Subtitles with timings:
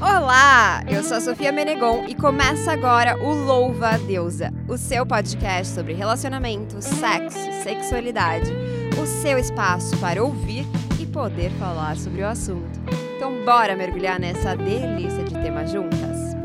[0.00, 5.04] Olá, eu sou a Sofia Menegon e começa agora o Louva a Deusa, o seu
[5.04, 8.52] podcast sobre relacionamento, sexo, sexualidade,
[9.00, 10.64] o seu espaço para ouvir
[11.00, 12.78] e poder falar sobre o assunto.
[13.16, 16.36] Então bora mergulhar nessa delícia de tema juntas?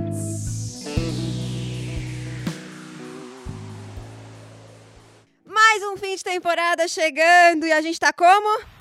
[5.45, 8.72] Mais um fim de temporada chegando e a gente tá como?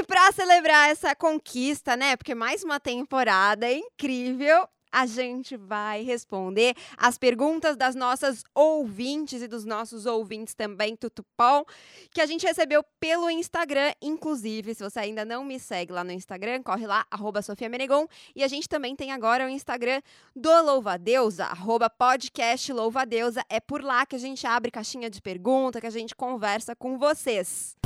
[0.00, 2.16] E para celebrar essa conquista, né?
[2.16, 9.46] Porque mais uma temporada incrível, a gente vai responder as perguntas das nossas ouvintes e
[9.46, 11.66] dos nossos ouvintes também, Tutupom,
[12.14, 13.92] que a gente recebeu pelo Instagram.
[14.00, 18.08] Inclusive, se você ainda não me segue lá no Instagram, corre lá, arroba Sofia Menegon.
[18.34, 20.00] E a gente também tem agora o Instagram
[20.34, 23.44] do Louvadeusa, arroba podcast Louvadeusa.
[23.50, 26.96] É por lá que a gente abre caixinha de pergunta, que a gente conversa com
[26.96, 27.76] vocês.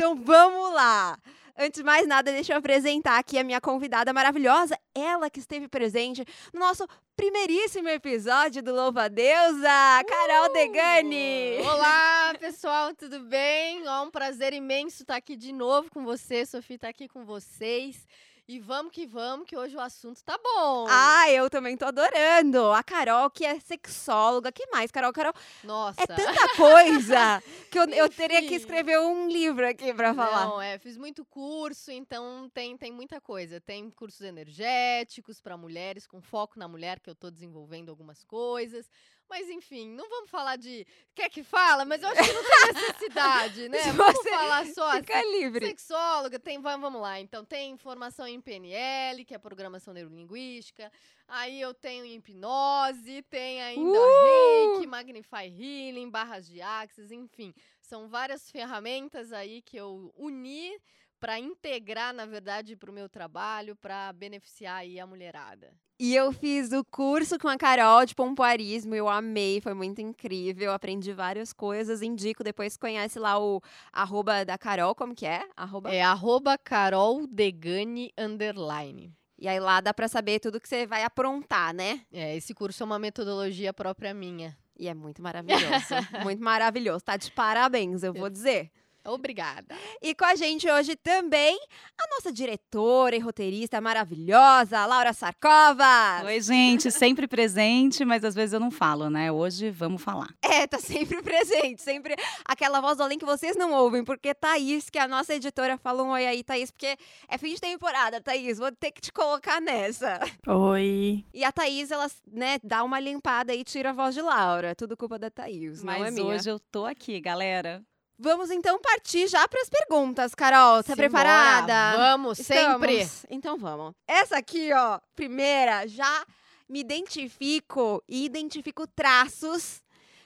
[0.00, 1.18] Então vamos lá!
[1.58, 5.68] Antes de mais nada, deixa eu apresentar aqui a minha convidada maravilhosa, ela que esteve
[5.68, 9.68] presente no nosso primeiríssimo episódio do Louva a Deusa,
[10.08, 10.52] Carol Uh!
[10.54, 11.58] Degani.
[11.58, 13.86] Olá, pessoal, tudo bem?
[13.86, 16.46] Ó, um prazer imenso estar aqui de novo com você.
[16.46, 18.06] Sofia tá aqui com vocês.
[18.50, 20.84] E vamos que vamos, que hoje o assunto tá bom.
[20.90, 22.72] Ah, eu também tô adorando.
[22.72, 24.50] A Carol, que é sexóloga.
[24.50, 25.12] que mais, Carol?
[25.12, 26.02] Carol, Nossa.
[26.02, 27.40] é tanta coisa
[27.70, 30.46] que eu, eu teria que escrever um livro aqui pra falar.
[30.46, 33.60] Não, é, fiz muito curso, então tem, tem muita coisa.
[33.60, 38.90] Tem cursos energéticos para mulheres, com foco na mulher, que eu tô desenvolvendo algumas coisas.
[39.30, 40.84] Mas enfim, não vamos falar de.
[41.14, 41.84] Quer que fala?
[41.84, 43.78] Mas eu acho que não tem necessidade, né?
[43.84, 45.40] Se Vamos falar só Fica assim.
[45.40, 45.66] livre.
[45.68, 47.20] Sexóloga, tem, va- vamos lá.
[47.20, 50.90] Então, tem formação em PNL, que é programação neurolinguística.
[51.28, 54.72] Aí eu tenho hipnose, tem ainda Uh!
[54.74, 57.54] Reiki, Magnify Healing, barras de Axis, enfim.
[57.80, 60.76] São várias ferramentas aí que eu uni
[61.20, 65.72] para integrar, na verdade, para o meu trabalho, para beneficiar aí a mulherada.
[66.02, 70.72] E eu fiz o curso com a Carol de pompoarismo, eu amei, foi muito incrível,
[70.72, 73.60] aprendi várias coisas, indico, depois conhece lá o
[73.92, 75.46] arroba da Carol, como que é?
[75.54, 75.90] Arroba...
[75.90, 79.14] É arroba Carol Degani underline.
[79.38, 82.00] E aí lá dá pra saber tudo que você vai aprontar, né?
[82.10, 84.56] É, esse curso é uma metodologia própria minha.
[84.78, 85.60] E é muito maravilhoso,
[86.24, 88.72] muito maravilhoso, tá de parabéns, eu vou dizer.
[89.04, 89.74] Obrigada.
[90.02, 91.58] E com a gente hoje também
[91.98, 96.22] a nossa diretora e roteirista maravilhosa, Laura Sarkova.
[96.24, 99.32] Oi, gente, sempre presente, mas às vezes eu não falo, né?
[99.32, 100.28] Hoje vamos falar.
[100.42, 104.90] É, tá sempre presente, sempre aquela voz do além que vocês não ouvem, porque Thaís,
[104.90, 106.96] que é a nossa editora, fala um oi aí, Thaís, porque
[107.28, 110.20] é fim de temporada, Thaís, vou ter que te colocar nessa.
[110.46, 111.24] Oi.
[111.32, 114.96] E a Thaís, ela, né, dá uma limpada e tira a voz de Laura, tudo
[114.96, 116.26] culpa da Thaís, não é Mas minha.
[116.26, 117.82] hoje eu tô aqui, galera.
[118.22, 121.96] Vamos então partir já para as perguntas, Carol, tá Simbora, preparada?
[121.96, 123.00] Vamos, sempre.
[123.00, 123.26] Estamos?
[123.30, 123.94] Então vamos.
[124.06, 126.26] Essa aqui, ó, primeira, já
[126.68, 129.82] me identifico e identifico traços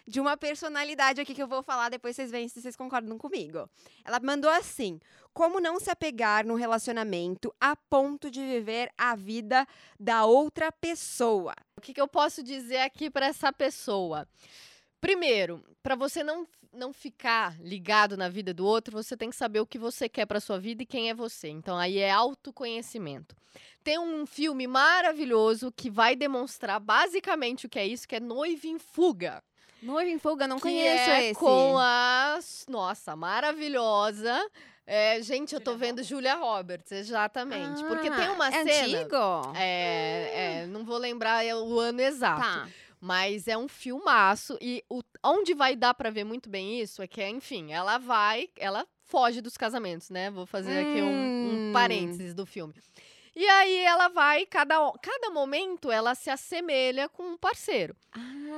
[0.08, 3.70] de uma personalidade aqui que eu vou falar, depois vocês veem se vocês concordam comigo.
[4.04, 4.98] Ela mandou assim:
[5.32, 9.64] Como não se apegar no relacionamento a ponto de viver a vida
[10.00, 11.54] da outra pessoa?
[11.76, 14.26] O que, que eu posso dizer aqui para essa pessoa?
[15.00, 19.60] Primeiro, para você não, não ficar ligado na vida do outro, você tem que saber
[19.60, 21.48] o que você quer para sua vida e quem é você.
[21.48, 23.36] Então aí é autoconhecimento.
[23.82, 28.66] Tem um filme maravilhoso que vai demonstrar basicamente o que é isso, que é Noiva
[28.66, 29.42] em Fuga.
[29.82, 31.38] Noiva em Fuga, não que conheço é esse.
[31.40, 34.34] com a nossa maravilhosa
[34.86, 37.82] é, gente, eu tô vendo Julia Roberts, exatamente.
[37.84, 38.98] porque tem Ah, uma é cena.
[38.98, 39.16] antigo?
[39.56, 42.42] É, é, não vou lembrar o ano exato.
[42.42, 42.68] Tá.
[43.06, 47.06] Mas é um filmaço e o, onde vai dar pra ver muito bem isso é
[47.06, 50.30] que, enfim, ela vai, ela foge dos casamentos, né?
[50.30, 51.68] Vou fazer aqui um, Hum.
[51.68, 52.72] um parênteses do filme.
[53.36, 57.94] E aí ela vai, cada, cada momento ela se assemelha com um parceiro.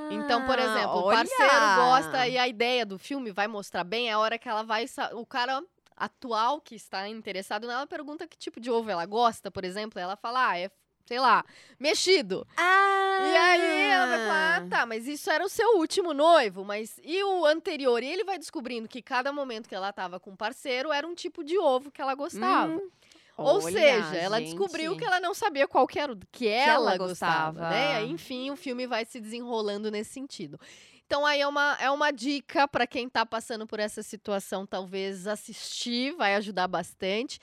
[0.09, 1.17] Então, por Ah, exemplo, o olha!
[1.17, 4.85] parceiro gosta e a ideia do filme vai mostrar bem a hora que ela vai.
[5.11, 5.61] O cara
[5.93, 9.99] atual que está interessado nela pergunta que tipo de ovo ela gosta, por exemplo.
[9.99, 10.71] Ela fala, ah, é,
[11.07, 11.43] sei lá,
[11.79, 12.45] mexido.
[12.57, 13.19] Ah!
[13.19, 16.99] E aí ela vai falar, ah, tá, mas isso era o seu último noivo, mas
[17.03, 18.03] e o anterior?
[18.03, 21.15] E ele vai descobrindo que cada momento que ela tava com o parceiro era um
[21.15, 22.73] tipo de ovo que ela gostava.
[22.73, 22.89] Hum,
[23.37, 24.99] Ou olha, seja, ela descobriu gente.
[24.99, 27.69] que ela não sabia qual que era o que ela, ela gostava, gostava.
[27.69, 28.03] né?
[28.05, 30.59] Enfim, o filme vai se desenrolando nesse sentido.
[31.05, 35.25] Então aí é uma, é uma dica para quem tá passando por essa situação, talvez
[35.25, 37.39] assistir, vai ajudar bastante.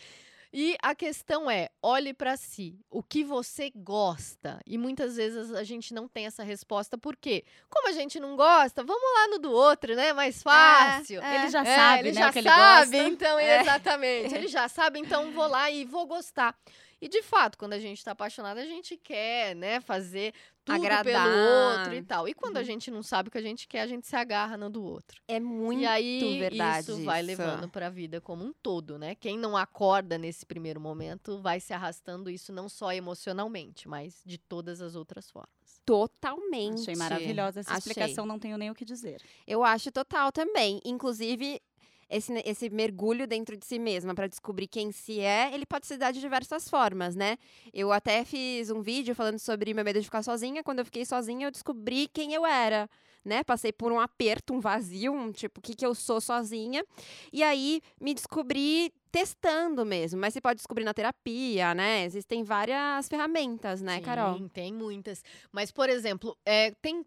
[0.57, 4.61] E a questão é, olhe pra si, o que você gosta.
[4.65, 7.45] E muitas vezes a gente não tem essa resposta, por quê?
[7.69, 10.13] Como a gente não gosta, vamos lá no do outro, né?
[10.13, 11.21] Mais fácil.
[11.21, 11.39] é.
[11.41, 13.09] Ele já É, sabe, ele né, já ele sabe, gosta.
[13.13, 13.61] então, É.
[13.63, 14.33] exatamente.
[14.35, 16.57] Ele já sabe, então vou lá e vou gostar.
[17.01, 20.33] E de fato, quando a gente tá apaixonado, a gente quer, né, fazer
[20.65, 21.05] tudo Agradar.
[21.05, 22.27] pelo outro e tal.
[22.29, 22.65] E quando a Uhum.
[22.67, 25.21] gente não sabe o que a gente quer, a gente se agarra no do outro.
[25.29, 27.27] É muito e aí verdade isso vai isso.
[27.27, 29.15] levando pra vida como um todo, né?
[29.15, 34.39] Quem não acorda nesse primeiro momento vai se arrastando isso não só emocionalmente, mas de
[34.39, 35.53] todas as outras formas.
[35.85, 36.81] totalmente.
[36.83, 37.79] Achei maravilhosa essa Achei.
[37.91, 39.21] explicação, não tenho nem o que dizer.
[39.47, 40.81] Eu acho total também.
[40.85, 41.61] Inclusive,
[42.15, 45.97] esse, esse mergulho dentro de si mesma para descobrir quem se é, ele pode se
[45.97, 47.37] dar de diversas formas, né?
[47.73, 50.63] Eu até fiz um vídeo falando sobre meu medo de ficar sozinha.
[50.63, 52.89] Quando eu fiquei sozinha, eu descobri quem eu era.
[53.25, 53.43] Né?
[53.43, 56.85] Passei por um aperto, um vazio, um tipo, o que, que eu sou sozinha.
[57.33, 60.21] E aí me descobri testando mesmo.
[60.21, 62.05] Mas você pode descobrir na terapia, né?
[62.05, 64.37] Existem várias ferramentas, né, Carol?
[64.37, 65.25] Sim, tem muitas.
[65.51, 67.05] Mas, por exemplo, é, tem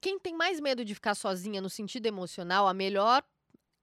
[0.00, 3.22] quem tem mais medo de ficar sozinha no sentido emocional, a melhor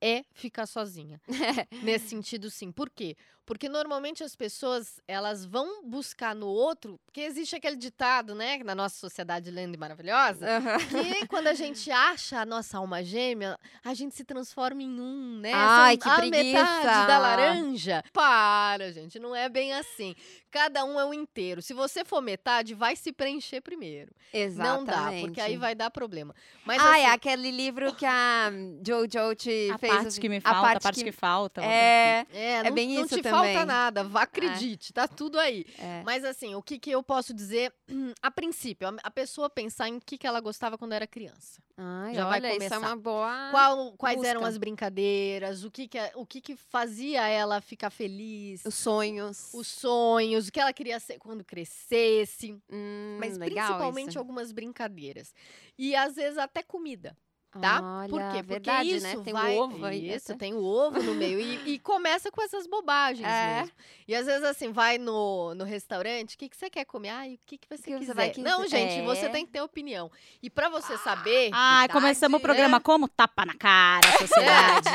[0.04, 1.22] é ficar sozinha.
[1.82, 2.72] Nesse sentido, sim.
[2.72, 3.16] Por quê?
[3.46, 8.74] Porque normalmente as pessoas, elas vão buscar no outro, porque existe aquele ditado, né, na
[8.74, 10.78] nossa sociedade linda e maravilhosa, Aham.
[10.80, 15.40] que quando a gente acha a nossa alma gêmea, a gente se transforma em um,
[15.40, 15.52] né?
[15.54, 16.64] Ai, São que a preguiça!
[16.64, 18.04] metade da laranja.
[18.14, 20.16] Para, gente, não é bem assim.
[20.50, 21.62] Cada um é o inteiro.
[21.62, 24.12] Se você for metade, vai se preencher primeiro.
[24.32, 24.78] Exatamente.
[24.78, 26.34] Não dá, porque aí vai dar problema.
[26.66, 28.52] Mas ah, é assim, aquele livro que a
[28.86, 29.94] Jojo te A fez.
[29.94, 31.12] parte assim, que me falta, a parte, que...
[31.12, 31.62] falta.
[31.62, 31.84] coisa assim.
[31.84, 33.33] É, é, é não, bem isso também.
[33.38, 35.66] Falta nada, vá, acredite, tá tudo aí.
[35.80, 36.02] é.
[36.06, 37.74] Mas assim, o que, que eu posso dizer
[38.22, 38.88] a princípio?
[38.88, 41.62] A, a pessoa pensar em o que, que ela gostava quando era criança.
[41.76, 42.80] Ai, já vai olha, isso é começar.
[42.80, 43.48] uma boa.
[43.52, 44.50] Qual- quais eram busca.
[44.50, 49.50] as brincadeiras, o que, que, o que, que fazia ela ficar feliz, Os sonhos.
[49.54, 52.54] os sonhos, o que ela queria ser quando crescesse.
[52.72, 54.20] Hum, Mas principalmente isso.
[54.20, 55.34] algumas brincadeiras.
[55.78, 57.18] E às vezes até comida.
[57.60, 58.06] Tá?
[58.10, 58.38] Por Olha, quê?
[58.38, 59.24] Porque verdade, isso né?
[59.24, 59.56] Tem vai...
[59.56, 60.14] o ovo aí.
[60.14, 61.40] Isso, tem o ovo no meio.
[61.40, 63.62] E, e começa com essas bobagens É.
[63.62, 63.76] mesmo.
[64.08, 67.10] E às vezes, assim, vai no, no restaurante, o que, que você quer comer?
[67.10, 68.14] Ai, o que, que você que você quiser.
[68.14, 68.78] vai Não, quiser.
[68.78, 69.30] gente, você É.
[69.30, 70.12] tem que ter opinião.
[70.42, 71.50] E pra você saber...
[71.54, 72.84] Ai, Verdade, começamos o programa né?
[72.84, 73.08] como?
[73.08, 74.90] Tapa na cara, sociedade.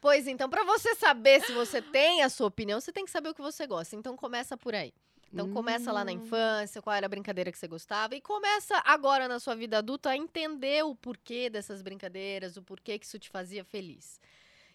[0.00, 3.28] Pois então, pra você saber se você tem a sua opinião, você tem que saber
[3.28, 3.94] o que você gosta.
[3.96, 4.92] Então começa por aí.
[5.32, 6.12] Então começa lá na Hum.
[6.12, 10.10] infância, qual era a brincadeira que você gostava e começa agora na sua vida adulta
[10.10, 14.20] a entender o porquê dessas brincadeiras, o porquê que isso te fazia feliz.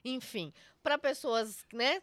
[0.04, 0.54] Enfim,
[0.86, 2.00] para pessoas, né,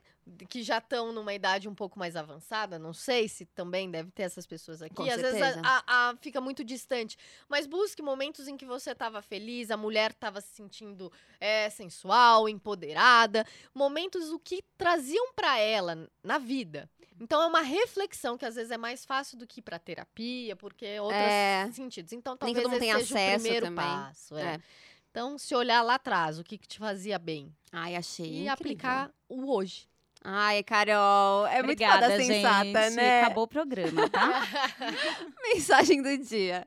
[0.49, 4.25] que já estão numa idade um pouco mais avançada, não sei se também deve ter
[4.25, 4.94] essas pessoas aqui.
[4.96, 5.61] Com Às vezes certeza.
[5.64, 7.17] a- a- a- fica muito distante,
[7.49, 12.49] mas busque momentos em que você estava feliz, a mulher estava se sentindo é, sensual,
[12.49, 16.88] empoderada, momentos o que traziam para ela na vida.
[17.20, 20.56] Então é uma reflexão que às vezes é mais fácil do que ir para terapia,
[20.56, 21.69] porque outros É.
[21.73, 22.12] sentidos.
[22.12, 23.84] Então Nem talvez todo mundo esse tem seja acesso o primeiro também.
[23.84, 24.37] passo.
[24.37, 24.55] é.
[24.55, 24.61] É.
[25.12, 28.24] Então se olhar lá atrás, o que, que te fazia bem Ai, achei.
[28.24, 28.52] e incrível.
[28.54, 29.86] aplicar o hoje.
[30.24, 32.94] Ai, Carol, é Obrigada, muito foda sensata, gente.
[32.96, 33.22] né?
[33.22, 34.42] Acabou o programa, tá?
[35.52, 36.64] Mensagem do dia.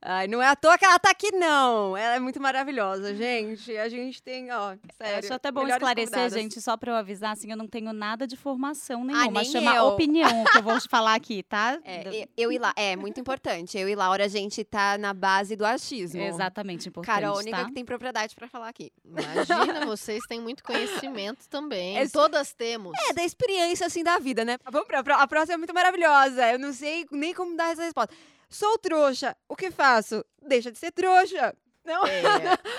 [0.00, 1.96] Ai, não é à toa que ela tá aqui, não.
[1.96, 3.76] Ela é muito maravilhosa, gente.
[3.76, 5.18] A gente tem, ó, sério.
[5.18, 6.32] Acho até bom esclarecer, convidadas.
[6.40, 9.40] gente, só pra eu avisar, assim, eu não tenho nada de formação Ah, nenhuma.
[9.42, 9.84] nem Chama eu.
[9.86, 11.78] opinião o que eu vou falar aqui, tá?
[11.84, 13.76] É, eu e Laura, é muito importante.
[13.76, 16.20] Eu e Laura, a gente tá na base do achismo.
[16.22, 17.64] Exatamente, importante, Carol, a única tá?
[17.64, 18.92] que tem propriedade pra falar aqui.
[19.04, 21.98] Imagina, vocês têm muito conhecimento também.
[22.02, 22.91] É- Todas temos.
[23.08, 24.58] É, da experiência, assim, da vida, né?
[24.70, 26.52] Vamos pra a próxima é muito maravilhosa.
[26.52, 28.14] Eu não sei nem como dar essa resposta.
[28.48, 29.36] Sou trouxa.
[29.48, 30.24] O que faço?
[30.40, 31.54] Deixa de ser trouxa.
[31.84, 32.06] Não?
[32.06, 32.22] É,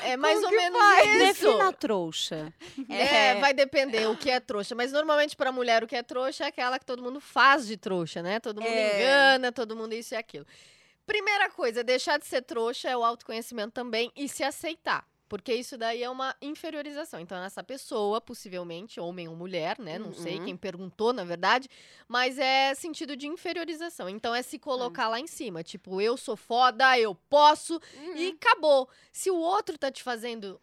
[0.13, 1.07] é mais ou menos faz?
[1.09, 1.45] isso.
[1.45, 2.53] Defina trouxa.
[2.87, 4.75] É, vai depender o que é trouxa.
[4.75, 7.75] Mas normalmente pra mulher o que é trouxa é aquela que todo mundo faz de
[7.75, 8.39] trouxa, né?
[8.39, 8.95] Todo mundo É.
[9.01, 10.45] engana, todo mundo isso e aquilo.
[11.05, 15.05] Primeira coisa, deixar de ser trouxa é o autoconhecimento também e se aceitar.
[15.33, 17.19] Porque isso daí é uma inferiorização.
[17.19, 19.97] Então, essa pessoa, possivelmente, homem ou mulher, né?
[19.97, 20.45] Não sei Uhum.
[20.45, 21.67] quem perguntou, na verdade,
[22.07, 24.07] mas é sentido de inferiorização.
[24.07, 25.63] Então, é se colocar lá em cima.
[25.63, 28.15] Tipo, eu sou foda, eu posso, Uhum.
[28.15, 28.87] e acabou.
[29.11, 30.61] Se o outro tá te fazendo.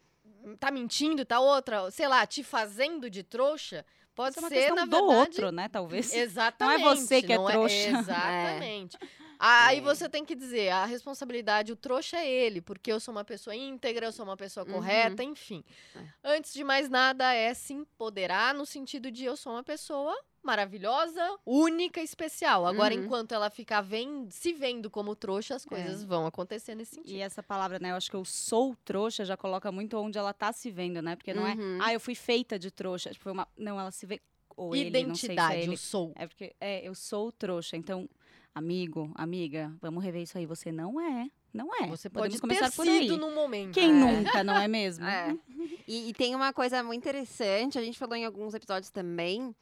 [0.60, 3.84] tá mentindo, tá outra, sei lá, te fazendo de trouxa,
[4.14, 5.18] pode Isso é uma ser, questão na do verdade.
[5.18, 6.14] outro, né, talvez.
[6.14, 6.82] Exatamente.
[6.84, 7.74] você que é não trouxa.
[7.88, 8.96] Exatamente.
[9.42, 9.80] Aí É.
[9.80, 13.56] você tem que dizer, a responsabilidade, o trouxa é ele, porque eu sou uma pessoa
[13.56, 14.72] íntegra, eu sou uma pessoa Uhum.
[14.74, 15.64] correta, enfim.
[15.96, 16.04] É.
[16.36, 21.38] Antes de mais nada, é se empoderar no sentido de eu sou uma pessoa maravilhosa,
[21.46, 22.66] única, especial.
[22.66, 23.04] Agora, Uhum.
[23.04, 25.68] enquanto ela ficar ven- se vendo como trouxa, as É.
[25.68, 27.12] coisas vão acontecer nesse sentido.
[27.16, 30.32] E essa palavra, né, eu acho que eu sou trouxa já coloca muito onde ela
[30.34, 31.16] tá se vendo, né?
[31.16, 31.78] Porque não Uhum.
[31.80, 33.10] é, ah, eu fui feita de trouxa.
[33.10, 33.48] Tipo, uma...
[33.56, 34.20] Não, ela se vê
[34.56, 35.72] ou ele, não sei se é Identidade, ele.
[35.72, 36.12] eu sou.
[36.16, 37.76] É porque é, eu sou trouxa.
[37.76, 38.08] Então,
[38.54, 40.46] amigo, amiga, vamos rever isso aí.
[40.46, 41.28] Você não é.
[41.52, 41.86] Não é.
[41.88, 43.00] Você Podemos pode começar ter por aí.
[43.08, 43.74] sido num momento.
[43.74, 43.92] Quem É.
[43.92, 45.04] nunca, não é mesmo?
[45.04, 45.36] É.
[45.88, 49.52] E, e tem uma coisa muito interessante, a gente falou em alguns episódios também,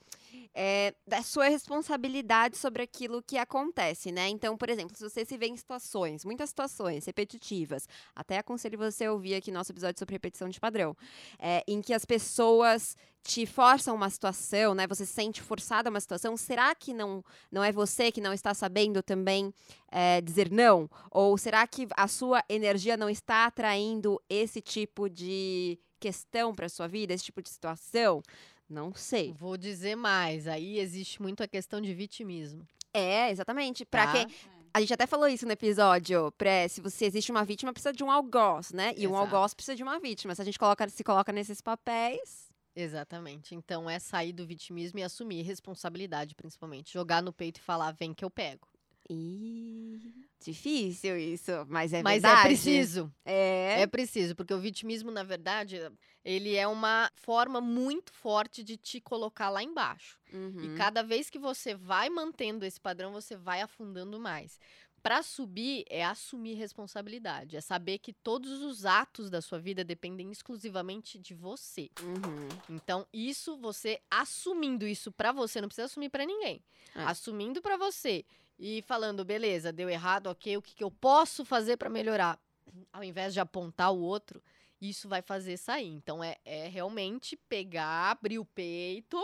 [0.60, 4.28] é, da sua responsabilidade sobre aquilo que acontece, né?
[4.28, 9.04] Então, por exemplo, se você se vê em situações, muitas situações repetitivas, até aconselho você
[9.04, 10.96] a ouvir aqui nosso episódio sobre repetição de padrão,
[11.38, 14.84] é, em que as pessoas te forçam uma situação, né?
[14.88, 18.32] Você se sente forçada a uma situação, será que não, não é você que não
[18.32, 19.54] está sabendo também
[19.92, 20.90] é, dizer não?
[21.12, 26.88] Ou será que a sua energia não está atraindo esse tipo de questão para sua
[26.88, 28.20] vida, esse tipo de situação?
[28.68, 29.34] Não sei.
[29.38, 30.46] Vou dizer mais.
[30.46, 32.66] Aí existe muito a questão de vitimismo.
[32.92, 33.84] É, exatamente.
[33.84, 34.12] Para Tá?
[34.12, 34.26] quem
[34.74, 38.04] a gente até falou isso no episódio, pré, se você existe uma vítima, precisa de
[38.04, 38.92] um algoz, né?
[38.96, 39.34] E um Exato.
[39.34, 40.34] algoz precisa de uma vítima.
[40.34, 42.46] Se a gente coloca, se coloca nesses papéis,
[42.76, 43.56] Exatamente.
[43.56, 46.92] Então é sair do vitimismo e assumir responsabilidade, principalmente.
[46.92, 48.67] Jogar no peito e falar, vem que eu pego.
[49.10, 52.40] Ih, difícil isso, mas é Mas verdade.
[52.40, 53.12] é preciso.
[53.24, 53.80] É.
[53.80, 55.80] É preciso, porque o vitimismo, na verdade,
[56.24, 60.18] ele é uma forma muito forte de te colocar lá embaixo.
[60.32, 60.74] Uhum.
[60.74, 64.60] E cada vez que você vai mantendo esse padrão, você vai afundando mais.
[65.02, 70.30] Para subir é assumir responsabilidade, é saber que todos os atos da sua vida dependem
[70.30, 71.88] exclusivamente de você.
[72.02, 72.48] Uhum.
[72.68, 76.62] Então, isso você assumindo isso pra você, não precisa assumir pra ninguém.
[76.96, 77.04] É.
[77.04, 78.24] Assumindo pra você
[78.58, 82.38] e falando, beleza, deu errado, OK, o que, que eu posso fazer pra melhorar?
[82.92, 84.42] Ao invés de apontar o outro,
[84.80, 85.88] isso vai fazer sair.
[85.88, 89.20] Então é, é realmente pegar, abrir o peito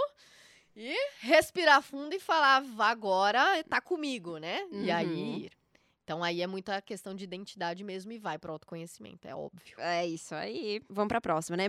[0.76, 4.60] e respirar fundo e falar, "Vá agora tá comigo, né?
[4.70, 4.96] E Uhum.
[4.96, 5.52] aí ir.
[6.04, 9.74] Então aí é muita questão de identidade mesmo e vai pro autoconhecimento, é óbvio.
[9.78, 10.82] É isso aí.
[10.88, 11.68] Vamos pra próxima, né?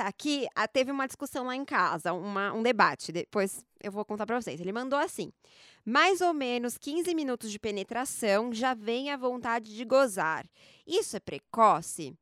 [0.00, 3.12] Aqui ah, teve uma discussão lá em casa, uma- um debate.
[3.12, 4.60] Depois eu vou contar pra vocês.
[4.60, 5.32] Ele mandou assim:
[5.84, 10.46] mais ou menos 15 minutos de penetração já vem a vontade de gozar.
[10.86, 12.14] Isso é precoce?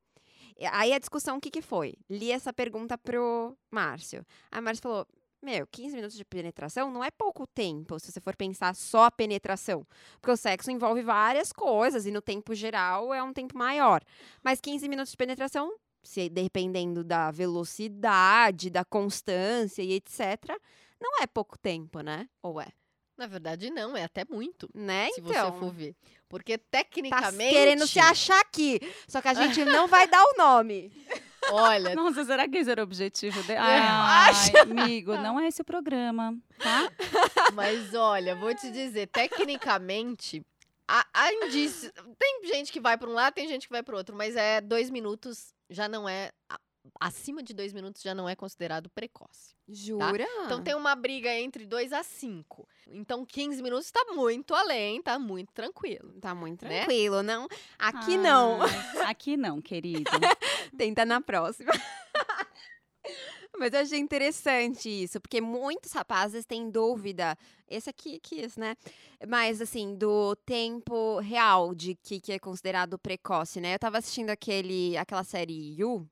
[0.73, 1.95] Aí a discussão, o que, que foi?
[2.09, 4.25] Li essa pergunta pro Márcio.
[4.57, 5.07] O Márcio falou:
[5.43, 9.11] Meu, 15 minutos de penetração não é pouco tempo, se você for pensar só a
[9.11, 9.87] penetração.
[10.21, 14.03] Porque o sexo envolve várias coisas e no tempo geral é um tempo maior.
[14.45, 20.59] Mas 15 minutos de penetração, se dependendo da velocidade, da constância e etc.,
[21.01, 22.29] não é pouco tempo, né?
[22.43, 22.69] Ou é?
[23.17, 24.69] Na verdade, não, é até muito.
[24.75, 25.09] Né?
[25.13, 25.95] se então, você for ver.
[26.27, 27.53] Porque tá tecnicamente.
[27.53, 28.81] querendo se achar aqui.
[29.07, 30.91] Só que a gente não vai dar o nome.
[31.53, 33.59] Olha, Nossa, será que esse era o objetivo dele?
[33.59, 36.91] Eu Ai, amigo, não é esse o programa, tá?
[37.55, 40.43] mas olha, vou te dizer, tecnicamente,
[40.91, 41.93] há, há indícios.
[42.19, 44.61] Tem gente que vai para um lado, tem gente que vai para outro, mas é
[44.61, 46.33] dois minutos já não é.
[46.99, 49.55] Acima de dois minutos já não é considerado precoce.
[49.69, 50.27] Jura?
[50.45, 52.67] Então tem uma briga entre dois a cinco.
[52.89, 56.13] Então 15 minutos tá muito além, tá muito tranquilo.
[56.21, 56.79] Tá muito né?
[56.79, 57.47] tranquilo, não?
[57.79, 58.63] Aqui não.
[58.63, 60.11] Ai, Aqui não, querido.
[60.77, 61.71] Tenta na próxima.
[63.61, 67.37] Mas eu achei interessante isso, porque muitos rapazes têm dúvida.
[67.69, 68.75] Esse aqui quis, né?
[69.29, 73.75] Mas, assim, do tempo real de que, que é considerado precoce, né?
[73.75, 76.09] Eu tava assistindo aquele, aquela série You,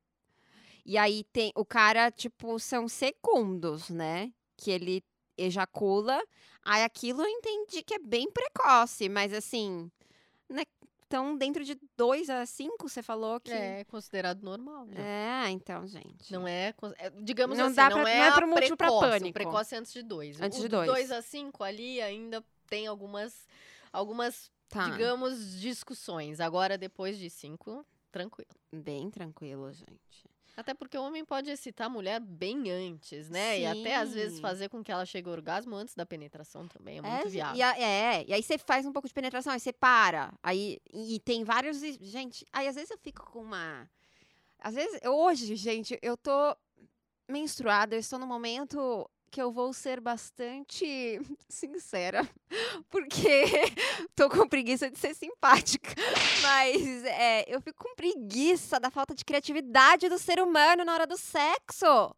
[0.84, 1.50] e aí tem.
[1.54, 4.30] O cara, tipo, são segundos, né?
[4.54, 5.02] Que ele
[5.38, 6.22] ejacula.
[6.62, 9.90] Aí aquilo eu entendi que é bem precoce, mas assim.
[10.50, 10.64] Né?
[11.08, 13.50] Então, dentro de dois a cinco, você falou que.
[13.50, 14.86] É considerado normal.
[14.90, 15.00] já.
[15.00, 16.30] É, então, gente.
[16.30, 19.06] Não é, é, digamos Não assim, dá não pra- é, não é pro pra precoce,
[19.06, 19.32] o pânico.
[19.32, 20.38] precoce é antes de dois.
[20.38, 20.86] Antes o de do dois.
[20.86, 23.46] dois a cinco ali ainda tem algumas,
[23.90, 24.90] algumas Tá.
[24.90, 26.40] digamos, discussões.
[26.40, 28.50] Agora, depois de cinco, tranquilo.
[28.70, 30.27] Bem tranquilo, gente.
[30.58, 33.60] Até porque o homem pode excitar a mulher bem antes, né?
[33.60, 34.42] E até às vezes Sim.
[34.42, 36.98] fazer com que ela chegue ao orgasmo antes da penetração também.
[36.98, 37.56] É muito é, viável.
[37.56, 40.34] E, a- é, e aí você faz um pouco de penetração, aí você para.
[40.42, 41.80] Aí, e, e tem vários.
[41.84, 43.88] e- Gente, aí às vezes eu fico com uma.
[44.58, 46.56] Às vezes, hoje, gente, eu tô
[47.28, 52.28] menstruada, eu estou num momento que eu vou ser bastante sincera,
[52.90, 53.44] porque
[54.16, 55.94] tô com preguiça de ser simpática.
[56.42, 61.06] Mas é, eu fico com preguiça da falta de criatividade do ser humano na hora
[61.06, 62.14] do sexo.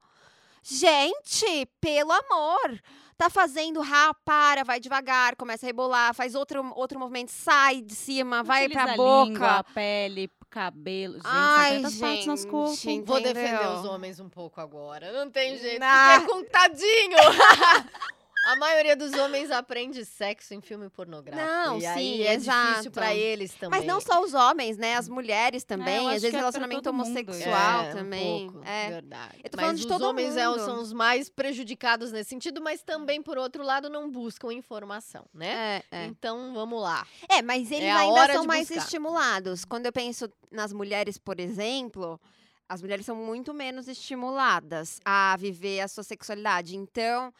[0.62, 2.80] Gente, pelo amor!
[3.16, 7.94] Tá fazendo, rá, para, vai devagar, começa a rebolar, faz outro, outro movimento, sai de
[7.94, 9.24] cima, vai Utiliza pra a boca.
[9.30, 11.14] língua, a pele, cabelo.
[11.14, 12.76] Gente, Ai, tantas partes nosso gente, corpo.
[12.76, 13.06] gente.
[13.06, 15.12] Vou defender os homens um pouco agora.
[15.12, 15.82] Não tem jeito.
[15.82, 16.18] Ah.
[16.20, 17.16] Fiquei com tadinho.
[18.42, 21.46] A maioria dos homens aprende sexo em filme pornográfico.
[21.46, 22.68] Não, e sim, aí é exato.
[22.70, 23.80] difícil pra eles também.
[23.80, 24.96] Mas não só os homens, né?
[24.96, 26.06] As mulheres também.
[26.06, 28.50] acho às vezes é relacionamento homossexual É, um também.
[28.50, 28.88] pouco, é.
[28.88, 29.34] verdade.
[29.44, 30.64] Eu tô mas falando de os todo homens é, mundo.
[30.64, 35.82] são os mais prejudicados nesse sentido, mas também, por outro lado, não buscam informação, né?
[35.92, 36.04] É, é.
[36.06, 37.06] Então, vamos lá.
[37.28, 38.82] É, mas eles É ainda são mais buscar.
[38.84, 39.66] estimulados.
[39.66, 42.18] Quando eu penso nas mulheres, por exemplo,
[42.66, 46.74] as mulheres são muito menos estimuladas a viver a sua sexualidade.
[46.74, 47.34] Então,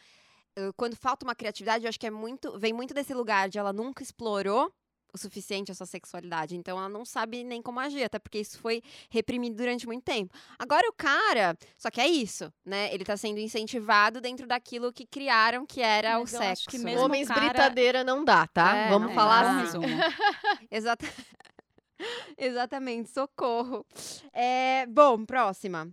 [0.75, 3.71] quando falta uma criatividade, eu acho que é muito, vem muito desse lugar de ela
[3.73, 4.71] nunca explorou
[5.13, 6.55] o suficiente a sua sexualidade.
[6.55, 10.33] Então ela não sabe nem como agir, até porque isso foi reprimido durante muito tempo.
[10.57, 12.93] Agora o cara, só que é isso, né?
[12.93, 16.69] Ele tá sendo incentivado dentro daquilo que criaram, que era Mas o eu acho sexo.
[16.69, 16.85] que né?
[16.85, 18.73] mesmo Homens cara- britadeira não dá, tá?
[18.75, 19.61] É, vamos não falar dá.
[19.63, 19.79] assim.
[20.71, 21.05] Exata...
[22.37, 23.85] Exatamente, socorro.
[24.33, 25.89] É, bom, próxima.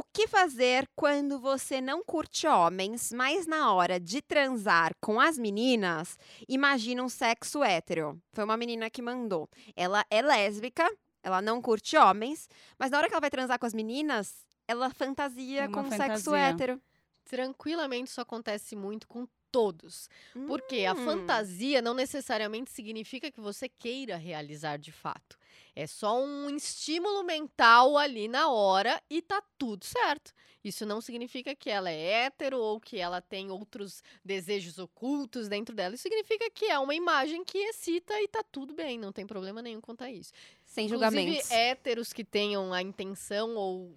[0.00, 5.36] O que fazer quando você não curte homens, mas na hora de transar com as
[5.36, 8.18] meninas, imagina um sexo hétero?
[8.32, 9.46] Foi uma menina que mandou.
[9.76, 10.90] Ela é lésbica,
[11.22, 14.88] ela não curte homens, mas na hora que ela vai transar com as meninas, ela
[14.88, 16.38] fantasia É uma com um sexo fantasia.
[16.48, 16.80] hétero.
[17.26, 20.08] Tranquilamente isso acontece muito com todos.
[20.46, 21.04] Porque a Hum.
[21.04, 25.36] fantasia não necessariamente significa que você queira realizar de fato.
[25.80, 30.34] É só um estímulo mental ali na hora e tá tudo certo.
[30.62, 35.74] Isso não significa que ela é hétero ou que ela tem outros desejos ocultos dentro
[35.74, 35.94] dela.
[35.94, 39.62] Isso significa que é uma imagem que excita e tá tudo bem, não tem problema
[39.62, 40.34] nenhum quanto a isso.
[40.66, 41.50] Sem Inclusive, julgamentos.
[41.50, 43.96] héteros que tenham a intenção ou.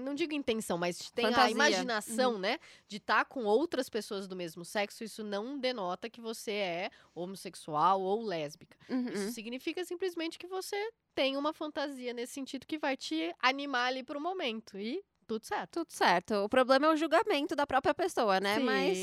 [0.00, 1.50] Não digo intenção, mas tem a Fantasia.
[1.52, 2.58] imaginação, né?
[2.86, 8.00] De estar com outras pessoas do mesmo sexo, isso não denota que você é homossexual
[8.00, 8.76] ou lésbica.
[8.88, 9.08] Uhum.
[9.08, 10.76] Isso significa simplesmente que você
[11.14, 14.78] tem uma fantasia nesse sentido que vai te animar ali pro momento.
[14.78, 15.80] E tudo certo.
[15.84, 16.34] Tudo certo.
[16.44, 18.56] O problema é o julgamento da própria pessoa, né?
[18.58, 18.98] Sim, mas-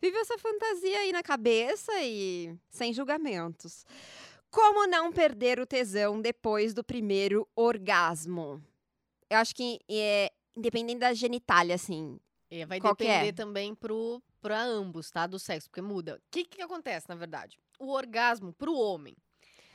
[0.00, 3.84] Vive essa fantasia aí na cabeça e sem julgamentos.
[4.50, 8.62] Como não perder o tesão depois do primeiro orgasmo?
[9.30, 12.18] Eu acho que é independente da genitália, assim.
[12.50, 12.96] É, vai Qual é?
[12.96, 15.26] depender também pro, pra ambos, tá?
[15.26, 16.16] Do sexo, porque muda.
[16.16, 17.58] O que, que acontece, na verdade?
[17.78, 19.14] O orgasmo pro homem.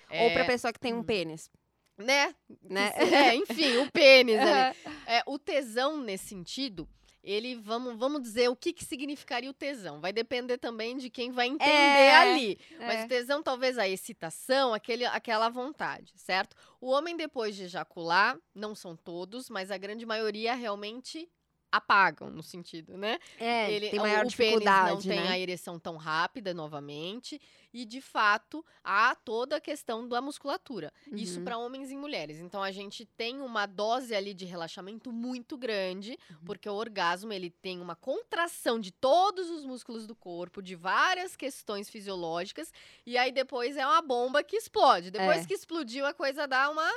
[0.10, 1.04] Ou pra é, pessoa que tem um hum.
[1.04, 1.50] pênis,
[1.98, 2.36] Né?
[2.62, 2.92] né?
[3.32, 4.78] É, enfim, o pênis ali.
[5.08, 6.88] É, o tesão, nesse sentido,
[7.24, 10.01] ele, vamos, vamos dizer o que, que significaria o tesão.
[10.01, 12.60] Vai depender também de quem vai entender É, ali.
[12.80, 13.06] Mas É.
[13.06, 16.56] o tesão, talvez a excitação, aquele, aquela vontade, certo?
[16.82, 21.30] O homem, depois de ejacular, não são todos, mas a grande maioria realmente
[21.78, 23.18] apagam, no sentido, né?
[23.40, 25.30] É, Ele- tem o- maior o dificuldade, pênis não tem né?
[25.32, 27.42] a ereção tão rápida novamente
[27.74, 30.94] e de fato há toda a questão da musculatura.
[31.12, 31.46] Isso Uhum.
[31.46, 32.38] para homens e mulheres.
[32.40, 36.38] Então a gente tem uma dose ali de relaxamento muito grande, Uhum.
[36.46, 41.36] porque o orgasmo ele tem uma contração de todos os músculos do corpo, de várias
[41.36, 42.72] questões fisiológicas,
[43.04, 45.10] e aí depois é uma bomba que explode.
[45.10, 45.46] Depois É.
[45.48, 46.88] que explodiu a coisa dá uma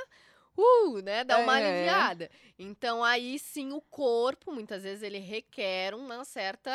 [0.57, 1.23] Uh, né?
[1.23, 1.55] Dá uma É.
[1.55, 2.29] aliviada.
[2.57, 6.71] Então, aí sim, o corpo, muitas vezes, ele requer uma certa,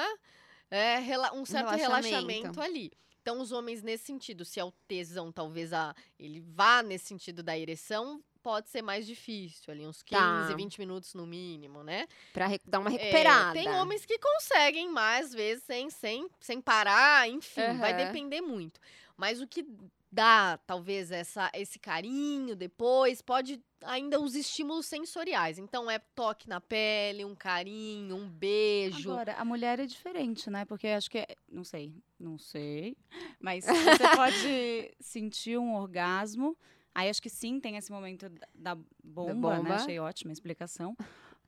[0.70, 0.98] é,
[1.34, 1.74] um certo relaxamento.
[1.74, 2.92] relaxamento ali.
[3.22, 7.42] Então, os homens, nesse sentido, se é o tesão, talvez a, ele vá nesse sentido
[7.42, 10.56] da ereção, pode ser mais difícil, ali uns 15, Tá.
[10.56, 12.06] 20 minutos no mínimo, né?
[12.34, 13.46] Pra dar uma É, recuperada.
[13.46, 17.94] tem homens que conseguem mais vezes sem, sem, sem parar, enfim, vai Aham.
[17.94, 18.80] depender muito.
[19.16, 19.64] Mas o que
[20.12, 25.58] dá, talvez, essa, esse carinho depois, pode ainda os estímulos sensoriais.
[25.58, 29.10] Então, é toque na pele, um carinho, um beijo.
[29.10, 30.66] Agora, a mulher é diferente, né?
[30.66, 32.94] Porque acho que, é- não sei, não sei,
[33.40, 36.56] mas você pode sentir um orgasmo,
[36.94, 39.62] aí acho que sim, tem esse momento da- da bomba, bomba.
[39.62, 39.74] né?
[39.76, 40.94] Achei ótima a explicação.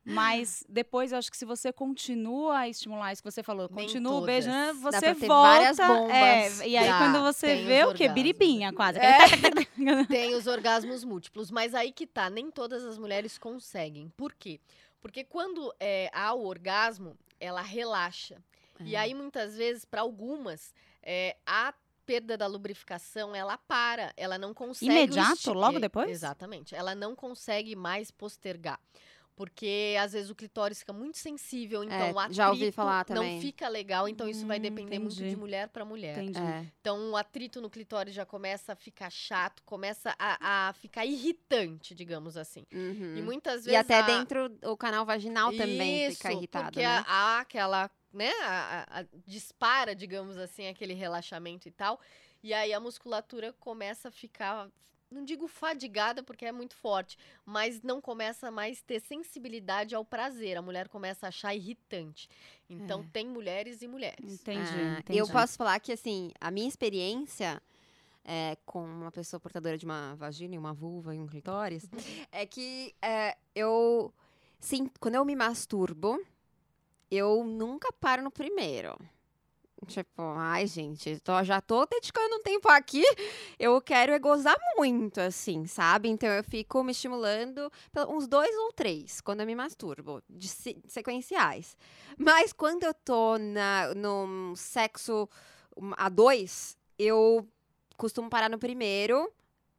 [0.05, 3.85] Mas depois eu acho que se você continua a estimular isso que você falou, Nem
[3.87, 4.45] continua né, todas.
[4.45, 6.13] Dá você volta.
[6.13, 8.03] é, e aí Dá, quando você vê o quê?
[8.03, 8.13] orgasmos.
[8.13, 8.99] Biribinha quase.
[10.07, 14.09] Tem os orgasmos múltiplos, mas aí que tá, nem todas as mulheres conseguem.
[14.15, 14.59] Por quê?
[15.01, 18.37] Porque quando é, há o orgasmo, ela relaxa.
[18.79, 18.99] E É.
[18.99, 21.73] aí, muitas vezes, para algumas, é, a
[22.05, 24.91] perda da lubrificação, ela para, ela não consegue...
[24.91, 26.09] Imediato, logo é, depois?
[26.09, 26.75] Exatamente.
[26.75, 28.79] Ela não consegue mais postergar.
[29.35, 33.03] Porque, às vezes, o clitóris fica muito sensível, então o É, já ouvi atrito falar
[33.03, 33.33] também.
[33.35, 34.07] não fica legal.
[34.07, 35.29] Então, isso vai Hum, depender muito entendi.
[35.31, 36.17] de mulher para mulher.
[36.17, 36.39] Entendi.
[36.39, 36.65] É.
[36.79, 41.93] Então, o atrito no clitóris já começa a ficar chato, começa a, a ficar irritante,
[41.93, 42.65] digamos assim.
[42.73, 43.17] Uhum.
[43.17, 43.73] E muitas vezes.
[43.73, 47.03] E até a- dentro o canal vaginal também fica Isso, irritado, porque né?
[47.05, 51.99] há- aquela, né, a- a- dispara, digamos assim, aquele relaxamento e tal.
[52.41, 54.69] E aí a musculatura começa a ficar
[55.09, 60.03] não digo fadigada porque é muito forte, mas não começa mais a ter sensibilidade ao
[60.03, 60.57] prazer.
[60.57, 62.27] A mulher começa a achar irritante.
[62.69, 63.05] Então É.
[63.13, 64.41] tem mulheres e mulheres.
[64.41, 65.19] Entendi, Ah, entendi.
[65.19, 67.61] Eu posso falar que, assim, a minha experiência
[68.23, 71.87] é, com uma pessoa portadora de uma vagina e uma vulva e um clitóris
[72.31, 74.11] é que é, eu,
[74.59, 76.19] sim, quando eu me masturbo,
[77.11, 78.97] eu nunca paro no primeiro.
[79.87, 83.03] Tipo, ai, gente, tô- já tô dedicando um tempo aqui,
[83.59, 86.09] eu quero é gozar muito, assim, sabe?
[86.09, 87.71] Então eu fico me estimulando
[88.09, 91.77] uns dois ou três quando eu me masturbo, de se- sequenciais.
[92.17, 95.29] Mas quando eu tô na, no sexo
[95.97, 97.47] a dois, eu
[97.97, 99.31] costumo parar no primeiro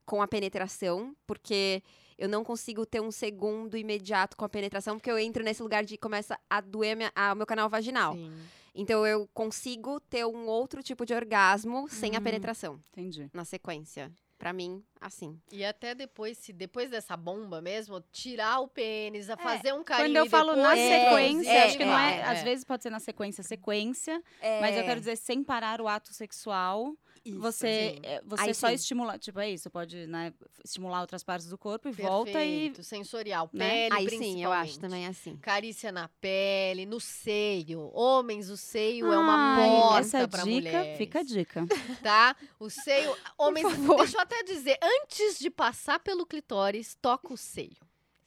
[0.05, 1.83] com a penetração, porque
[2.17, 5.85] eu não consigo ter um segundo imediato com a penetração, porque eu entro nesse lugar
[5.85, 8.13] de começa a doer minha- a- o meu canal vaginal.
[8.15, 8.31] Sim.
[8.77, 12.23] Então eu consigo ter um outro tipo de orgasmo sem a Hum.
[12.23, 13.31] penetração Entendi.
[13.33, 14.13] na sequência.
[14.39, 15.41] Pra mim, assim.
[15.51, 20.09] E até depois, se depois dessa bomba mesmo, tirar o pênis, a fazer um carinho.
[20.11, 22.23] Quando eu falo na depois- É, sequência, é, acho que não é, é.
[22.23, 24.23] Às vezes pode ser na sequência, sequência,
[24.61, 26.95] mas eu quero dizer, sem parar o ato sexual,
[27.33, 28.01] você, sim.
[28.03, 28.75] é, você Aí só sim.
[28.75, 29.19] estimula.
[29.19, 30.33] Tipo, é isso, pode né,
[30.65, 32.33] estimular outras partes do corpo e volta e.
[32.33, 33.89] Perfeito, sensorial, né?
[33.89, 35.37] pele Aí sim, eu acho também assim.
[35.37, 37.91] Carícia na pele, no seio.
[37.93, 40.99] Homens, o seio é uma porta Essa pra dica, mulheres.
[40.99, 41.67] fica a dica.
[42.03, 42.37] Tá?
[42.59, 43.17] O seio.
[43.39, 43.97] Homens, favor.
[43.99, 47.77] deixa eu até dizer, antes de passar pelo clitóris, toca o seio.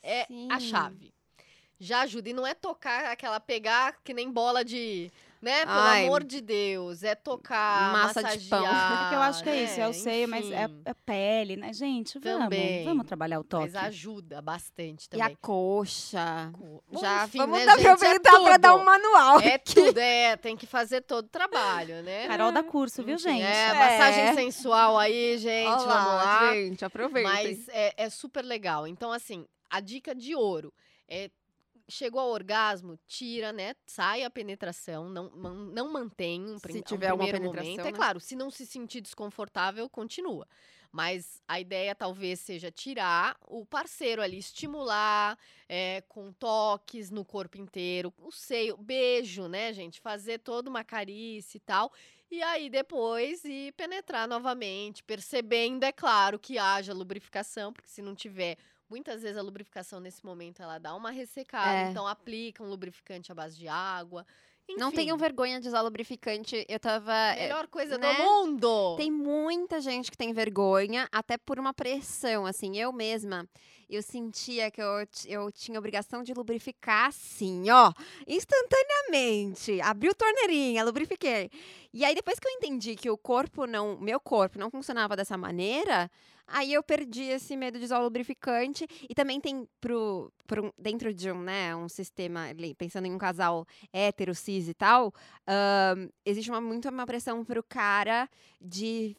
[0.01, 0.69] É a Sim.
[0.69, 1.13] chave.
[1.79, 2.29] Já ajuda.
[2.29, 5.11] E não é tocar aquela pegar que nem bola de.
[5.41, 5.65] Né?
[5.65, 6.03] Pelo Ai.
[6.05, 7.01] amor de Deus.
[7.01, 7.93] É tocar.
[7.93, 8.59] Massa de pão.
[8.99, 9.93] Porque eu acho que é isso, é o né?
[9.93, 11.71] seio, mas é, é pele, né?
[11.71, 12.83] Gente, vamos, Também.
[12.83, 13.71] vamos trabalhar o toque.
[13.71, 15.37] Mas ajuda bastante E a também.
[15.41, 16.51] coxa.
[16.53, 17.85] Co- Já Enfim, vamos né, dar- gente?
[17.87, 19.39] É aproveitar pra dar um manual.
[19.39, 19.75] É aqui.
[19.75, 20.35] tudo, é.
[20.35, 22.27] Tem que fazer todo o trabalho, né?
[22.27, 23.41] Carol da curso, viu, gente?
[23.41, 24.33] É, massagem É.
[24.33, 25.67] sensual aí, gente.
[25.69, 26.53] Olha vamos lá.
[26.53, 27.31] gente, aproveitem.
[27.31, 28.85] Mas é, é super legal.
[28.85, 30.73] Então, assim, a dica de ouro
[31.07, 31.29] é.
[31.89, 33.75] Chegou ao orgasmo, tira, né?
[33.85, 37.87] Sai a penetração, não, não mantém um, Se um tiver uma primeiro penetração, momento.
[37.87, 37.97] É né?
[37.97, 40.47] claro, se não se sentir desconfortável, continua.
[40.91, 47.57] Mas a ideia talvez seja tirar o parceiro ali, estimular é, com toques no corpo
[47.57, 50.01] inteiro, o seio, beijo, né, gente?
[50.01, 51.91] Fazer toda uma carícia e tal.
[52.31, 58.15] E aí depois ir penetrar novamente, percebendo, é claro, que haja lubrificação, porque se não
[58.15, 58.57] tiver,
[58.89, 61.89] muitas vezes a lubrificação nesse momento ela dá uma ressecada, É.
[61.91, 64.25] então aplica um lubrificante à base de água.
[64.77, 66.63] Não Enfim, tenham vergonha de usar lubrificante.
[66.69, 67.11] Eu tava.
[67.33, 68.13] é, Melhor coisa né?
[68.13, 68.95] do mundo!
[68.97, 73.47] Tem muita gente que tem vergonha, até por uma pressão, assim, eu mesma,
[73.89, 77.91] eu sentia que eu, eu tinha obrigação de lubrificar assim, ó,
[78.27, 81.49] instantaneamente, abri o torneirinha, lubrifiquei.
[81.91, 85.35] E aí, depois que eu entendi que o corpo não, meu corpo não funcionava dessa
[85.37, 86.09] maneira,
[86.45, 91.11] aí eu perdi esse medo de usar o lubrificante, e também tem pro, pro dentro
[91.11, 92.47] de um, né, um sistema,
[92.77, 95.11] pensando em um casal hétero, cis e tal,
[95.47, 98.29] ahn, existe uma, muito uma pressão pro cara
[98.61, 99.17] de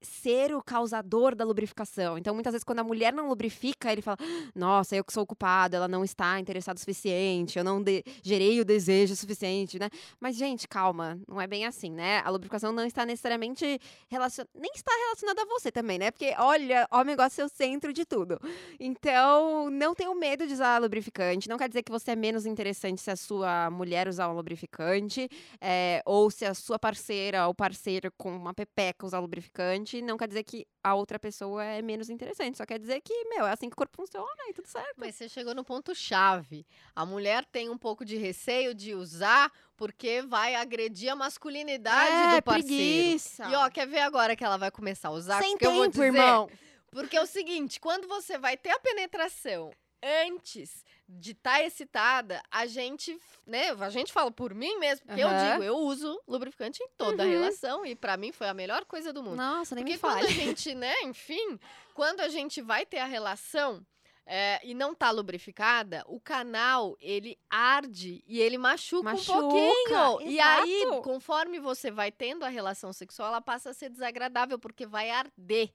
[0.00, 2.16] ser o causador da lubrificação.
[2.16, 4.18] Então, muitas vezes, quando a mulher não lubrifica, ele fala:
[4.54, 7.82] Nossa, eu que sou o culpado, ela não está interessada o suficiente, eu não
[8.22, 9.88] gerei o desejo suficiente, né?
[10.18, 12.22] Mas, gente, calma, não é bem assim, né?
[12.24, 14.50] A lubrificação não está necessariamente relacionada.
[14.54, 16.10] Nem está relacionada a você também, né?
[16.10, 18.38] Porque, olha, homem gosta de ser o centro de tudo.
[18.78, 21.48] Então, não tenha medo de usar lubrificante.
[21.48, 25.28] Não quer dizer que você é menos interessante se a sua mulher usar um lubrificante,
[25.60, 29.89] é, ou se a sua parceira ou parceiro com uma pepeca usar lubrificante.
[30.02, 32.58] Não quer dizer que a outra pessoa é menos interessante.
[32.58, 34.94] Só quer dizer que, meu, é assim que o corpo funciona e tudo certo.
[34.96, 36.66] Mas você chegou no ponto chave.
[36.94, 42.42] A mulher tem um pouco de receio de usar porque vai agredir a masculinidade do
[42.42, 42.68] parceiro.
[42.68, 43.48] É, preguiça.
[43.48, 45.42] E ó, quer ver agora que ela vai começar a usar?
[45.42, 46.50] Sem Porque eu vou tempo, dizer, irmão.
[46.90, 49.70] Porque é o seguinte, quando você vai ter a penetração
[50.02, 55.28] antes de estar excitada, a gente, né, a gente fala por mim mesmo, porque eu
[55.28, 55.50] Aham.
[55.52, 57.32] digo, eu uso lubrificante em toda a Uhum.
[57.32, 59.36] relação e pra mim foi a melhor coisa do mundo.
[59.38, 60.26] Nossa, nem Porque me quando fale.
[60.28, 61.58] a gente, né, enfim,
[61.94, 63.84] quando a gente vai ter a relação
[64.24, 70.20] é, e não tá lubrificada, o canal, ele arde e ele machuca, Machuca, um pouquinho.
[70.30, 71.02] E aí, exato.
[71.02, 75.72] conforme você vai tendo a relação sexual, ela passa a ser desagradável, porque vai arder.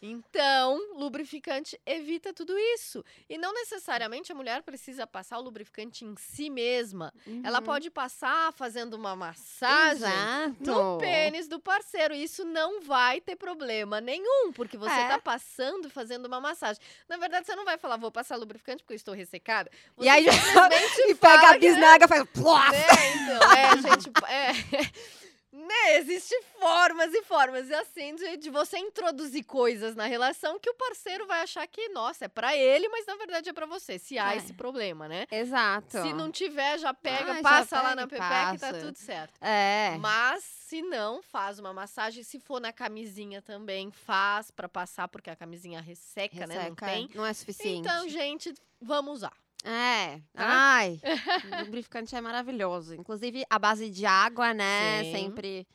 [0.00, 3.04] Então, lubrificante evita tudo isso.
[3.28, 7.12] E não necessariamente a mulher precisa passar o lubrificante em si mesma.
[7.42, 7.64] Ela Uhum.
[7.64, 10.54] pode passar fazendo uma massagem Exato.
[10.60, 12.14] no pênis do parceiro.
[12.14, 15.08] Isso não vai ter problema nenhum, porque você É.
[15.08, 16.80] tá passando e fazendo uma massagem.
[17.08, 19.70] Na verdade, você não vai falar, vou passar lubrificante porque eu estou ressecada.
[19.98, 20.32] E Você aí já-
[20.92, 22.74] simplesmente E pega a que- bisnaga e faz.
[22.74, 25.25] É, então, é, gente, é.
[25.52, 30.68] Né, existem formas e formas, e assim, de, de você introduzir coisas na relação que
[30.68, 33.98] o parceiro vai achar que, nossa, é pra ele, mas na verdade é pra você,
[33.98, 34.36] se há É.
[34.36, 35.26] esse problema, né?
[35.30, 36.02] Exato.
[36.02, 38.72] Se não tiver, já pega, Ah, já passa lá pega na e Pepeca e tá
[38.78, 39.32] tudo certo.
[39.40, 39.96] É.
[39.98, 42.22] Mas, se não, faz uma massagem.
[42.24, 46.54] Se for na camisinha também, faz pra passar, porque a camisinha resseca, né?
[46.54, 47.10] Não Resseca, tem.
[47.14, 47.80] Não é suficiente.
[47.88, 49.32] Então, gente, vamos usar.
[49.64, 50.20] É.
[50.32, 50.44] Tá?
[50.44, 52.94] Ai, o lubrificante é maravilhoso.
[52.94, 55.02] Inclusive, a base de água, né?
[55.04, 55.12] Sim.
[55.12, 55.66] Sempre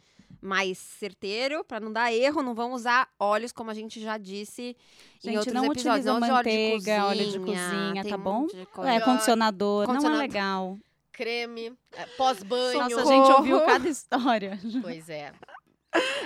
[0.41, 2.41] mais certeiro, pra não dar erro.
[2.41, 4.75] Não vão usar óleos, como a gente já disse
[5.23, 5.85] em Gente, outros não episódios.
[5.85, 8.41] utiliza não manteiga, óleo de cozinha, tem tá um bom?
[8.41, 8.91] monte de coisa.
[8.91, 10.77] É, condicionador, não é legal.
[11.11, 12.79] Creme, é, pós-banho.
[12.79, 14.59] Nossa, a gente ouviu cada história.
[14.81, 15.31] Pois é.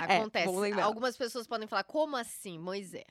[0.08, 0.46] É, Acontece.
[0.46, 0.84] bom lembrar.
[0.84, 3.04] Algumas pessoas podem falar, como assim, Moisés?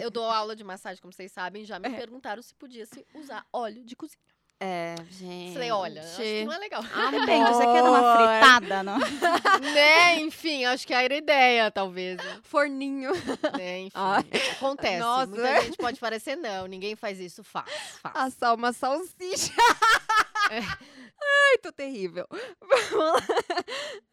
[0.00, 1.96] Eu dou aula de massagem, como vocês sabem, já me É.
[1.96, 4.18] perguntaram se podia se usar óleo de cozinha.
[4.60, 5.52] É, gente.
[5.52, 6.82] Falei, olha, acho que não é legal.
[6.82, 8.98] Depende, você quer dar uma fritada, não?
[9.72, 10.16] né?
[10.20, 12.18] Enfim, acho que era ideia, talvez.
[12.42, 13.12] Forninho.
[13.56, 13.80] Né?
[13.82, 14.24] Enfim, Ai.
[14.56, 14.98] acontece.
[14.98, 15.26] Nossa.
[15.26, 17.70] Muita gente pode parecer, não, ninguém faz isso, faz,
[18.02, 18.16] faz.
[18.16, 19.52] Assar uma salsicha.
[20.50, 20.60] É.
[20.60, 22.26] Ai, tô terrível.
[22.58, 23.20] Vamos lá.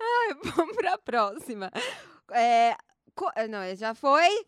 [0.01, 1.71] Ai, vamos pra próxima.
[2.31, 2.75] É,
[3.49, 4.45] não, já foi.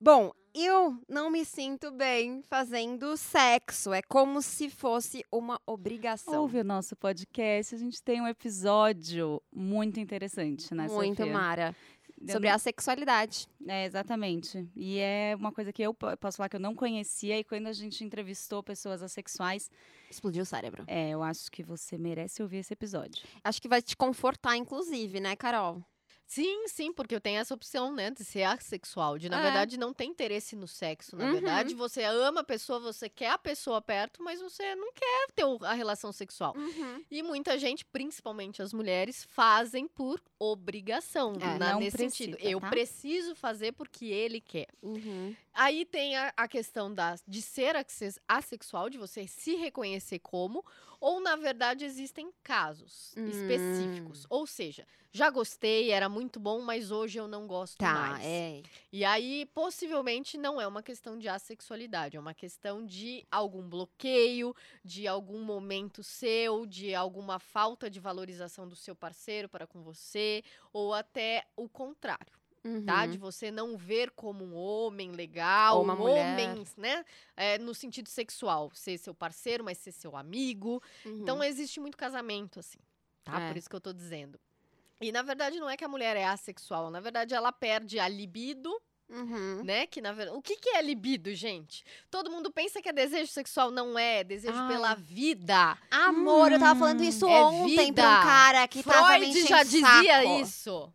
[0.00, 3.92] Bom, eu não me sinto bem fazendo sexo.
[3.92, 6.40] É como se fosse uma obrigação.
[6.42, 11.32] Ouve o nosso podcast, a gente tem um episódio muito interessante, né, Muito, Sofia?
[11.32, 11.76] Mara.
[12.24, 13.48] Eu Sobre a sexualidade.
[13.66, 14.68] É, exatamente.
[14.76, 17.66] E é uma coisa que eu po- posso falar que eu não conhecia, e quando
[17.66, 19.68] a gente entrevistou pessoas assexuais,
[20.08, 20.84] Explodiu o cérebro.
[20.86, 23.24] é, eu acho que você merece ouvir esse episódio.
[23.42, 25.82] Acho que vai te confortar, inclusive, né, Carol?
[26.34, 29.42] Sim, sim, porque eu tenho essa opção, né, de ser assexual, de na É.
[29.42, 31.32] verdade não ter interesse no sexo, na Uhum.
[31.32, 35.44] verdade você ama a pessoa, você quer a pessoa perto, mas você não quer ter
[35.66, 36.54] a relação sexual.
[37.10, 42.38] E muita gente, principalmente as mulheres, fazem por obrigação, É, na- não nesse precisa, sentido.
[42.48, 42.70] Eu tá?
[42.70, 44.68] preciso fazer porque ele quer.
[44.82, 45.36] Uhum.
[45.54, 50.64] Aí tem a, a questão da, de ser asse- assexual, de você se reconhecer como,
[51.00, 53.28] ou na verdade existem casos Hum.
[53.28, 54.26] específicos.
[54.30, 58.24] Ou seja, já gostei, era muito bom, mas hoje eu não gosto Tá, mais.
[58.24, 58.62] é.
[58.90, 64.54] E aí, possivelmente, não é uma questão de assexualidade, é uma questão de algum bloqueio,
[64.84, 70.42] de algum momento seu, de alguma falta de valorização do seu parceiro para com você,
[70.72, 72.41] ou até o contrário
[72.86, 73.02] tá?
[73.04, 73.10] Uhum.
[73.10, 76.32] De você não ver como um homem legal, Ou uma um mulher.
[76.32, 77.04] homem, né?
[77.36, 80.82] É, no sentido sexual, ser seu parceiro, mas ser seu amigo.
[81.04, 81.20] Uhum.
[81.22, 82.78] Então existe muito casamento, assim,
[83.24, 83.40] tá?
[83.40, 83.48] É.
[83.48, 84.38] Por isso que eu tô dizendo.
[85.00, 88.06] E na verdade não é que a mulher é assexual, na verdade ela perde a
[88.08, 88.72] libido,
[89.10, 89.62] Uhum.
[89.64, 89.86] né?
[89.86, 91.84] Que na verdade, o que que é libido, gente?
[92.10, 94.68] Todo mundo pensa que é desejo sexual, não é, é desejo Ai.
[94.68, 95.76] pela vida.
[95.90, 98.20] Amor, eu tava falando isso é ontem pra vida.
[98.20, 99.82] um cara que tava me Freud já dizia
[100.22, 100.40] saco.
[100.40, 100.92] isso.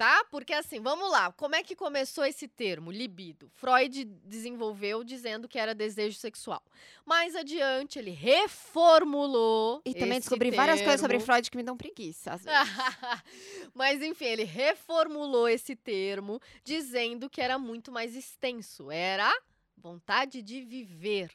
[0.00, 0.24] Tá?
[0.30, 1.30] Porque assim, vamos lá.
[1.32, 3.50] Como é que começou esse termo, libido?
[3.50, 6.64] Freud desenvolveu dizendo que era desejo sexual.
[7.04, 9.82] Mais adiante, ele reformulou.
[9.84, 11.26] E também descobri várias coisas sobre termo.
[11.26, 12.40] Freud que me dão preguiça.
[13.74, 18.90] Mas enfim, ele reformulou esse termo, dizendo que era muito mais extenso.
[18.90, 19.30] Era
[19.76, 21.30] vontade de viver.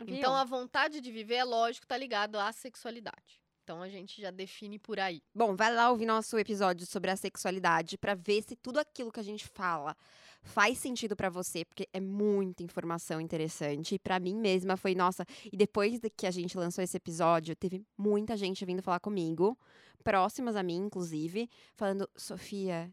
[0.00, 3.38] Então, a vontade de viver, é lógico, tá ligado à sexualidade.
[3.68, 5.20] Então, a gente já define por aí.
[5.34, 9.20] Bom, vai lá ouvir nosso episódio sobre a sexualidade pra ver se tudo aquilo que
[9.20, 9.94] a gente fala
[10.40, 13.96] faz sentido pra você, porque é muita informação interessante.
[13.96, 17.54] E pra mim mesma foi, nossa, e depois de que a gente lançou esse episódio,
[17.54, 19.54] teve muita gente vindo falar comigo,
[20.02, 22.90] próximas a mim, inclusive, falando: Sofia,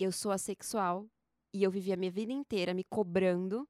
[0.00, 1.06] eu sou assexual
[1.52, 3.68] e eu vivi a minha vida inteira me cobrando,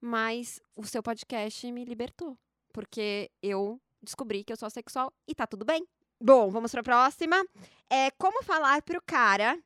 [0.00, 2.36] mas o seu podcast me libertou.
[2.72, 5.86] Porque eu descobri que eu sou assexual e tá tudo bem.
[6.20, 7.44] Bom, vamos pra próxima.
[7.90, 9.58] É como falar pro cara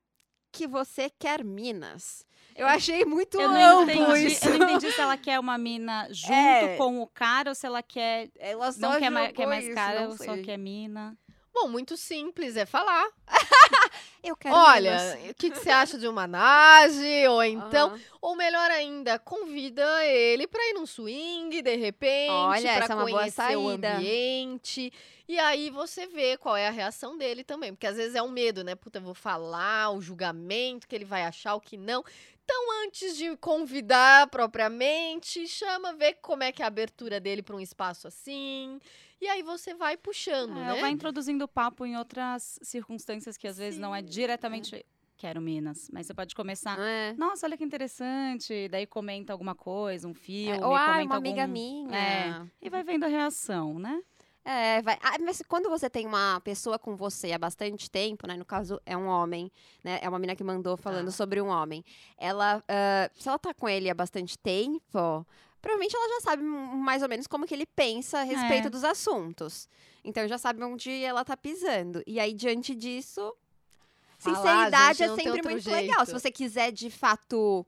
[0.51, 2.24] que você quer minas.
[2.57, 4.48] Eu achei muito Eu não, entendi, isso.
[4.48, 6.77] eu não entendi se ela quer uma mina junto É.
[6.77, 8.31] com o cara ou se ela quer.
[8.38, 11.16] Ela Não quer mais, quer mais cara não ou só quer mina.
[11.61, 13.09] Bom, muito simples, é falar.
[14.23, 14.97] Eu quero Olha,
[15.31, 17.27] o que, que você acha de uma nage?
[17.29, 18.01] Ou então, Aham.
[18.21, 22.97] ou melhor ainda, convida ele pra ir num swing, de repente, Olha, pra essa é
[22.97, 23.94] uma boa conhecer o saída.
[23.97, 24.92] ambiente.
[25.29, 28.31] E aí você vê qual é a reação dele também, porque às vezes é um
[28.31, 28.75] medo, né?
[28.77, 32.05] Puta, eu vou falar, o julgamento que ele vai achar, o que não.
[32.44, 37.55] Então, antes de convidar propriamente, chama, vê como é que é a abertura dele pra
[37.57, 38.81] um espaço assim.
[39.20, 40.81] E aí você vai puxando, É, né?
[40.81, 44.07] Vai introduzindo o papo em outras circunstâncias que às vezes não é Sim.
[44.07, 44.87] diretamente.
[45.16, 45.90] Quero Minas.
[45.92, 46.78] Mas você pode começar.
[46.78, 47.12] É.
[47.14, 48.68] Nossa, olha que interessante.
[48.68, 50.57] Daí comenta alguma coisa, um filme.
[50.61, 51.96] É, Ou ah, comenta uma amiga algum- minha.
[51.98, 52.46] É.
[52.62, 54.00] E vai vendo a reação, né?
[54.44, 54.96] É, vai.
[55.02, 58.37] Ah, mas quando você tem uma pessoa com você há bastante tempo, né?
[58.37, 59.50] No caso, é um homem,
[59.83, 59.98] né?
[60.00, 61.11] É uma menina que mandou falando Tá.
[61.12, 61.85] sobre um homem.
[62.16, 65.26] Ela, ah, se ela tá com ele há bastante tempo,
[65.61, 68.71] provavelmente ela já sabe mais ou menos como que ele pensa a respeito É.
[68.71, 69.68] dos assuntos.
[70.05, 72.03] Então já sabe onde ela tá pisando.
[72.07, 76.01] E aí, diante disso, Ah sinceridade gente, é sempre muito legal.
[76.01, 76.21] Se jeito.
[76.21, 77.66] você quiser, de fato.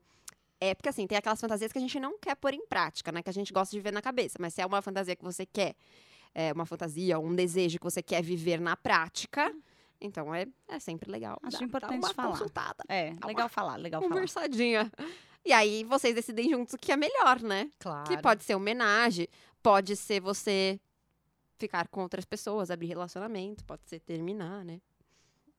[0.59, 3.21] É, porque assim, tem aquelas fantasias que a gente não quer pôr em prática, né?
[3.23, 4.37] Que a gente gosta de ver na cabeça.
[4.39, 5.75] Mas se é uma fantasia que você quer,
[6.35, 9.51] é uma fantasia, um desejo que você quer viver na prática,
[9.99, 11.37] então é, é sempre legal.
[11.43, 12.29] Acho dar- importante dar uma falar.
[12.29, 14.13] consultada, É, Dá legal uma falar, legal falar.
[14.13, 14.91] conversadinha.
[15.45, 17.69] E aí vocês decidem juntos o que é melhor, né?
[17.79, 18.07] Claro.
[18.07, 19.27] Que pode ser homenagem,
[19.61, 20.79] pode ser você
[21.57, 24.79] ficar com outras pessoas, abrir relacionamento, pode ser terminar, né?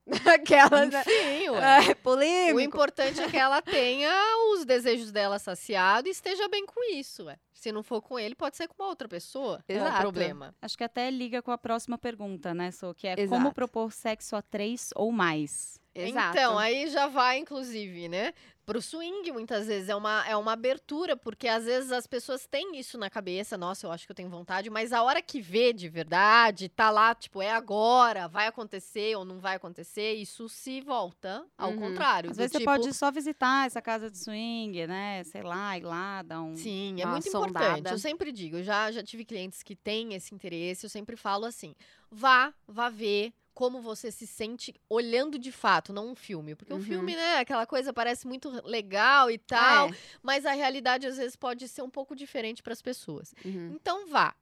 [0.34, 1.00] Aquelas, né?
[1.00, 1.88] Enfim, ué.
[1.88, 2.60] É, O polêmico.
[2.60, 4.12] importante é que ela tenha
[4.52, 7.38] os desejos dela saciados e esteja bem com isso, ué.
[7.52, 9.62] Se não for com ele, pode ser com uma outra pessoa.
[9.64, 10.00] Qual é o Exato.
[10.00, 10.54] problema?
[10.60, 12.92] Acho que até liga com a próxima pergunta, né, Sô?
[12.92, 13.28] Que é Exato.
[13.28, 15.80] como propor sexo a três ou mais?
[15.94, 16.36] Exato.
[16.36, 18.32] Então, aí já vai, inclusive, né?
[18.64, 22.78] Pro swing, muitas vezes, é uma, é uma abertura, porque às vezes as pessoas têm
[22.78, 25.72] isso na cabeça, nossa, eu acho que eu tenho vontade, mas a hora que vê
[25.72, 30.80] de verdade, tá lá, tipo, é agora, vai acontecer ou não vai acontecer, isso se
[30.80, 31.76] volta ao Uhum.
[31.76, 32.30] contrário.
[32.30, 35.24] Às vezes você tipo, pode só visitar essa casa de swing, né?
[35.24, 36.54] Sei lá, ir lá, dar um.
[36.54, 37.66] Sim, é muito sondada.
[37.66, 37.90] importante.
[37.92, 41.46] Eu sempre digo, eu já, já tive clientes que têm esse interesse, eu sempre falo
[41.46, 41.74] assim:
[42.08, 46.54] vá, vá ver como você se sente olhando de fato, não um filme.
[46.54, 46.78] Porque Uhum.
[46.78, 49.96] o filme, né, aquela coisa parece muito legal e tal, É.
[50.22, 53.34] mas a realidade às vezes pode ser um pouco diferente para as pessoas.
[53.44, 53.72] Uhum.
[53.74, 54.34] Então vá.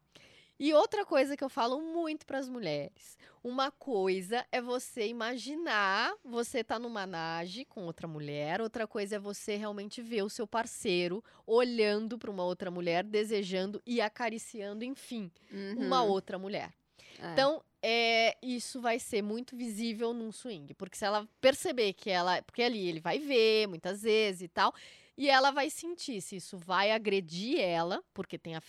[0.62, 6.12] E outra coisa que eu falo muito para as mulheres, uma coisa é você imaginar
[6.22, 10.46] você tá numa nage com outra mulher, outra coisa é você realmente ver o seu
[10.46, 15.30] parceiro olhando para uma outra mulher, desejando e acariciando, enfim,
[15.78, 16.10] uma Uhum.
[16.10, 16.70] outra mulher.
[17.18, 17.32] É.
[17.32, 20.74] Então, é, isso vai ser muito visível num swing.
[20.74, 22.42] Porque se ela perceber que ela.
[22.42, 24.74] Porque ali ele vai ver muitas vezes e tal.
[25.16, 28.62] E ela vai sentir se isso vai agredir ela, porque tem a,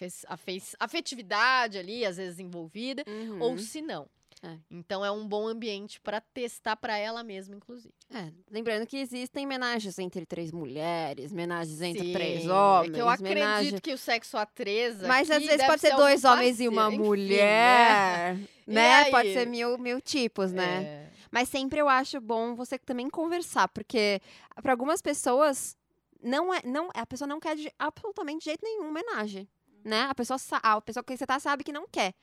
[0.79, 3.41] afetividade ali, às vezes envolvida, Uhum.
[3.41, 4.05] ou se não.
[4.43, 4.57] É.
[4.71, 7.93] Então é um bom ambiente para testar para ela mesma, inclusive.
[8.09, 12.99] É, lembrando que existem homenagens entre três mulheres, homenagens entre Sim, três é homens, que
[12.99, 14.99] eu acredito homenagem- que o sexo a três.
[15.01, 17.07] Mas às vezes pode ser dois homens e uma parceiro, enfim, né?
[17.07, 19.11] mulher, né?
[19.11, 20.83] Pode ser mil, mil tipos, né?
[20.83, 21.11] É.
[21.29, 24.19] Mas sempre eu acho bom você também conversar, porque
[24.61, 25.77] para algumas pessoas
[26.21, 29.47] não é, não, a pessoa não quer de absolutamente de jeito nenhum homenagem,
[29.83, 30.03] né?
[30.09, 32.13] A pessoa, a pessoa que você tá sabe que não quer.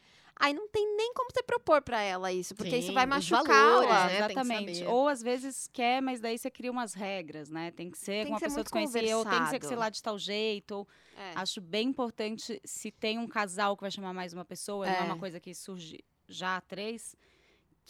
[0.40, 3.10] Aí não tem nem como você propor pra ela isso, porque isso Sim, vai os
[3.10, 4.06] machucá-la.
[4.06, 4.16] né?
[4.18, 4.84] Exatamente.
[4.84, 7.72] Ou às vezes quer, mas daí você cria umas regras, né?
[7.72, 10.00] Tem que ser Tem com uma pessoa desconhecida, ou tem que ser, sei lá, de
[10.00, 10.70] tal jeito.
[10.76, 10.88] Ou...
[11.16, 11.32] É.
[11.34, 14.98] Acho bem importante, se tem um casal que vai chamar mais uma pessoa, não é
[15.00, 15.02] É.
[15.02, 17.16] uma coisa que surge já três,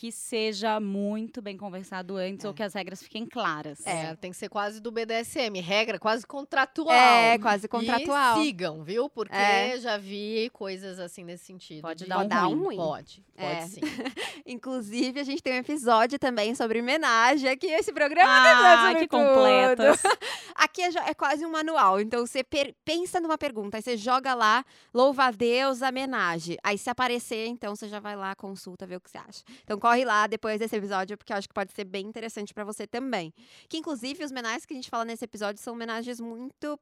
[0.00, 2.48] que seja muito bem conversado antes, É.
[2.48, 3.84] ou que as regras fiquem claras.
[3.84, 6.94] É, tem que ser quase do BDSM, regra quase contratual.
[6.94, 8.40] É, quase contratual.
[8.40, 9.08] E sigam, viu?
[9.10, 9.76] Porque É.
[9.80, 11.82] já vi coisas assim nesse sentido.
[11.82, 12.54] Pode de- dar um dar ruim.
[12.54, 12.76] um ruim.
[12.76, 13.66] Pode, pode É.
[13.66, 13.80] sim.
[14.46, 17.66] Inclusive, a gente tem um episódio também sobre homenagem aqui.
[17.66, 19.24] Esse programa Ah, tem sobre que tudo.
[19.26, 20.02] completas.
[20.54, 22.00] Aqui é, é quase um manual.
[22.00, 22.42] Então, você
[22.84, 26.56] pensa numa pergunta, aí você joga lá, louva a Deus, homenagem.
[26.64, 29.44] Aí, se aparecer, então, você já vai lá, consulta, vê o que você acha.
[29.62, 32.62] Então, corre lá depois desse episódio, porque eu acho que pode ser bem interessante pra
[32.62, 33.32] você também.
[33.68, 36.78] Que, inclusive, os homenagens que a gente fala nesse episódio são homenagens muito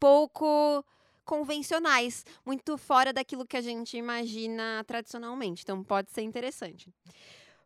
[0.00, 0.82] pouco
[1.22, 5.62] convencionais, muito fora daquilo que a gente imagina tradicionalmente.
[5.62, 6.90] Então, pode ser interessante.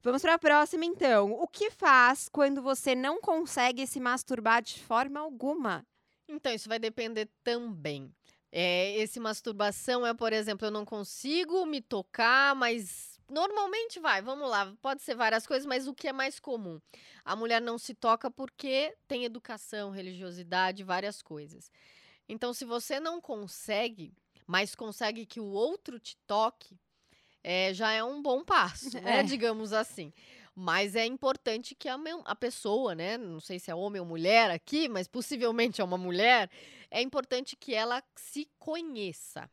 [0.02, 1.32] Vamos para a próxima, então.
[1.34, 5.86] O que faz quando você não consegue se masturbar de forma alguma?
[6.26, 8.12] Então, isso vai depender também.
[8.50, 14.48] É, esse masturbação é, por exemplo, eu não consigo me tocar, mas normalmente vai, vamos
[14.48, 16.80] lá, pode ser várias coisas, mas o que é mais comum?
[17.24, 21.70] A mulher não se toca porque tem educação, religiosidade, várias coisas.
[22.28, 24.12] Então, se você não consegue,
[24.46, 26.78] mas consegue que o outro te toque,
[27.42, 29.20] é, já é um bom passo, né?
[29.20, 29.22] É.
[29.22, 30.12] Digamos assim.
[30.54, 33.16] Mas é importante que a, a pessoa, né?
[33.16, 36.50] Não sei se é homem ou mulher aqui, mas possivelmente é uma mulher.
[36.90, 39.48] É importante que ela se conheça.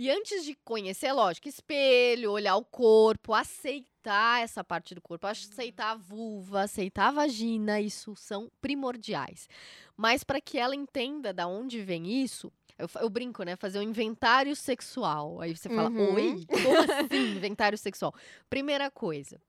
[0.00, 5.90] E antes de conhecer, lógico, espelho, olhar o corpo, aceitar essa parte do corpo, aceitar
[5.90, 9.48] a vulva, aceitar a vagina, isso são primordiais.
[9.96, 13.56] Mas para que ela entenda da onde vem isso, eu, eu brinco, né?
[13.56, 15.40] Fazer um inventário sexual.
[15.40, 16.12] Aí você fala, Uhum.
[16.12, 16.46] oi?
[16.62, 18.14] Como assim inventário sexual?
[18.48, 19.40] Primeira coisa,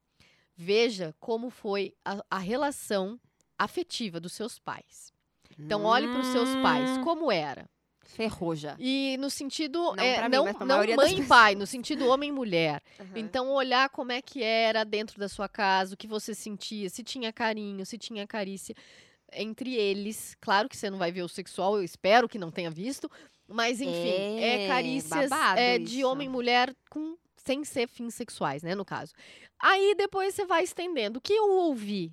[0.55, 3.19] veja como foi a, a relação
[3.57, 5.13] afetiva dos seus pais.
[5.65, 7.69] Então, olhe para os seus pais, Hum, como era.
[8.09, 8.75] Ferrou já.
[8.79, 12.33] E no sentido, Não é, mim, não, não mãe e pai, no sentido homem e
[12.33, 12.81] mulher.
[12.99, 13.09] Aham.
[13.15, 17.03] Então, olhar como é que era dentro da sua casa, o que você sentia, se
[17.03, 18.75] tinha carinho, se tinha carícia
[19.31, 20.35] entre eles.
[20.41, 23.09] Claro que você não vai ver o sexual, eu espero que não tenha visto.
[23.47, 28.63] Mas, enfim, é, É, carícias é, de homem e mulher com, sem ser fins sexuais,
[28.63, 29.13] né, no caso.
[29.59, 31.19] Aí, depois você vai estendendo.
[31.19, 32.11] O que eu ouvi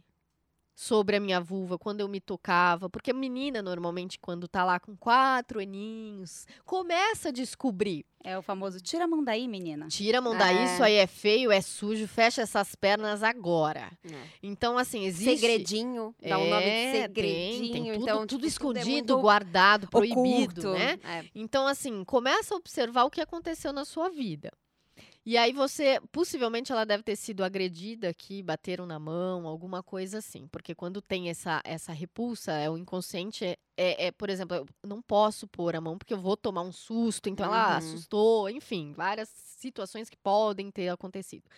[0.79, 2.91] sobre a minha vulva quando eu me tocava?
[2.91, 8.05] Porque a menina, normalmente, quando tá lá com quatro aninhos, começa a descobrir.
[8.23, 9.87] É o famoso tira a mão daí, menina.
[9.89, 10.65] Tira a mão daí, É.
[10.65, 13.91] isso aí é feio, é sujo, fecha essas pernas agora.
[14.05, 14.15] É.
[14.43, 15.39] Então, assim, existe.
[15.39, 17.73] Segredinho, dá um nome de É, tem, segredinho.
[17.73, 20.71] tem tudo, então, tudo tipo, tudo é escondido, muito guardado, proibido, oculto.
[20.73, 20.99] né?
[21.05, 21.25] É.
[21.35, 24.51] Então, assim, começa a observar o que aconteceu na sua vida.
[25.27, 30.19] E aí você, possivelmente ela deve ter sido agredida aqui, bateram na mão, alguma coisa
[30.19, 30.47] assim.
[30.47, 34.67] Porque quando tem essa, essa repulsa, é o inconsciente, é, é, é, por exemplo, eu
[34.85, 37.77] não posso pôr a mão porque eu vou tomar um susto, então ela Uhum.
[37.77, 41.51] assustou, enfim, várias situações que podem ter acontecido.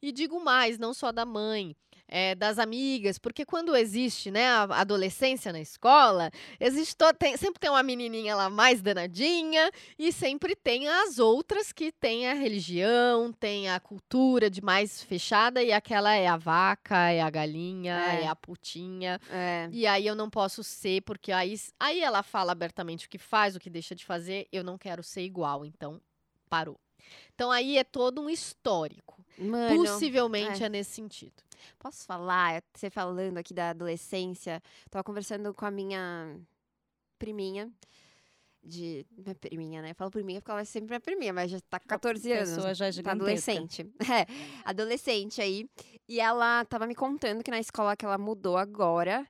[0.00, 1.76] E digo mais, não só da mãe,
[2.14, 7.70] é, das amigas, porque quando existe, né, a adolescência na escola, existe tem- sempre tem
[7.70, 13.70] uma menininha lá mais danadinha e sempre tem as outras que têm a religião, tem
[13.70, 18.24] a cultura de mais fechada e aquela é a vaca, é a galinha, É.
[18.24, 19.18] é, a putinha.
[19.30, 19.68] É.
[19.72, 23.56] E aí eu não posso ser, porque aí, aí ela fala abertamente o que faz,
[23.56, 25.98] o que deixa de fazer, eu não quero ser igual, então
[26.50, 26.78] parou.
[27.34, 29.24] Então aí é todo um histórico.
[29.38, 30.68] Mano, Possivelmente é.
[30.68, 31.42] nesse sentido.
[31.78, 32.62] Posso falar?
[32.74, 36.36] Você falando aqui da adolescência, tava conversando com a minha
[37.18, 37.70] priminha.
[38.64, 39.04] De.
[39.16, 39.90] Minha priminha, né?
[39.90, 42.36] Eu falo priminha porque ela é sempre minha priminha, mas já tá com 14 A
[42.36, 42.50] anos.
[42.50, 43.84] pessoa já é Tá adolescente.
[44.12, 44.26] É,
[44.64, 45.68] adolescente aí.
[46.08, 49.26] E ela tava me contando que na escola que ela mudou agora,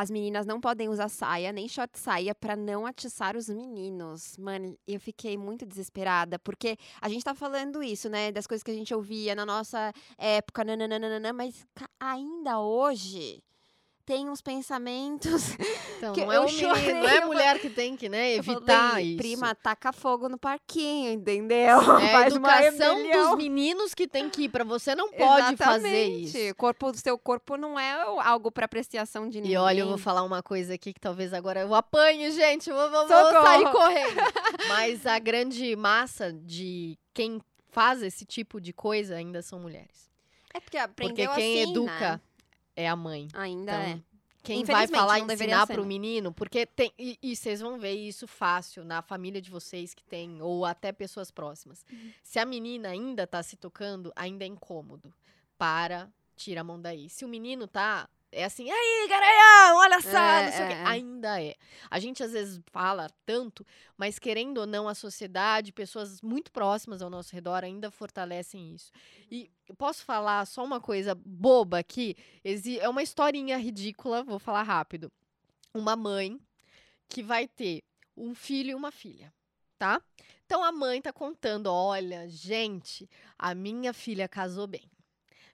[0.00, 4.36] as meninas não podem usar saia, nem short saia, pra não atiçar os meninos.
[4.38, 8.32] Mano, eu fiquei muito desesperada, porque a gente tá falando isso, né?
[8.32, 11.66] Das coisas que a gente ouvia na nossa época, nananana, mas
[12.00, 13.42] ainda hoje
[14.06, 15.56] tem uns pensamentos.
[15.96, 18.34] Então, Que não é eu o menino, chorei, não é mulher que tem que, né,
[18.34, 19.16] evitar falei, isso.
[19.16, 21.56] Prima, taca fogo no parquinho, entendeu?
[21.58, 26.04] é a Faz educação dos meninos que tem que ir, pra você não pode fazer
[26.08, 26.36] isso.
[26.36, 26.50] Exatamente.
[26.50, 27.92] O corpo do seu corpo não é
[28.22, 29.52] algo pra apreciação de ninguém.
[29.54, 32.68] E olha, eu vou falar uma coisa aqui que talvez agora eu apanhe, gente.
[32.68, 34.20] Eu vou, vou- vou sair correndo.
[34.68, 37.40] Mas a grande massa de quem
[37.70, 40.10] faz esse tipo de coisa ainda são mulheres.
[40.52, 42.20] É porque aprendeu Porque quem assim, educa né?
[42.76, 43.28] É a mãe.
[43.34, 44.02] Ainda Então, é.
[44.44, 45.88] Quem vai falar e ensinar ser, pro né?
[45.88, 46.92] menino, porque tem.
[46.98, 50.92] E, e vocês vão ver isso fácil na família de vocês que tem, ou até
[50.92, 51.84] pessoas próximas.
[51.90, 52.12] Uhum.
[52.22, 55.12] Se a menina ainda tá se tocando, ainda é incômodo.
[55.56, 57.08] Para, tira a mão daí.
[57.08, 58.08] Se o menino tá.
[58.34, 60.74] É assim, aí, garanhão, olha só, É, não sei o quê.
[60.74, 60.84] é, é.
[60.86, 61.54] Ainda é.
[61.90, 63.64] A gente às vezes fala tanto,
[63.96, 68.90] mas querendo ou não, a sociedade, pessoas muito próximas ao nosso redor ainda fortalecem isso.
[69.30, 72.16] E posso falar só uma coisa boba aqui?
[72.80, 75.10] É uma historinha ridícula, vou falar rápido.
[75.72, 76.40] Uma mãe
[77.08, 77.82] que vai ter
[78.16, 79.32] um filho e uma filha,
[79.78, 80.00] tá?
[80.46, 83.08] Então a mãe tá contando: olha, gente,
[83.38, 84.90] a minha filha casou bem.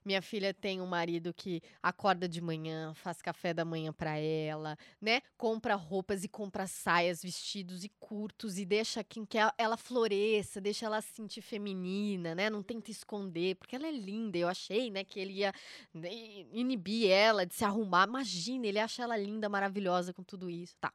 [0.03, 4.77] Minha filha tem um marido que acorda de manhã, faz café da manhã pra ela,
[4.99, 5.21] né?
[5.37, 9.21] Compra roupas e compra saias, vestidos e curtos e deixa que,
[9.57, 12.49] ela floresça, deixa ela se sentir feminina, né?
[12.49, 14.37] Não tenta esconder, porque ela é linda.
[14.37, 15.53] Eu achei, né, que ele ia
[15.93, 16.09] né,
[16.51, 18.07] inibir ela de se arrumar.
[18.07, 20.75] Imagina, ele acha ela linda, maravilhosa com tudo isso.
[20.79, 20.91] Tá.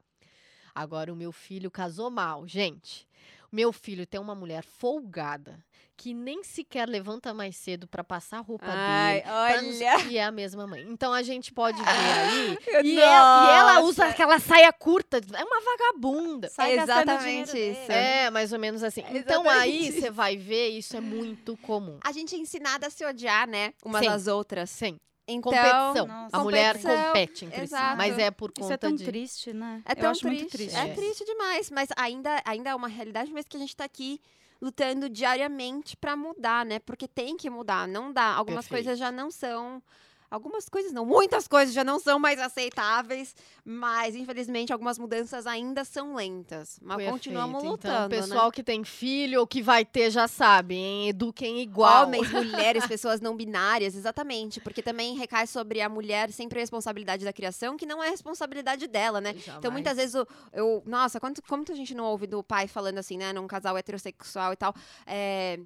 [0.74, 3.08] Agora o meu filho casou mal, gente.
[3.50, 5.58] Meu filho tem uma mulher folgada
[5.96, 9.32] que nem sequer levanta mais cedo pra passar a roupa Ai, dele.
[9.32, 10.04] olha.
[10.10, 10.86] E é a mesma mãe.
[10.88, 12.58] Então a gente pode ver aí.
[12.66, 15.20] Meu e, ela, e ela usa aquela saia curta.
[15.32, 16.50] É uma vagabunda.
[16.50, 17.90] Sai Exatamente isso.
[17.90, 19.02] É, mais ou menos assim.
[19.02, 21.98] É então aí você vai ver, isso é muito comum.
[22.04, 23.72] A gente é ensinada a se odiar, né?
[23.82, 24.08] Umas Sim.
[24.08, 24.68] às outras.
[24.70, 24.98] Sim.
[25.28, 26.06] Então, Competição.
[26.06, 27.74] Nossa, a mulher competição, compete entre si.
[27.96, 29.04] Mas é por conta Isso é tão de.
[29.04, 29.82] triste, né?
[29.84, 30.40] É Eu tão acho triste.
[30.40, 30.76] muito triste.
[30.76, 30.94] É É.
[30.94, 34.20] triste demais, mas ainda, ainda é uma realidade, mas que a gente tá aqui
[34.62, 36.78] lutando diariamente pra mudar, né?
[36.78, 38.34] Porque tem que mudar, não dá.
[38.34, 38.84] Algumas Perfeito.
[38.86, 39.82] coisas já não são.
[40.36, 43.34] Algumas coisas não, muitas coisas já não são mais aceitáveis,
[43.64, 46.78] mas infelizmente algumas mudanças ainda são lentas.
[46.82, 47.12] Mas Perfeito.
[47.14, 48.52] continuamos Então, lutando, o pessoal né?
[48.52, 51.08] que tem filho ou que vai ter já sabe, hein?
[51.08, 52.04] Eduquem igual.
[52.04, 54.60] Homens, mulheres, pessoas não binárias, exatamente.
[54.60, 58.86] Porque também recai sobre a mulher sempre a responsabilidade da criação, que não é responsabilidade
[58.86, 59.34] dela, né?
[59.58, 62.98] Então, muitas vezes, eu, eu- nossa, quanto, quanto a gente não ouve do pai falando
[62.98, 64.74] assim, né, num casal heterossexual e tal,
[65.06, 65.58] é,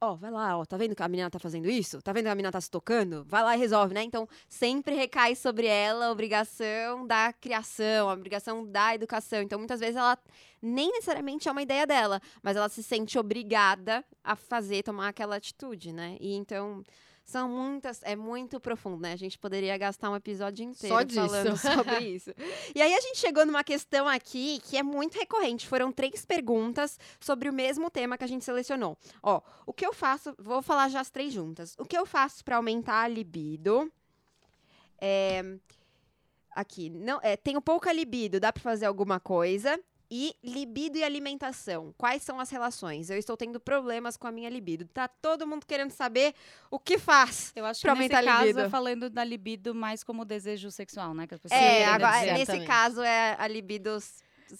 [0.00, 2.00] ó, vai lá, ó, tá vendo que a menina tá fazendo isso?
[2.02, 3.24] Tá vendo que a menina tá se tocando?
[3.24, 4.02] Vai lá e resolve, né?
[4.02, 9.42] Então, sempre recai sobre ela a obrigação da criação, a obrigação da educação.
[9.42, 10.16] Então, muitas vezes ela
[10.62, 15.36] nem necessariamente é uma ideia dela, mas ela se sente obrigada a fazer, tomar aquela
[15.36, 16.16] atitude, né?
[16.20, 16.82] E então,
[17.28, 19.12] são muitas, é muito profundo, né?
[19.12, 22.30] A gente poderia gastar um episódio inteiro Só falando sobre isso.
[22.74, 25.68] E aí a gente chegou numa questão aqui que é muito recorrente.
[25.68, 28.96] Foram três perguntas sobre o mesmo tema que a gente selecionou.
[29.22, 30.34] Ó, o que eu faço?
[30.38, 31.76] Vou falar já as três juntas.
[31.78, 33.92] O que eu faço para aumentar a libido?
[34.98, 35.58] É,
[36.52, 39.78] aqui, não, é, tenho pouca libido, dá para fazer alguma coisa?
[40.10, 43.10] E libido e alimentação, quais são as relações?
[43.10, 44.86] Eu estou tendo problemas com a minha libido.
[44.86, 46.34] Tá todo mundo querendo saber
[46.70, 47.52] o que faz.
[47.54, 48.60] Eu acho Pra que nesse aumentar a caso libido.
[48.66, 51.26] é falando da libido mais como desejo sexual, né?
[51.26, 52.26] Que as pessoas É, agora, dizer.
[52.32, 52.66] nesse Exatamente.
[52.66, 53.98] caso é a libido.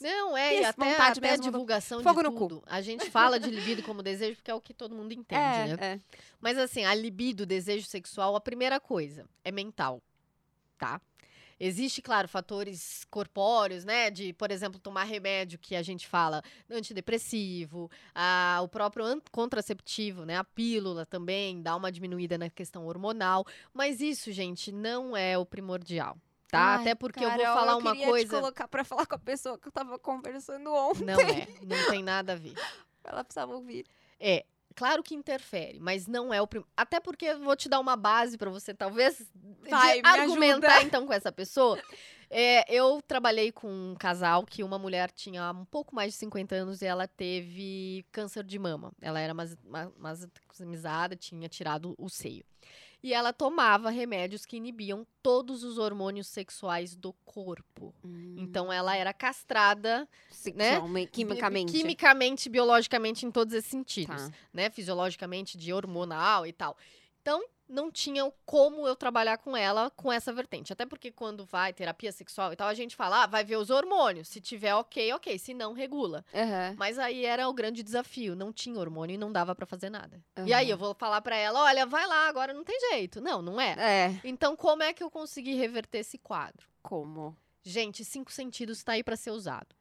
[0.02, 2.48] Não, é, e até, até a do- divulgação fogo de no cu.
[2.48, 2.62] tudo.
[2.66, 5.66] A gente fala de libido como desejo porque é o que todo mundo entende, É,
[5.68, 5.76] né?
[5.80, 6.00] é.
[6.42, 10.02] Mas assim, a libido, desejo sexual, a primeira coisa é mental,
[10.76, 11.00] tá?
[11.60, 14.10] Existe, claro, fatores corpóreos, né?
[14.10, 20.36] De, por exemplo, tomar remédio que a gente fala antidepressivo, a, o próprio contraceptivo, né?
[20.36, 23.44] A pílula também dá uma diminuída na questão hormonal.
[23.72, 26.16] Mas isso, gente, não é o primordial,
[26.48, 26.76] tá?
[26.76, 28.36] Ai, Até porque eu vou falar uma queria te coisa.
[28.40, 31.04] colocar pra falar com a pessoa que eu tava conversando ontem.
[31.04, 32.54] Não é, não tem nada a ver.
[33.02, 33.86] Ela precisava ouvir.
[34.20, 34.44] É,
[34.78, 36.70] claro que interfere, mas não é o primeiro.
[36.76, 39.20] Até porque vou te dar uma base pra você, talvez,
[39.68, 40.86] Vai, me argumentar ajuda.
[40.86, 41.76] então com essa pessoa.
[42.30, 46.54] É, eu trabalhei com um casal que uma mulher tinha um pouco mais de 50
[46.54, 48.92] anos e ela teve câncer de mama.
[49.00, 52.44] Ela era mas- ma- maximizada, tinha tirado o seio.
[53.08, 57.94] E ela tomava remédios que inibiam todos os hormônios sexuais do corpo.
[58.36, 61.72] Então ela era castrada Sexualmente, quimicamente.
[61.72, 64.32] quimicamente, biologicamente em todos esses sentidos Tá.
[64.52, 66.76] né, fisiologicamente de hormonal e tal.
[67.22, 70.72] Então, não tinha como eu trabalhar com ela com essa vertente.
[70.72, 73.70] Até porque quando vai terapia sexual e tal, a gente fala, ah, vai ver os
[73.70, 74.28] hormônios.
[74.28, 75.38] Se tiver ok, ok.
[75.38, 76.24] Se não, regula.
[76.34, 76.74] Aham.
[76.78, 78.34] Mas aí era o grande desafio.
[78.34, 80.22] Não tinha hormônio e não dava pra fazer nada.
[80.46, 83.20] E aí eu vou falar pra ela, olha, vai lá, agora não tem jeito.
[83.20, 83.74] Não, não é.
[83.78, 84.20] É.
[84.24, 86.66] Então, como é que eu consegui reverter esse quadro?
[86.82, 87.36] Como?
[87.62, 89.74] Gente, cinco sentidos está aí para ser usado.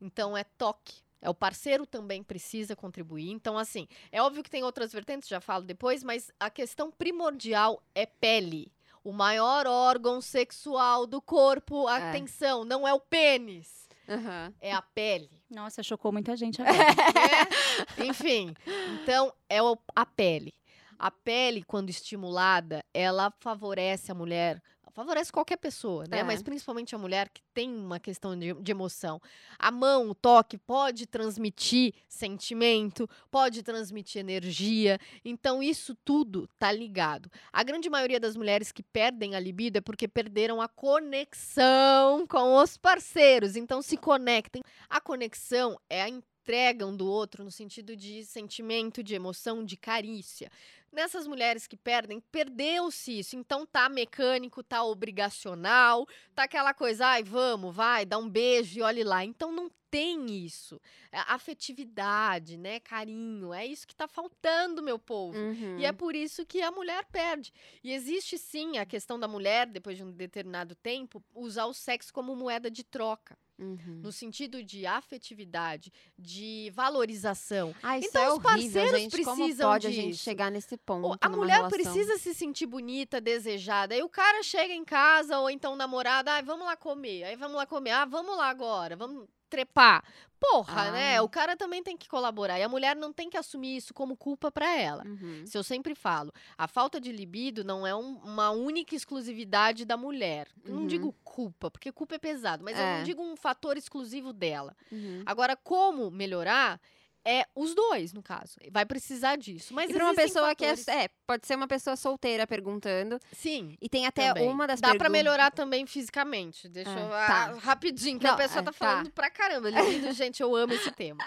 [0.00, 1.03] Então é toque.
[1.24, 3.30] É o parceiro também precisa contribuir.
[3.30, 7.82] Então, assim, é óbvio que tem outras vertentes, já falo depois, mas a questão primordial
[7.94, 8.70] é pele.
[9.02, 12.10] O maior órgão sexual do corpo, É.
[12.10, 14.52] atenção, não é o pênis, Aham.
[14.60, 15.30] é a pele.
[15.50, 16.76] Nossa, chocou muita gente agora.
[16.76, 18.04] né?
[18.06, 18.54] Enfim,
[19.02, 20.52] então é o- a pele.
[20.98, 24.62] A pele, quando estimulada, ela favorece a mulher,
[24.94, 26.20] favorece qualquer pessoa, né?
[26.20, 26.22] É.
[26.22, 29.20] Mas principalmente a mulher que tem uma questão de, de emoção.
[29.58, 34.98] A mão, o toque, pode transmitir sentimento, pode transmitir energia.
[35.24, 37.30] Então, isso tudo tá ligado.
[37.52, 42.56] A grande maioria das mulheres que perdem a libido é porque perderam a conexão com
[42.56, 43.56] os parceiros.
[43.56, 44.62] Então, se conectem.
[44.88, 46.08] A conexão é a
[46.44, 50.50] entrega um do outro no sentido de sentimento, de emoção, de carícia.
[50.92, 53.34] Nessas mulheres que perdem, perdeu-se isso.
[53.34, 58.82] Então tá mecânico, tá obrigacional, tá aquela coisa, ai, vamos, vai, dá um beijo e
[58.82, 59.24] olhe lá.
[59.24, 60.78] Então não tem isso.
[61.10, 65.38] É afetividade, né, carinho, é isso que tá faltando, meu povo.
[65.38, 65.78] Uhum.
[65.78, 67.52] E é por isso que a mulher perde.
[67.82, 72.12] E existe sim a questão da mulher, depois de um determinado tempo, usar o sexo
[72.12, 73.36] como moeda de troca.
[73.58, 74.00] Uhum.
[74.02, 77.74] No sentido de afetividade, de valorização.
[77.82, 78.50] Ah, isso Então, é os horrível,
[78.82, 79.10] parceiros gente.
[79.12, 80.24] Precisam pode a gente disso.
[80.24, 81.70] chegar nesse ponto A mulher relação?
[81.70, 83.94] precisa se sentir bonita, desejada.
[83.94, 87.24] Aí o cara chega em casa, ou então namorada, ah, vamos lá comer.
[87.24, 87.90] Aí vamos lá comer.
[87.92, 90.02] Ah, vamos lá agora, vamos trepar.
[90.40, 91.16] Porra, né?
[91.16, 91.22] Ah.
[91.22, 92.58] O cara também tem que colaborar.
[92.58, 95.02] E a mulher não tem que assumir isso como culpa pra ela.
[95.06, 95.42] Uhum.
[95.46, 99.96] Se eu sempre falo, a falta de libido não é um- uma única exclusividade da
[99.96, 100.48] mulher.
[100.64, 100.80] Eu Uhum.
[100.80, 102.98] Não digo culpa, porque culpa é pesado, mas eu É.
[102.98, 104.76] não digo um fator exclusivo dela.
[104.92, 105.22] Uhum.
[105.24, 106.78] Agora, como melhorar?
[107.26, 108.56] É os dois, no caso.
[108.70, 109.72] Vai precisar disso.
[109.72, 113.18] Mas E pra uma pessoa que é, fatores- é, pode ser uma pessoa solteira perguntando.
[113.32, 113.78] Sim.
[113.80, 114.46] E tem até também.
[114.48, 116.68] uma das Dá pra pergun- melhorar também fisicamente.
[116.68, 117.08] Deixa É, eu.
[117.08, 117.44] tá.
[117.54, 118.76] ah, rapidinho, que Não, a pessoa é, tá tá.
[118.78, 119.70] falando pra caramba.
[119.70, 121.24] Libido, gente, eu amo esse tema.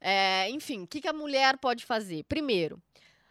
[0.00, 2.24] É, enfim, o que, que a mulher pode fazer?
[2.24, 2.78] Primeiro,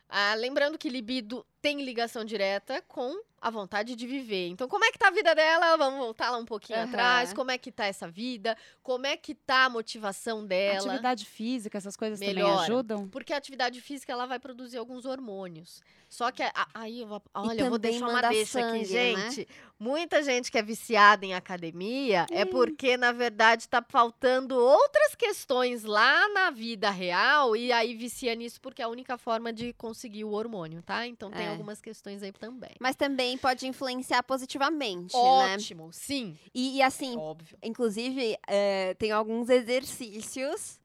[0.09, 4.47] ah, lembrando que libido tem ligação direta com a vontade de viver.
[4.49, 5.75] Então, como é que tá a vida dela?
[5.77, 6.87] Vamos voltar lá um pouquinho Aham.
[6.87, 7.33] atrás.
[7.33, 8.57] Como é que tá essa vida?
[8.81, 10.87] Como é que tá a motivação dela?
[10.91, 12.61] Atividade física, essas coisas também Melhora.
[12.61, 13.07] ajudam?
[13.09, 15.81] Porque a atividade física ela vai produzir alguns hormônios.
[16.09, 18.93] Só que a- aí eu vou, olha, eu vou também deixar uma deixa aqui, sangue,
[18.93, 19.29] né?
[19.31, 19.47] gente.
[19.79, 25.83] Muita gente que é viciada em academia é porque na verdade tá faltando outras questões
[25.83, 30.23] lá na vida real e aí vicia nisso porque é a única forma de conseguir
[30.23, 31.05] o hormônio, tá?
[31.07, 31.49] Então tem É.
[31.53, 32.71] algumas questões aí também.
[32.79, 35.55] Mas também pode influenciar positivamente, né?
[35.55, 37.57] Ótimo, sim, E, e assim, óbvio.
[37.63, 40.79] inclusive, é, tem alguns exercícios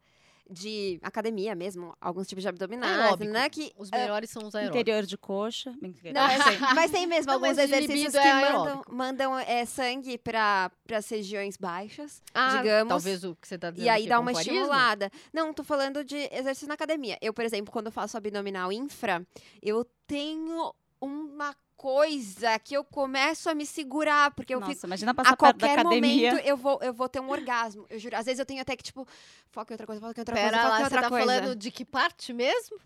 [0.51, 3.30] de academia mesmo, alguns tipos de abdominais, Aeróbico.
[3.32, 3.49] né?
[3.51, 4.80] Que, Os é, melhores são os aeróbicos.
[4.80, 5.70] Interior de coxa.
[5.80, 8.94] Não, mas, mas tem mesmo Não, alguns mas de exercícios libido que é mandam, aeróbico.
[8.94, 12.88] mandam é, sangue para as regiões baixas, Ah, digamos.
[12.88, 15.11] talvez o que você tá dizendo E aí aqui, dá uma estimulada.
[15.32, 17.18] Não, tô falando de exercício na academia.
[17.20, 19.26] Eu, por exemplo, quando eu faço abdominal infra,
[19.62, 24.87] eu tenho uma coisa que eu começo a me segurar, porque eu Nossa, fico.
[24.87, 26.31] imagina passar A perto da qualquer academia.
[26.33, 27.87] momento eu vou, eu vou ter um orgasmo.
[27.89, 28.16] Eu juro.
[28.16, 29.07] Às vezes eu tenho até que, tipo,
[29.49, 31.09] foca em outra coisa, foca em outra Pera coisa, foca lá, em você outra tá
[31.09, 31.24] coisa.
[31.26, 32.79] falando de que parte mesmo?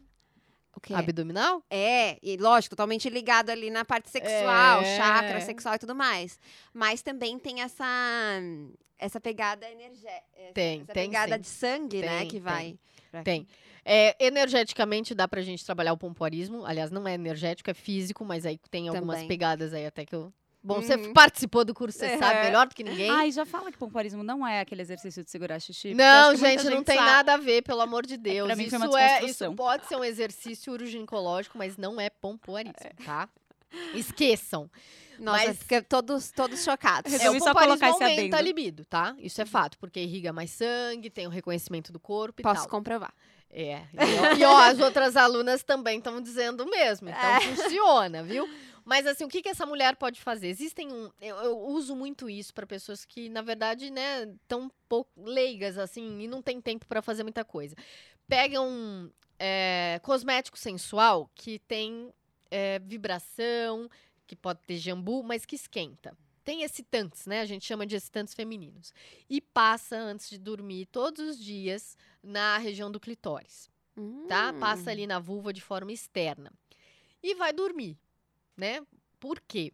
[0.77, 0.95] O quê?
[0.95, 1.63] Abdominal?
[1.71, 4.97] É, e lógico, totalmente ligado ali na parte sexual, É.
[4.97, 6.39] chakra sexual e tudo mais.
[6.73, 7.85] Mas também tem essa
[8.99, 10.53] essa pegada energética.
[10.55, 11.41] Tem, essa tem pegada sim.
[11.41, 12.41] de sangue, né, Tem, que tem.
[12.41, 12.79] vai.
[13.25, 13.47] Tem.
[13.85, 16.65] É, energeticamente dá pra gente trabalhar o pompoarismo.
[16.65, 19.29] Aliás, não é energético, é físico, mas aí tem algumas Também.
[19.29, 20.33] pegadas aí até que eu.
[20.65, 21.13] Bom, você Uhum.
[21.13, 22.19] participou do curso, você É.
[22.19, 23.11] sabe melhor do que ninguém.
[23.11, 25.89] Ai, já fala que pompoarismo não é aquele exercício de segurar xixi.
[25.89, 27.11] porque não, acho que muita gente, não tem sabe.
[27.11, 28.47] nada a ver, pelo amor de Deus.
[28.47, 29.49] pra mim foi isso uma é, desconstrução.
[29.49, 33.29] isso pode ser um exercício uroginecológico, mas não é pompoarismo, tá?
[33.95, 34.71] Esqueçam.
[35.19, 37.13] Nossa, Mas- fica todos, todos chocados.
[37.13, 39.15] É, Resolvi o só pompoarismo colocar esse aumenta a libido, tá?
[39.19, 42.69] Isso é fato, porque irriga mais sangue, tem o reconhecimento do corpo e Posso tal.
[42.71, 43.13] comprovar.
[43.53, 43.83] É.
[43.93, 47.09] E ó, e, ó, as outras alunas também estão dizendo o mesmo.
[47.11, 47.41] Então É.
[47.43, 48.49] funciona, viu?
[48.85, 50.49] Mas assim, o que, que essa mulher pode fazer?
[50.49, 51.11] Existem um.
[51.21, 56.21] Eu, eu uso muito isso para pessoas que, na verdade, né, estão pouco leigas, assim,
[56.23, 57.77] e não tem tempo para fazer muita coisa.
[58.27, 62.13] Pegam é, cosmético sensual que tem
[62.51, 63.89] é, vibração,
[64.27, 66.17] que pode ter jambu, mas que esquenta.
[66.45, 67.41] Tem excitantes, né?
[67.41, 68.93] A gente chama de excitantes femininos.
[69.29, 73.71] E passa antes de dormir todos os dias na região do clitóris,
[74.29, 74.51] tá?
[74.51, 74.59] Hum.
[74.59, 76.53] Passa ali na vulva de forma externa.
[77.23, 77.97] E vai dormir,
[78.57, 78.85] né?
[79.21, 79.73] Por quê?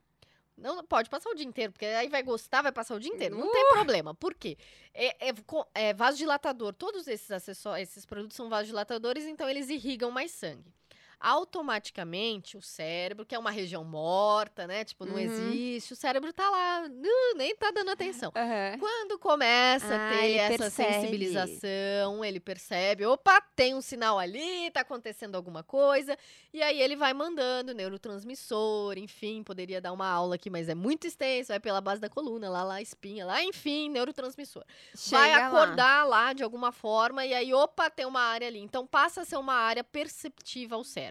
[0.58, 3.38] Não pode passar o dia inteiro, porque aí vai gostar, vai passar o dia inteiro.
[3.38, 4.12] Não tem problema.
[4.14, 4.58] Por quê?
[4.92, 5.34] É, é,
[5.74, 6.74] é vasodilatador.
[6.74, 10.74] Todos esses acessórios, esses produtos são vasodilatadores, então eles irrigam mais sangue.
[11.20, 14.84] Automaticamente, o cérebro, que é uma região morta, né?
[14.84, 15.18] Tipo, não Uhum.
[15.20, 18.30] existe, o cérebro tá lá, uh, nem tá dando atenção.
[18.36, 18.78] Aham.
[18.78, 20.94] Quando começa Ah, a ter essa percebe.
[20.94, 26.16] sensibilização, ele percebe, opa, tem um sinal ali, tá acontecendo alguma coisa,
[26.52, 31.06] e aí ele vai mandando neurotransmissor, enfim, poderia dar uma aula aqui, mas é muito
[31.06, 34.64] extenso, vai pela base da coluna, lá, lá, espinha, lá, enfim, neurotransmissor.
[35.10, 35.62] vai Chega lá.
[35.62, 36.32] acordar lá.
[36.32, 38.58] de alguma forma, e aí, opa, tem uma área ali.
[38.60, 41.07] Então passa a ser uma área perceptiva ao cérebro.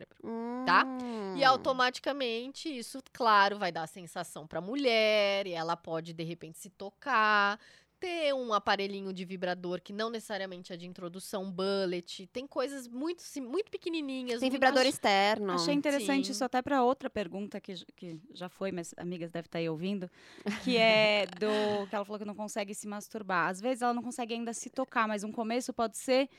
[0.65, 0.85] Tá?
[1.35, 1.47] E Hum.
[1.47, 6.57] automaticamente isso, claro, vai dar a sensação para a mulher, e ela pode de repente
[6.57, 7.59] se tocar,
[7.99, 13.23] ter um aparelhinho de vibrador que não necessariamente é de introdução, bullet, tem coisas muito
[13.23, 14.39] sim- muito pequenininhas.
[14.39, 15.53] Tem muito- vibrador externo.
[15.53, 16.31] Achei interessante Sim.
[16.31, 20.07] isso até para outra pergunta que, que já foi, mas amigas devem estar aí ouvindo,
[20.63, 23.49] que é do que ela falou que não consegue se masturbar.
[23.49, 26.29] Às vezes ela não consegue ainda se tocar, mas um começo pode ser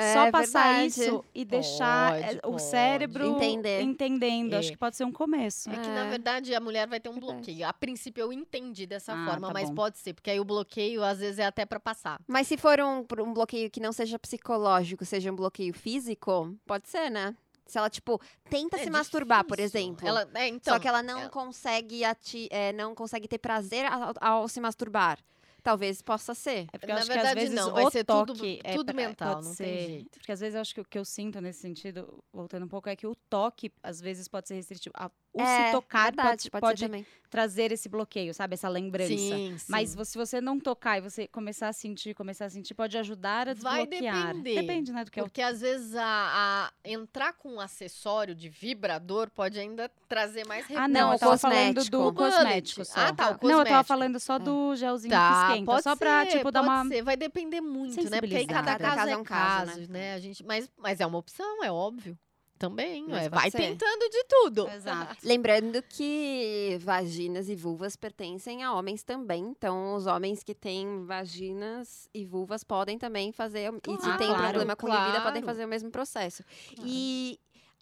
[0.00, 0.86] É só passar verdade.
[0.86, 2.62] isso e deixar Pode, eh, o pode.
[2.62, 3.82] cérebro Entender.
[3.82, 4.54] entendendo.
[4.54, 4.58] É.
[4.58, 5.68] Acho que pode ser um começo.
[5.70, 6.10] É que, na É.
[6.10, 7.34] verdade, a mulher vai ter um Verdade.
[7.34, 7.66] bloqueio.
[7.66, 9.74] A princípio, eu entendi dessa Ah, forma, tá mas bom.
[9.74, 12.20] pode ser, porque aí o bloqueio, às vezes, é até para passar.
[12.26, 16.88] Mas se for um, um bloqueio que não seja psicológico, seja um bloqueio físico, pode
[16.88, 17.34] ser, né?
[17.66, 18.18] Se ela, tipo,
[18.48, 19.80] tenta É se masturbar, por difícil.
[19.80, 20.08] exemplo.
[20.08, 23.84] Ela, é, então, só que ela não ela- consegue ati é, não consegue ter prazer
[23.84, 25.18] ao, ao se masturbar.
[25.62, 26.66] Talvez possa ser.
[26.72, 28.60] É porque eu Na acho que verdade, às vezes não, vai o ser tudo- toque
[28.64, 30.18] é tudo pra- mental, pode não tem ser- jeito.
[30.18, 32.88] Porque às vezes eu acho que o que eu sinto nesse sentido, voltando um pouco,
[32.88, 34.92] é que o toque às vezes pode ser restritivo.
[34.96, 38.54] A- o é, se tocar verdade, pode, pode, pode trazer esse bloqueio, sabe?
[38.54, 39.08] Essa lembrança.
[39.14, 39.64] sim, sim.
[39.68, 43.48] Mas se você não tocar e você começar a sentir, começar a sentir, pode ajudar
[43.48, 44.32] a Vai desbloquear.
[44.34, 47.60] depender, Depende, né, do que é o Porque às vezes a, a- entrar com um
[47.60, 50.88] acessório de vibrador pode ainda trazer mais Ah, retorno.
[50.94, 51.96] não, Não, eu tava falando cosmético.
[51.96, 53.00] do O cosmético só.
[53.00, 53.84] Ah, tá, o Não, eu tava cosmético.
[53.84, 55.66] falando só do gelzinho que Tá, esquenta.
[55.66, 56.84] pode Só pra, ser, tipo, dar uma...
[56.86, 57.02] ser.
[57.02, 58.20] Vai depender muito, né?
[58.20, 60.14] Porque aí cada caso, é é um caso, caso, né?
[60.14, 62.18] A gente, mas, mas é uma opção, é óbvio.
[62.58, 63.58] Também, ué, vai ser.
[63.58, 64.68] tentando de tudo.
[64.68, 65.16] Exato.
[65.22, 69.44] Lembrando que vaginas e vulvas pertencem a homens também.
[69.46, 73.70] Então, os homens que têm vaginas e vulvas podem também fazer.
[73.72, 75.46] e se Claro, tem claro, problema com libido, podem claro.
[75.46, 76.42] fazer o mesmo processo.
[76.84, 77.38] E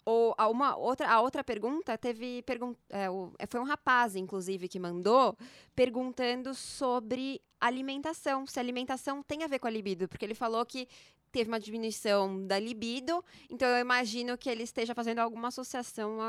[0.09, 2.41] O, a, uma, outra, a outra pergunta teve.
[2.43, 5.35] Pergun é, o- é, foi um rapaz, inclusive, que mandou
[5.75, 8.45] perguntando sobre alimentação.
[8.47, 10.07] Se a alimentação tem a ver com a libido.
[10.07, 10.87] Porque ele falou que
[11.31, 13.23] teve uma diminuição da libido.
[13.49, 16.19] Então eu imagino que ele esteja fazendo alguma associação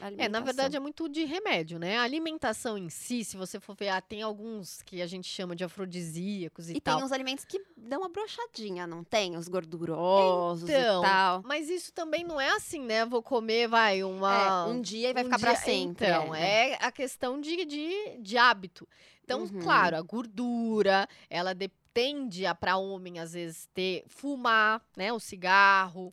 [0.00, 0.24] alimentação.
[0.24, 1.98] É, na verdade é muito de remédio, né?
[1.98, 5.54] A alimentação em si, se você for ver, ah, tem alguns que a gente chama
[5.54, 6.96] de afrodisíacos e, E tal.
[6.96, 9.36] tem uns alimentos que dão uma brochadinha, não tem?
[9.36, 11.42] Os gordurosos Então, e tal.
[11.44, 13.04] Mas isso também não é assim, né?
[13.04, 14.66] Vou comer, vai, uma.
[14.66, 16.06] É, um dia e vai um ficar pra dia- sempre.
[16.06, 16.70] Então, é.
[16.70, 18.88] é a questão de, de, de hábito.
[19.22, 19.60] Então, Uhum.
[19.60, 25.12] claro, a gordura, ela de- tende a, para homem, às vezes, ter fumar, né?
[25.12, 26.12] O cigarro.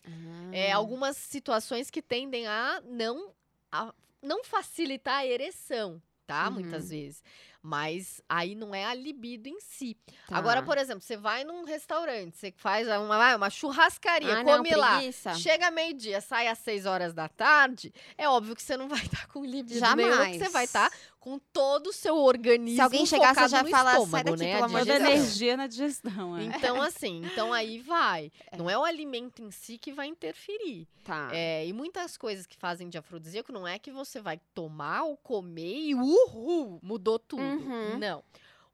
[0.52, 0.76] É, Ah.
[0.78, 3.32] algumas situações que tendem a não,
[3.72, 6.48] a não facilitar a ereção, tá?
[6.48, 6.54] Uhum.
[6.56, 7.24] Muitas vezes.
[7.62, 9.98] Mas aí não é a libido em si.
[10.28, 10.38] Tá.
[10.38, 14.74] Agora, por exemplo, você vai num restaurante, você faz uma, uma churrascaria, ah, não, come
[14.74, 14.98] lá.
[14.98, 15.34] preguiça.
[15.34, 19.28] Chega meio-dia, sai às 6 horas da tarde, é óbvio que você não vai estar
[19.28, 20.52] com libido nenhum, que você Jamais.
[20.54, 20.90] vai estar
[21.28, 24.52] com todo o seu organismo Se alguém chegar, você já fala, "Sai estômago, daqui, né?
[24.54, 25.12] pelo A amor de Toda Deus.
[25.12, 26.44] energia na digestão, é.
[26.46, 28.32] Então, assim, então aí vai.
[28.58, 30.88] Não é o alimento em si que vai interferir.
[31.04, 31.30] Tá.
[31.34, 35.18] É, e muitas coisas que fazem de afrodisíaco não é que você vai tomar ou
[35.18, 37.42] comer e uhul, mudou tudo.
[37.44, 37.98] Uhum.
[37.98, 38.24] Não.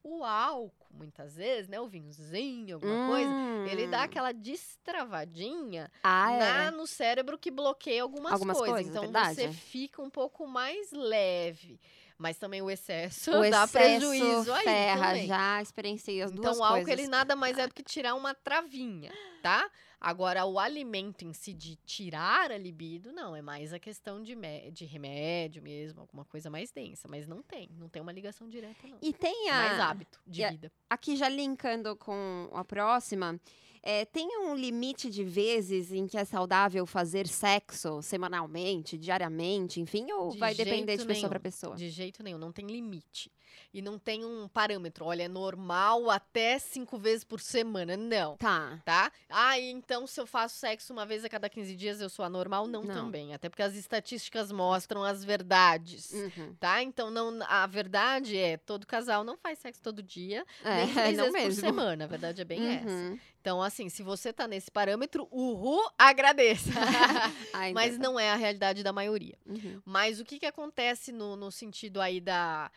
[0.04, 1.80] O álcool, muitas vezes, né?
[1.80, 3.32] O vinhozinho, alguma coisa,
[3.72, 4.04] ele dá Hum.
[4.04, 6.72] aquela destravadinha Ah, na- é.
[6.72, 8.74] no cérebro que bloqueia algumas, Algumas coisas.
[8.76, 9.36] coisas, Então verdade.
[9.36, 11.80] você fica um pouco mais leve.
[12.24, 15.28] Mas também o excesso O dá excesso prejuízo aí ferra, também.
[15.28, 17.00] já experienciei as Então duas o álcool coisas.
[17.00, 19.12] ele nada mais é do que tirar uma travinha,
[19.42, 19.70] tá?
[20.00, 24.36] Agora o alimento em si de tirar a libido, não, é mais a questão de,
[24.72, 28.88] de remédio mesmo, alguma coisa mais densa, mas não tem, não tem uma ligação direta
[28.88, 28.98] não.
[29.02, 29.56] E tem É a...
[29.56, 30.72] mais hábito de a- vida.
[30.90, 33.40] aqui já linkando com a próxima,
[33.86, 40.10] é, tem um limite de vezes em que é saudável fazer sexo semanalmente, diariamente, enfim,
[40.10, 41.76] ou De vai depender de pessoa para pessoa?
[41.76, 43.30] De jeito nenhum, não tem limite.
[43.74, 48.38] E não tem um parâmetro, olha, é normal até cinco vezes por semana, não.
[48.38, 48.80] Tá.
[48.86, 49.12] Tá?
[49.30, 52.68] Ah, então se eu faço sexo uma vez a cada 15 dias eu sou anormal?
[52.68, 52.94] Não, Não.
[52.94, 53.34] também.
[53.34, 56.12] Até porque as estatísticas mostram as verdades.
[56.12, 56.56] Uhum.
[56.60, 56.82] Tá?
[56.84, 61.18] Então, não, a verdade é, todo casal não faz sexo todo dia, É, nem três
[61.18, 61.62] não vezes mesmo.
[61.62, 62.04] por semana.
[62.04, 62.88] A verdade é bem essa.
[62.88, 63.20] Uhum.
[63.42, 66.70] Então, assim, se você tá nesse parâmetro, uhul, agradeça.
[67.74, 69.38] Mas não é a realidade da maioria.
[69.46, 69.82] Uhum.
[69.86, 72.72] Mas o que que acontece no, no sentido aí da...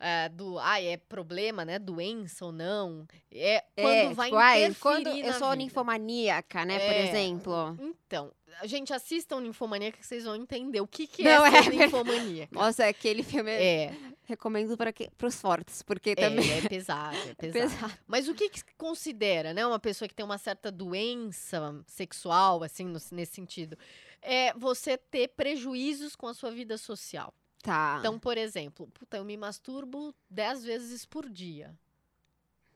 [0.00, 1.78] eh, do, ah, é problema, né?
[1.78, 3.06] Doença ou não?
[3.30, 5.56] É quando É, vai tipo, interferir quando eu sou vida.
[5.56, 7.02] ninfomaníaca, né, por É.
[7.08, 7.76] exemplo.
[7.78, 11.68] Então, a gente assistam Ninfomaníaca que vocês vão entender o que, que Não, é é
[11.70, 12.52] ninfomaníaca.
[12.54, 13.94] Nossa, aquele filme É,
[14.24, 14.92] recomendo para
[15.26, 17.70] os fortes, porque é, também é pesado, é é pesado.
[17.70, 17.98] pesado.
[18.06, 22.84] Mas o que, que considera, né, uma pessoa que tem uma certa doença sexual, assim,
[22.84, 23.78] no- nesse sentido?
[24.20, 27.32] É você ter prejuízos com a sua vida social.
[27.62, 27.96] Tá.
[28.00, 31.74] Então, por exemplo, puta, eu me masturbo 10 vezes por dia.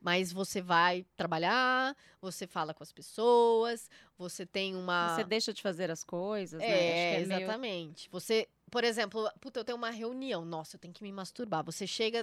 [0.01, 5.09] Mas você vai trabalhar, você fala com as pessoas, você tem uma.
[5.09, 6.67] Você deixa de fazer as coisas, né?
[6.69, 8.09] É, que é meio- exatamente.
[8.11, 10.45] Você, por exemplo, puta, eu tenho uma reunião.
[10.45, 11.65] Nossa, eu tenho que me masturbar.
[11.65, 12.23] Você chega,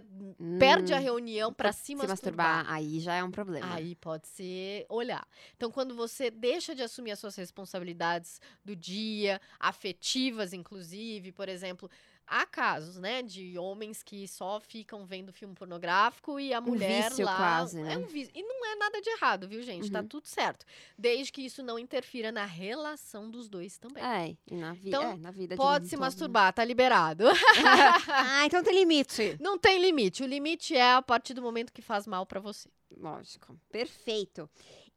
[0.60, 2.66] perde a Hum, reunião pra se se masturbar.
[2.66, 3.74] masturbar, aí já é um problema.
[3.74, 5.28] Aí pode ser olhar.
[5.58, 11.90] Então, quando você deixa de assumir as suas responsabilidades do dia, afetivas, inclusive, por exemplo,
[12.32, 17.10] há casos, né, de homens que só ficam vendo filme pornográfico e a mulher Um
[17.10, 17.94] vício lá quase, né?
[17.94, 18.32] é um vício.
[18.34, 19.92] E não é nada de errado, viu, gente?
[19.92, 20.08] Tá Uhum.
[20.08, 20.66] tudo certo,
[20.98, 24.04] desde que isso não interfira na relação dos dois também.
[24.04, 26.06] É, e na, vi Então, é, na vida de Pode se todo, né?
[26.06, 27.26] masturbar, tá liberado.
[28.08, 29.38] ah, então tem limite.
[29.40, 30.24] Não tem limite.
[30.24, 32.70] O limite é a partir do momento que faz mal pra você.
[32.98, 33.58] Lógico.
[33.72, 34.50] Perfeito.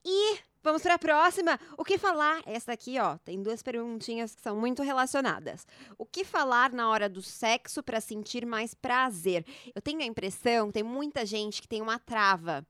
[0.04, 1.58] E vamos para a próxima.
[1.78, 2.42] O que falar?
[2.44, 5.66] Essa aqui, ó, tem duas perguntinhas que são muito relacionadas.
[5.96, 9.46] O que falar na hora do sexo para sentir mais prazer?
[9.74, 12.66] Eu tenho a impressão tem muita gente que tem uma trava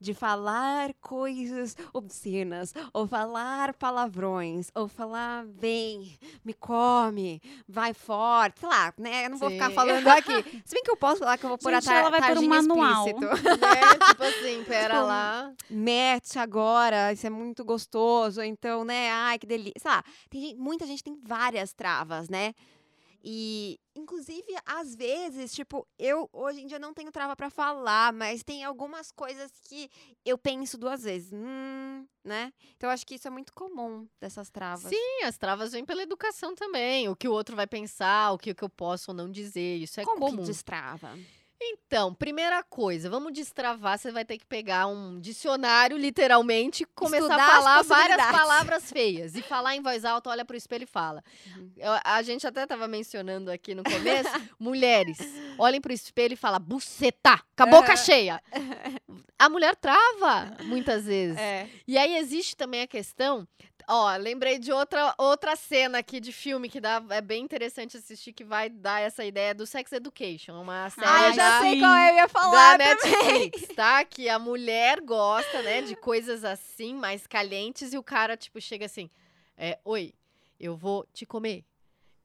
[0.00, 8.68] de falar coisas obscenas, ou falar palavrões, ou falar vem, me come, vai forte, sei
[8.68, 9.26] lá, né?
[9.26, 10.62] Eu não vou ficar falando aqui.
[10.64, 12.38] Se bem que eu posso falar que eu vou pôr a Gente, ela vai pôr
[12.42, 13.06] um manual.
[13.08, 13.34] explícito.
[13.60, 13.80] né?
[14.08, 15.52] Tipo assim, pera Tipo, lá.
[15.70, 19.74] mete agora, isso é muito gostoso, então, né, ai, que delícia.
[19.80, 22.54] Sei lá, tem gente- muita gente tem várias travas, né?
[23.28, 28.44] E, inclusive, às vezes, tipo, eu hoje em dia não tenho trava pra falar, mas
[28.44, 29.90] tem algumas coisas que
[30.24, 32.52] eu penso duas vezes, hum, né?
[32.76, 34.88] Então, eu acho que isso é muito comum dessas travas.
[34.88, 37.08] Sim, as travas vêm pela educação também.
[37.08, 39.78] O que o outro vai pensar, o que, o que eu posso ou não dizer.
[39.78, 40.36] Isso é Como comum.
[40.42, 41.18] que destrava?
[41.60, 43.98] Então, primeira coisa, vamos destravar.
[43.98, 48.90] Você vai ter que pegar um dicionário, literalmente, e começar Estudar a falar várias palavras
[48.92, 49.34] feias.
[49.34, 51.24] E falar em voz alta, olha pro espelho e fala.
[51.56, 51.70] Uhum.
[51.76, 54.28] Eu- a gente até tava mencionando aqui no começo,
[54.60, 55.18] mulheres,
[55.58, 58.40] olhem pro espelho e fala buceta, com a boca cheia.
[59.38, 61.36] A mulher trava, muitas vezes.
[61.36, 61.68] É.
[61.86, 63.46] E aí existe também a questão.
[63.88, 68.32] Ó, lembrei de outra, outra cena aqui de filme que dá, é bem interessante assistir,
[68.32, 70.60] que vai dar essa ideia do Sex Education.
[70.60, 72.96] Uma série Ah, eu já da, sei qual eu ia da falar também.
[72.96, 74.04] Netflix, tá?
[74.04, 78.86] Que a mulher gosta, né, de coisas assim, mais calientes, e o cara, tipo, chega
[78.86, 79.08] assim:
[79.56, 80.12] é, Oi,
[80.58, 81.64] eu vou te comer.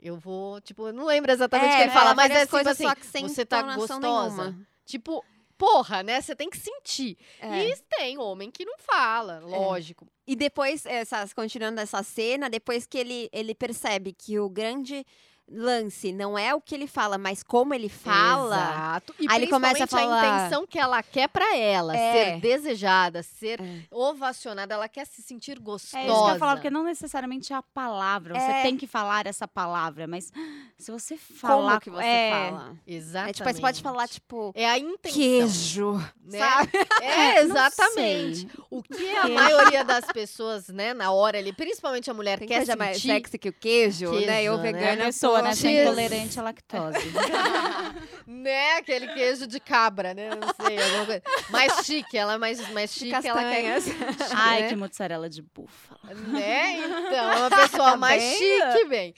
[0.01, 2.87] Eu vou, tipo, eu não lembro exatamente o que ele fala, mas é tipo assim,
[3.03, 3.99] sem você tá gostosa.
[3.99, 4.67] nenhuma.
[4.83, 5.23] Tipo,
[5.61, 6.19] porra, né?
[6.19, 7.15] Você tem que sentir.
[7.39, 7.67] É.
[7.67, 10.07] E tem homem que não fala, lógico.
[10.25, 15.05] E depois, essas, continuando essa cena, depois que ele, ele percebe que o grande
[15.53, 18.55] lance não é o que ele fala, mas como ele fala.
[18.55, 19.15] Exato.
[19.19, 22.13] E Aí ele começa a falar- intenção que ela quer pra ela, É.
[22.35, 23.81] ser desejada, ser É.
[23.91, 25.99] ovacionada, ela quer se sentir gostosa.
[26.03, 28.33] É isso que eu ia falar, porque não necessariamente é a palavra.
[28.33, 28.61] Você É.
[28.63, 30.31] tem que falar essa palavra, mas
[30.77, 31.79] se você falar.
[31.79, 32.75] Como que você é, fala?
[32.87, 33.29] Exatamente.
[33.29, 35.11] É, tipo, você pode falar, tipo, É a intenção.
[35.19, 35.93] queijo,
[36.23, 36.39] né?
[36.39, 36.71] sabe?
[37.01, 38.47] É, exatamente.
[38.69, 42.57] O que a maioria das pessoas, né, na hora ali, principalmente a mulher, Tem quer
[42.57, 42.79] coisa sentir.
[42.79, 44.43] mais sexy que o queijo, né?
[44.43, 44.71] Eu Queijo, né?
[44.71, 45.03] vegana.
[45.09, 45.11] É
[45.47, 45.83] a pessoa, pô, né?
[45.83, 46.97] Intolerante à lactose.
[48.27, 50.29] né, aquele queijo de cabra, né?
[50.35, 51.21] Não sei, alguma coisa.
[51.49, 53.63] Mais chique, ela é mais, mais de chique, ela quer.
[53.63, 54.31] castanhas.
[54.35, 54.69] Ai, né?
[54.69, 56.13] que mozzarella de búfala.
[56.13, 56.77] Né?
[56.79, 58.37] Então, é uma pessoa Tá mais vendo?
[58.73, 59.13] chique, bem.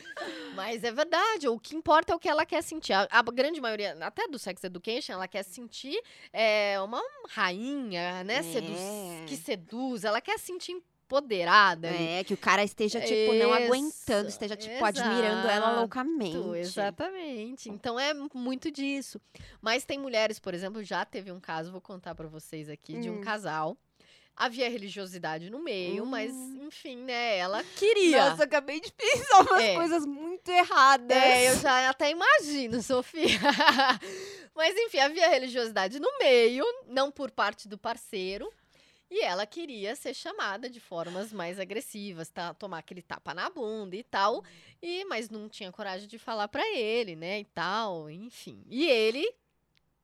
[0.55, 2.93] Mas é verdade, o que importa é o que ela quer sentir.
[2.93, 5.99] A, a grande maioria, até do Sex Education, ela quer sentir
[6.31, 8.41] é, uma rainha, né?
[8.43, 9.25] Seduz, É.
[9.27, 11.89] que seduz, ela quer sentir empoderada.
[11.89, 12.07] ali.
[12.19, 16.57] É, que o cara esteja, tipo, não Isso, aguentando, esteja, tipo, admirando ela exato, loucamente.
[16.59, 17.69] Exatamente.
[17.69, 19.19] Então é muito disso.
[19.61, 23.09] Mas tem mulheres, por exemplo, já teve um caso, vou contar pra vocês aqui, de
[23.09, 23.21] um Hum.
[23.21, 23.77] casal.
[24.35, 26.61] Havia religiosidade no meio, mas Hum.
[26.65, 27.37] enfim, né?
[27.37, 28.31] Ela queria.
[28.31, 29.75] Nossa, acabei de pensar umas É.
[29.75, 31.15] coisas muito erradas.
[31.15, 33.27] É, eu já até imagino, Sofia.
[34.55, 38.51] Mas enfim, havia religiosidade no meio, não por parte do parceiro.
[39.15, 42.51] E ela queria ser chamada de formas mais agressivas, tá?
[42.51, 44.43] tomar aquele tapa na bunda e tal.
[44.81, 48.63] E mas não tinha coragem de falar pra ele, né, e tal, enfim.
[48.67, 49.31] E ele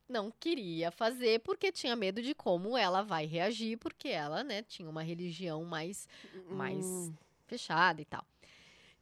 [0.07, 4.87] não queria fazer porque tinha medo de como ela vai reagir, porque ela, né, tinha
[4.87, 6.07] uma religião mais
[6.51, 7.13] mais Hum.
[7.47, 8.23] fechada e tal.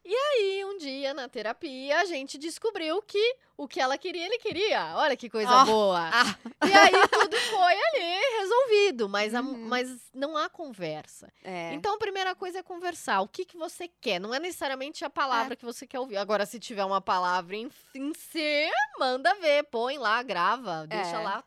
[0.10, 4.38] E aí, um dia na terapia, a gente descobriu que o que ela queria, ele
[4.38, 4.94] queria.
[4.96, 6.10] Olha que coisa Ah, boa.
[6.14, 6.38] ah.
[6.66, 9.68] E aí tudo foi ali resolvido, mas, a- Uhum.
[9.68, 11.30] mas não há conversa.
[11.44, 11.74] É.
[11.74, 13.20] Então, a primeira coisa é conversar.
[13.20, 14.18] O que, que você quer?
[14.22, 15.58] Não é necessariamente a palavra É.
[15.58, 16.16] que você quer ouvir.
[16.16, 21.24] Agora, se tiver uma palavra em, em C, manda ver, põe lá, grava, deixa É.
[21.24, 21.44] lá.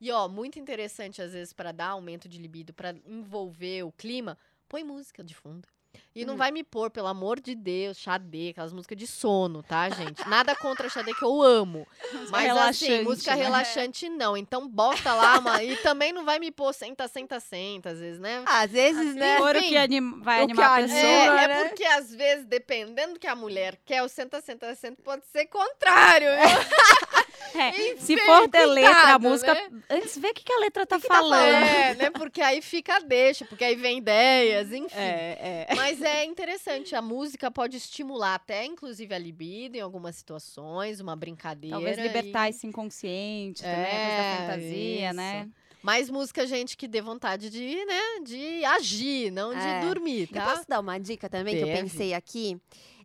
[0.00, 4.36] E ó, muito interessante às vezes para dar aumento de libido, para envolver o clima,
[4.68, 5.68] põe música de fundo.
[6.14, 6.36] E não Hum.
[6.36, 10.28] vai me pôr, pelo amor de Deus, Xadê, aquelas músicas de sono, tá, gente?
[10.28, 11.86] Nada contra Xadê que eu amo.
[12.30, 13.42] Mas assim, relaxante, música né?
[13.42, 14.36] relaxante não.
[14.36, 15.62] Então bota lá, uma...
[15.62, 18.42] e também não vai me pôr senta, senta, senta, às vezes, né?
[18.46, 19.38] Às vezes, né?
[19.38, 20.88] For o que anim- vai o que animar a anima.
[20.94, 21.12] pessoa.
[21.42, 21.60] É, né?
[21.62, 25.24] é porque às vezes, dependendo do que a mulher quer, o senta, senta, senta pode
[25.26, 27.22] ser contrário, viu?
[27.54, 29.70] É, se for ter letra, a música, né?
[29.90, 31.64] antes vê o que, que a letra tá que tá falando.
[31.64, 32.10] É, né?
[32.10, 34.94] Porque aí fica deixa, porque aí vem ideias, enfim.
[34.96, 35.74] É, é.
[35.74, 41.14] Mas é interessante, a música pode estimular até, inclusive, a libido em algumas situações, uma
[41.16, 41.76] brincadeira.
[41.76, 45.16] Talvez libertar e- esse inconsciente também, a É, coisa da fantasia, isso.
[45.16, 45.48] né?
[45.82, 49.80] Mais música, gente, que dê vontade de, né, de agir, não de É.
[49.80, 50.44] dormir, Eu tá?
[50.54, 51.82] posso dar uma dica também que eu Deve.
[51.82, 52.56] pensei aqui?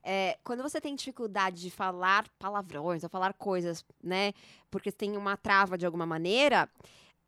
[0.04, 4.34] É, quando você tem dificuldade de falar palavrões ou falar coisas, né?
[4.70, 6.70] Porque tem uma trava de alguma maneira,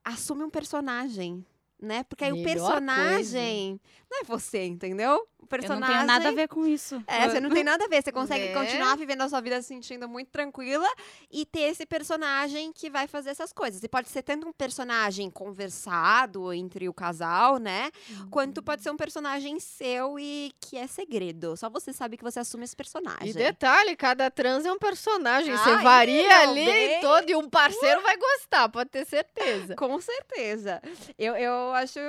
[0.04, 1.46] assume um personagem,
[1.82, 2.04] né?
[2.04, 3.80] Porque aí o Melhor personagem
[4.12, 5.26] não é você, entendeu?
[5.40, 5.82] O Eu personagem.
[5.82, 7.02] não tenho nada a ver com isso.
[7.08, 8.04] É, você não tem nada a ver.
[8.04, 8.54] Você consegue Né?
[8.54, 10.88] continuar vivendo a sua vida se sentindo muito tranquila
[11.32, 13.82] e ter esse personagem que vai fazer essas coisas.
[13.84, 17.92] E pode ser tanto um personagem conversado entre o casal, né?
[18.30, 21.56] Quanto pode ser um personagem seu e que é segredo.
[21.56, 23.30] Só você sabe que você assume esse personagem.
[23.30, 25.56] E detalhe, cada trans é um personagem.
[25.56, 27.02] Você Ai, varia ali bem.
[27.02, 29.76] todo e um parceiro vai gostar, pode ter certeza.
[29.76, 30.82] Com certeza.
[31.18, 32.00] Eu, eu eu acho.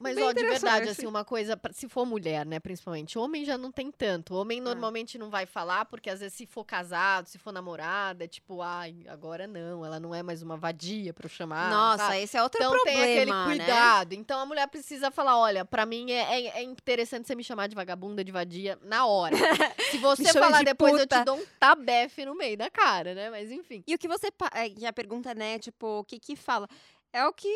[0.00, 3.56] Mas, Bem ó, de verdade, assim, uma coisa, se for mulher, né, principalmente, homem já
[3.56, 4.34] não tem tanto.
[4.34, 4.64] Homem Ah.
[4.64, 8.60] normalmente não vai falar, porque às vezes se for casado, se for namorada, é tipo,
[8.60, 11.70] ai, agora não, ela não é mais uma vadia pra eu chamar.
[11.70, 12.22] Nossa, sabe?
[12.22, 12.98] esse é outro Então problema.
[13.00, 13.44] tem aquele né?
[13.44, 14.12] cuidado.
[14.14, 17.68] Então a mulher precisa falar: olha, pra mim é, é- é interessante você me chamar
[17.68, 19.36] de vagabunda, de vadia, na hora.
[19.90, 21.18] Se você falar de depois, eu puta.
[21.20, 23.30] te dou um tabefe no meio da cara, né?
[23.30, 23.84] Mas enfim.
[23.86, 24.28] E o que você.
[24.54, 25.58] é, E a pergunta, né?
[25.58, 26.68] Tipo, o que que fala?
[27.12, 27.48] É o que.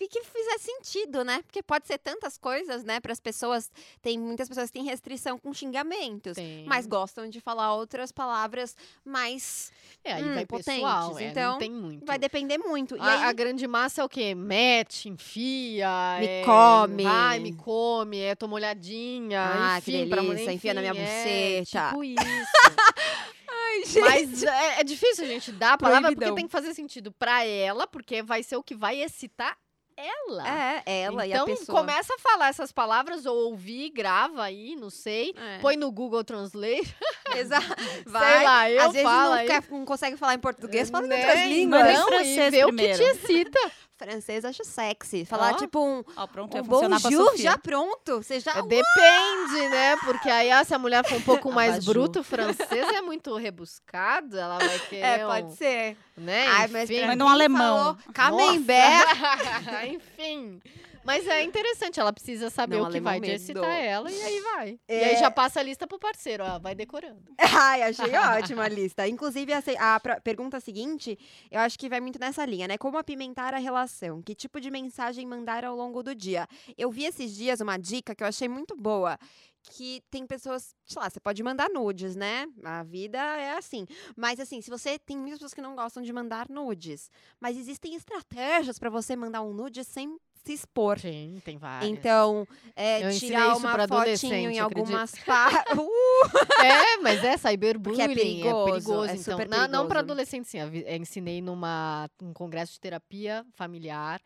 [0.00, 1.42] Que, que fizer sentido, né?
[1.42, 3.00] Porque pode ser tantas coisas, né?
[3.00, 3.70] Para as pessoas.
[4.00, 6.36] Tem muitas pessoas que têm restrição com xingamentos.
[6.36, 6.64] Tem.
[6.64, 8.74] Mas gostam de falar outras palavras
[9.04, 9.70] mais.
[10.02, 12.06] é, aí hum, vai potentes, pessoal, é, então tem muito.
[12.06, 12.96] Vai depender muito.
[12.98, 14.34] A, aí, a grande massa é o quê?
[14.34, 16.16] Mete, enfia.
[16.18, 17.02] Me é, come.
[17.02, 19.42] Vai, me come, é, toma olhadinha.
[19.42, 21.88] Ah, que enfim, pra mulher, delícia, enfia na minha enfim, é, buceta.
[21.90, 24.00] tipo isso.
[24.00, 26.28] Mas é, é difícil a gente dar a palavra Proibidão.
[26.28, 29.58] porque tem que fazer sentido pra ela, porque vai ser o que vai excitar
[30.04, 30.48] ela.
[30.86, 31.78] É, ela então, e a pessoa.
[31.78, 35.34] começa a falar essas palavras, ou ouvir, grava aí, não sei.
[35.36, 35.58] É.
[35.58, 36.96] Põe no Google Translate.
[37.36, 37.66] Exato.
[37.82, 38.44] sei Vai.
[38.44, 41.40] lá, eu Às vezes falo não, quer- não consegue falar em português, fala em outras
[41.48, 41.94] línguas.
[41.94, 42.98] Não, francês e vê o que primeiro.
[42.98, 43.72] te excita.
[44.00, 45.26] Francês acho sexy.
[45.26, 45.56] Falar Ó.
[45.56, 48.22] tipo um, Ó, pronto, um bonjour já pronto.
[48.22, 48.52] Você já.
[48.52, 49.96] É, depende, né?
[49.98, 53.36] Porque aí, ah, se a mulher for um pouco mais bruto, o francês é muito
[53.36, 55.98] rebuscado, ela vai querer É, um, pode ser.
[56.16, 56.46] né?
[56.46, 57.94] Ai, mas Mas no alemão.
[57.94, 59.06] falou Camembert.
[59.92, 60.62] Enfim.
[61.04, 63.34] Mas é interessante, ela precisa saber Não, o que vai mesmo.
[63.36, 64.80] excitar ela e aí vai.
[64.88, 65.04] E É.
[65.10, 67.22] aí já passa a lista pro parceiro, ó, vai decorando.
[67.38, 69.08] Ai, achei ótima a lista.
[69.08, 71.18] Inclusive, a, se- a pra- pergunta seguinte,
[71.50, 72.76] eu acho que vai muito nessa linha, né?
[72.78, 74.20] Como apimentar a relação?
[74.22, 76.46] Que tipo de mensagem mandar ao longo do dia?
[76.76, 79.18] Eu vi esses dias uma dica que eu achei muito boa.
[79.62, 82.46] Que tem pessoas, sei lá, você pode mandar nudes, né?
[82.64, 83.86] A vida é assim.
[84.16, 87.94] Mas assim, se você tem muitas pessoas que não gostam de mandar nudes, mas existem
[87.94, 90.98] estratégias pra você mandar um nude sem se expor.
[90.98, 91.90] Sim, tem várias.
[91.90, 95.72] Então, é, Eu tirar uma fotinho em algumas partes.
[95.76, 99.04] Uh, É, mas é cyberbullying, Porque é perigoso, é perigoso.
[99.04, 99.88] é então, super não, não perigoso.
[99.88, 100.58] para adolescente, sim.
[100.58, 104.20] eu ensinei numa um congresso de terapia familiar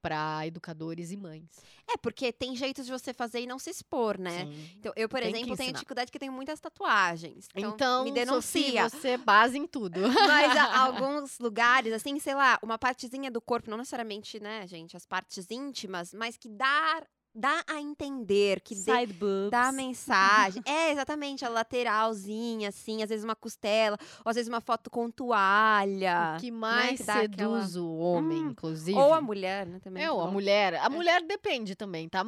[0.00, 1.48] para educadores e mães.
[1.88, 4.44] É, porque tem jeitos de você fazer e não se expor, né?
[4.46, 4.70] Sim.
[4.78, 7.48] Então, eu, por Tem que exemplo, tenho dificuldade porque eu tenho muitas tatuagens.
[7.54, 8.40] Então, Então, me denuncia.
[8.62, 10.00] Sofia, você é base em tudo.
[10.26, 15.04] Mas alguns lugares, assim, sei lá, uma partezinha do corpo, não necessariamente, né, gente, as
[15.06, 17.02] partes íntimas, mas que dá,
[17.34, 19.50] dá a entender, que Side boobs.
[19.50, 20.62] dá a mensagem.
[20.66, 25.10] é, exatamente, a lateralzinha, assim, às vezes uma costela, ou às vezes uma foto com
[25.10, 26.34] toalha.
[26.36, 28.98] O que mais que dá aquela- seduz o homem, Hum, inclusive.
[28.98, 30.02] Ou a mulher, né, também.
[30.04, 30.32] É, ou a bom.
[30.32, 30.74] mulher.
[30.74, 32.24] A mulher depende também, tá?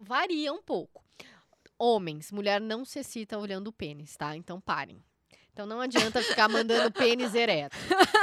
[0.00, 1.02] Varia um pouco.
[1.78, 4.36] Homens, mulher não se excita olhando o pênis, tá?
[4.36, 5.02] Então parem.
[5.54, 7.76] Então não adianta ficar mandando pênis ereto.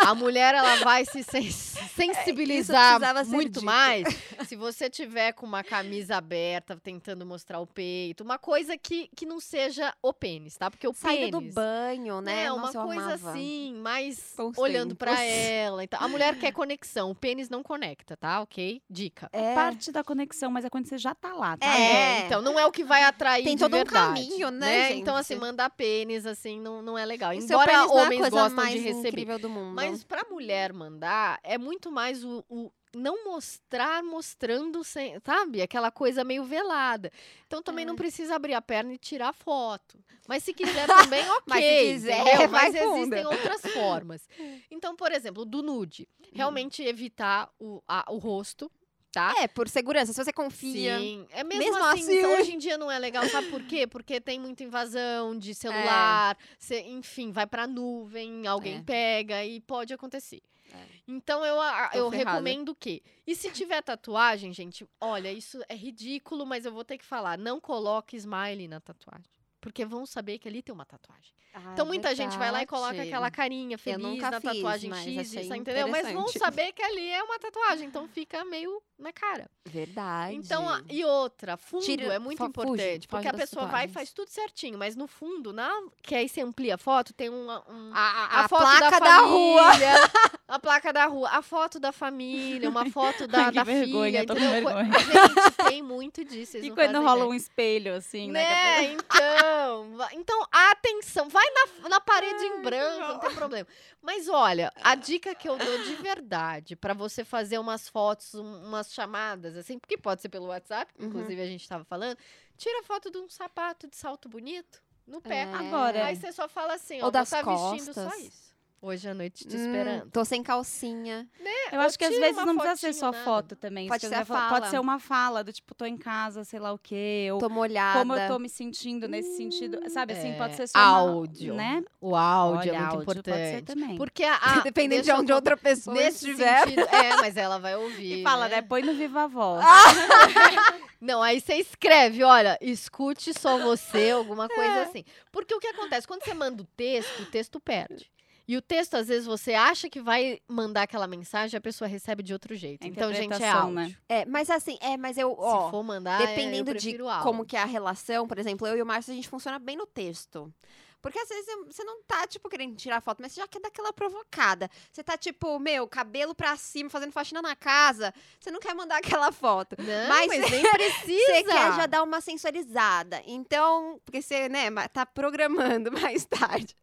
[0.06, 3.66] A mulher ela vai se sen- sensibilizar ser muito dito.
[3.66, 4.06] mais
[4.46, 9.26] se você tiver com uma camisa aberta, tentando mostrar o peito, uma coisa que, que
[9.26, 10.70] não seja o pênis, tá?
[10.70, 12.44] Porque o Saída pênis do banho, né?
[12.46, 15.32] é, uma Nossa, coisa assim, mais Bons olhando pra tempos.
[15.38, 15.84] ela.
[15.86, 18.42] Então, a mulher quer conexão, o pênis não conecta, tá?
[18.42, 18.82] Ok?
[18.90, 19.30] Dica.
[19.32, 19.56] É.
[19.56, 21.66] Parte da conexão, mas é quando você já tá lá, tá?
[21.80, 22.26] É.
[22.26, 25.16] então não é o que vai atrair Tem de todo um verdade, caminho, né, Então,
[25.16, 25.22] gente?
[25.22, 27.21] assim, mandar pênis, assim, não, não é legal.
[27.34, 29.10] E seu Embora não é homens gostam de receber.
[29.10, 29.74] incrível do mundo.
[29.76, 32.44] Mas pra mulher mandar, é muito mais o...
[32.50, 35.62] o não mostrar mostrando, sem, sabe?
[35.62, 37.10] Aquela coisa meio velada.
[37.48, 37.98] Então também não É.
[37.98, 39.98] precisa abrir a perna e tirar foto.
[40.28, 41.44] Mas se quiser também, ok.
[41.46, 44.28] Mas se quiser, vai Mas existem outras formas.
[44.70, 46.06] Então, por exemplo, do nude.
[46.20, 46.26] Hum.
[46.34, 48.70] Realmente evitar o, a- o rosto,
[49.12, 49.34] tá?
[49.40, 50.14] É, por segurança.
[50.14, 50.98] Se você confia.
[51.00, 53.86] Sim, é mesmo, Mesmo assim, assim- hoje em dia não é legal, sabe por quê?
[53.86, 58.82] Porque tem muita invasão de celular, cê- enfim, vai pra nuvem, alguém É.
[58.84, 60.42] pega e pode acontecer.
[60.74, 60.78] É.
[61.08, 61.56] Então eu,
[61.92, 62.32] Tô eu ferrada.
[62.32, 63.04] recomendo que.
[63.28, 67.38] E se tiver tatuagem, gente, olha, isso é ridículo, mas eu vou ter que falar,
[67.38, 69.30] não coloque smile na tatuagem.
[69.60, 71.34] Porque vão saber que ali tem uma tatuagem.
[71.54, 73.10] Ah, Então muita gente vai lá e coloca verdade.
[73.10, 75.88] aquela carinha feliz nunca na tatuagem X, isso, entendeu?
[75.90, 79.50] Mas vão saber que ali é uma tatuagem, então fica meio na cara.
[79.66, 80.36] Verdade.
[80.36, 83.08] Então, a- e outra, fundo Tira- é muito fo- fuge, importante.
[83.08, 85.70] porque a pessoa vai e faz tudo certinho, mas no fundo, na,
[86.02, 89.18] que aí você amplia a foto, tem uma, um, a, a foto placa da, da,
[89.22, 89.64] rua.
[90.52, 94.26] A placa da rua, a foto da família, uma foto da, Ai, da vergonha, filha.
[94.28, 94.64] tô com entendeu?
[94.76, 95.00] Vergonha.
[95.00, 96.58] Gente, tem muito disso.
[96.58, 97.30] E não quando rola ideia.
[97.30, 98.44] um espelho, assim, né?
[98.44, 99.98] a Né, então.
[100.12, 103.66] Então, atenção, vai na, na parede em branco, não tem problema.
[104.02, 108.68] Mas olha, a dica que eu dou de verdade pra você fazer umas fotos, um-
[108.92, 111.08] chamadas, assim, porque pode ser pelo WhatsApp, Uhum.
[111.08, 112.18] inclusive a gente tava falando,
[112.58, 115.44] tira foto de um sapato de salto bonito no pé.
[115.44, 115.54] É.
[115.54, 116.06] Agora.
[116.06, 118.22] Aí você só fala assim, Ou ó, das vou tá vestindo só costas.
[118.24, 118.51] isso.
[118.84, 120.10] Hoje à noite te Hum, esperando.
[120.10, 121.28] tô sem calcinha.
[121.72, 123.24] Eu Ou acho que às vezes uma não precisa ser só nada.
[123.24, 123.88] foto também.
[123.88, 124.50] Pode eu ser fala.
[124.50, 127.30] Pode ser uma fala do tipo, tô em casa, sei lá o quê.
[127.32, 128.00] Ou Tô molhada.
[128.00, 129.80] como eu tô me sentindo nesse sentido.
[129.92, 131.54] Sabe assim, pode É, ser só uma- áudio.
[131.54, 131.84] né?
[132.02, 133.36] O áudio Olha, é muito áudio importante.
[133.38, 133.98] Pode ser também.
[133.98, 136.64] Porque a, a Dependendo de eu onde outra pessoa estiver.
[136.64, 138.22] sentido, é, mas ela vai ouvir.
[138.22, 138.56] E fala, né?
[138.56, 138.62] né?
[138.64, 139.64] Põe no Viva Voz.
[141.00, 145.04] Não, aí você escreve, olha, escute só você, alguma coisa assim.
[145.32, 146.08] Porque o que acontece?
[146.08, 148.10] Quando você manda o texto, o texto perde.
[148.52, 152.22] E o texto, às vezes, você acha que vai mandar aquela mensagem, a pessoa recebe
[152.22, 152.84] de outro jeito.
[152.84, 153.76] É então, gente, é interpretação, áudio.
[153.76, 153.96] né?
[154.10, 157.08] É, mas assim, é, mas eu, ó, Se for mandar, é, eu dependendo de prefiro
[157.08, 157.24] áudio.
[157.24, 159.78] como que é a relação, por exemplo, eu e o Márcio, a gente funciona bem
[159.78, 160.54] no texto.
[161.02, 163.70] Porque às vezes você não tá, tipo, querendo tirar foto, mas você já quer dar
[163.70, 164.70] aquela provocada.
[164.92, 168.14] Você tá, tipo, meu, cabelo pra cima, fazendo faxina na casa.
[168.40, 169.76] Você não quer mandar aquela foto.
[169.80, 171.26] Não, Mas mas, nem precisa.
[171.26, 173.22] Você quer já dar uma sensualizada.
[173.26, 176.76] Então, porque você, né, tá programando mais tarde.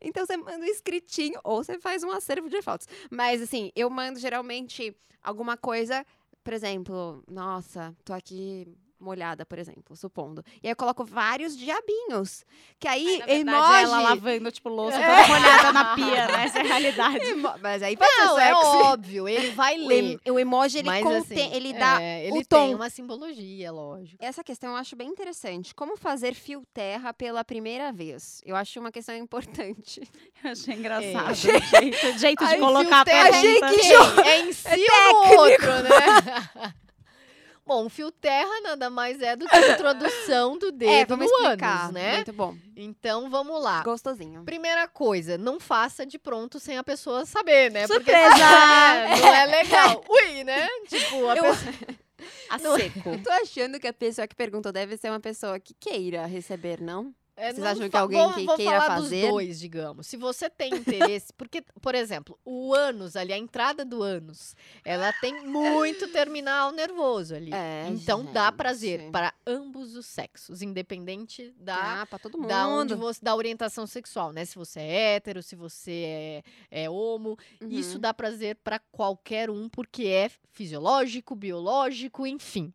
[0.00, 2.86] Então você manda um escritinho ou você faz um acervo de fotos.
[3.10, 6.04] Mas assim, eu mando geralmente alguma coisa,
[6.42, 8.66] por exemplo, nossa, tô aqui
[9.00, 10.44] molhada, por exemplo, supondo.
[10.62, 12.44] E aí eu coloco vários diabinhos.
[12.78, 13.72] Que aí, Na verdade, emoji.
[13.74, 16.44] é ela lavando, tipo, louça, toda molhada na pia, né?
[16.44, 17.24] Essa é a realidade.
[17.24, 18.76] emo- Mas aí pode Não, ser é sexy.
[18.76, 20.18] óbvio, ele vai O, ler.
[20.26, 22.66] em- o emoji, ele, mas, contém, assim, ele dá é, o ele tom.
[22.66, 24.16] tem uma simbologia, lógico.
[24.24, 25.74] Essa questão eu acho bem interessante.
[25.74, 28.40] Como fazer fio terra pela primeira vez?
[28.44, 30.00] Eu acho uma questão importante.
[30.44, 31.28] Eu achei engraçado.
[31.28, 31.32] É.
[31.32, 33.82] O jeito, o jeito de colocar a terra, Achei pergunta.
[33.82, 34.24] que Quem?
[34.30, 36.74] É em si ou no outro, né?
[37.70, 41.36] Bom, fio terra nada mais é do que a introdução do dedo é, vamos no
[41.38, 41.82] explicar.
[41.82, 42.14] ânus, né?
[42.16, 42.56] Muito bom.
[42.76, 43.84] Então, vamos lá.
[43.84, 44.42] Gostosinho.
[44.44, 47.86] Primeira coisa, não faça de pronto sem a pessoa saber, né?
[47.86, 48.36] Porque Surpresa!
[49.22, 50.04] não é legal.
[50.08, 50.66] Ui, né?
[50.88, 51.74] Tipo, a Eu- pessoa...
[52.50, 52.80] A Não é.
[52.80, 53.18] seco.
[53.22, 57.14] Tô achando que a pessoa que perguntou deve ser uma pessoa que queira receber, não?
[57.40, 59.22] É, Vocês acham que alguém vou, que vou queira falar fazer?
[59.22, 60.06] dos dois, digamos.
[60.06, 65.12] Se você tem interesse, porque, por exemplo, o ânus ali, a entrada do ânus, ela
[65.14, 67.52] tem muito terminal nervoso ali.
[67.54, 68.56] É, então dá gente.
[68.56, 72.48] prazer para ambos os sexos, independente da Ah, todo mundo.
[72.48, 74.44] da onde você da orientação sexual, né?
[74.44, 77.68] Se você é hétero, se você é, é homo, Uhum.
[77.70, 82.72] isso dá prazer para qualquer um porque é fisiológico, biológico, enfim.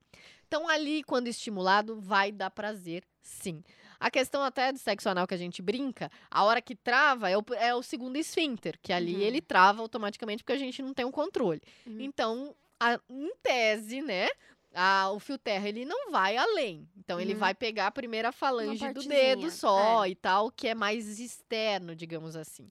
[0.48, 3.64] Então ali quando estimulado vai dar prazer, sim.
[4.00, 7.38] A questão até do sexo anal que a gente brinca, a hora que trava é
[7.38, 9.22] o, é o segundo esfíncter, que ali Uhum.
[9.22, 11.62] ele trava automaticamente porque a gente não tem o controle.
[11.88, 11.98] Uhum.
[12.02, 14.28] Então, a- em tese, né?
[14.78, 16.86] a- o fio terra ele não vai além.
[16.98, 17.40] Então ele Uhum.
[17.40, 22.36] vai pegar a primeira falange do dedo só e tal, que é mais externo, digamos
[22.36, 22.70] assim.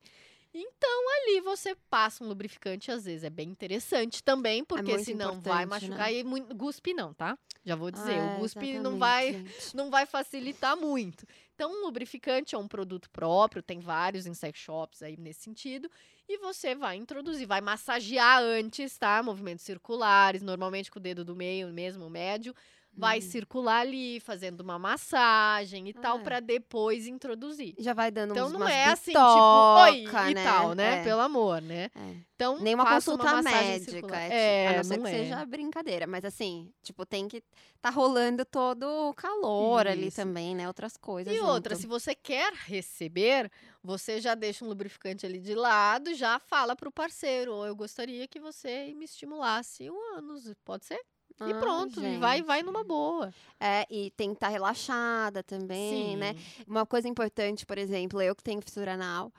[0.57, 5.41] Então ali você passa um lubrificante, às vezes é bem interessante também, porque muito senão
[5.41, 6.19] vai importante, machucar né?
[6.21, 7.37] e muito, guspe não, tá?
[7.65, 9.53] Já vou dizer, É, o guspe não vai gente.
[9.75, 11.27] não vai facilitar muito.
[11.55, 15.91] Então, um lubrificante é um produto próprio, tem vários em sex shops aí nesse sentido.
[16.29, 19.23] E você vai introduzir, vai massagear antes, tá?
[19.23, 22.55] Movimentos circulares, normalmente com o dedo do meio, mesmo o médio.
[22.97, 23.23] Vai Hum.
[23.23, 26.23] circular ali, fazendo uma massagem e tal, É.
[26.23, 27.75] pra depois introduzir.
[27.79, 31.01] Já vai dando Então uns, não é assim, tipo, oi, bitoca, e tal, né?
[31.01, 31.91] É, Pelo amor, né?
[31.95, 32.15] é.
[32.37, 34.21] Então, Nenhuma consulta uma médica, circular.
[34.21, 35.19] é, tipo, É, a não ser não que é.
[35.19, 36.07] seja brincadeira.
[36.07, 37.43] Mas assim, tipo, tem que
[37.81, 40.17] tá rolando todo o calor ali Isso.
[40.17, 40.67] também, né?
[40.67, 41.81] Outras coisas E outra, junto.
[41.83, 43.51] se você quer receber,
[43.83, 48.27] você já deixa um lubrificante ali de lado, já fala pro parceiro, "Ô, eu gostaria
[48.27, 51.01] que você me estimulasse o ânus, pode ser?
[51.41, 52.67] E Ah, pronto, e vai, vai gente.
[52.67, 53.33] numa boa.
[53.59, 56.35] É, e tem que estar relaxada também, né?
[56.35, 56.65] Sim.
[56.67, 59.33] Uma coisa importante, por exemplo, eu que tenho fissura anal.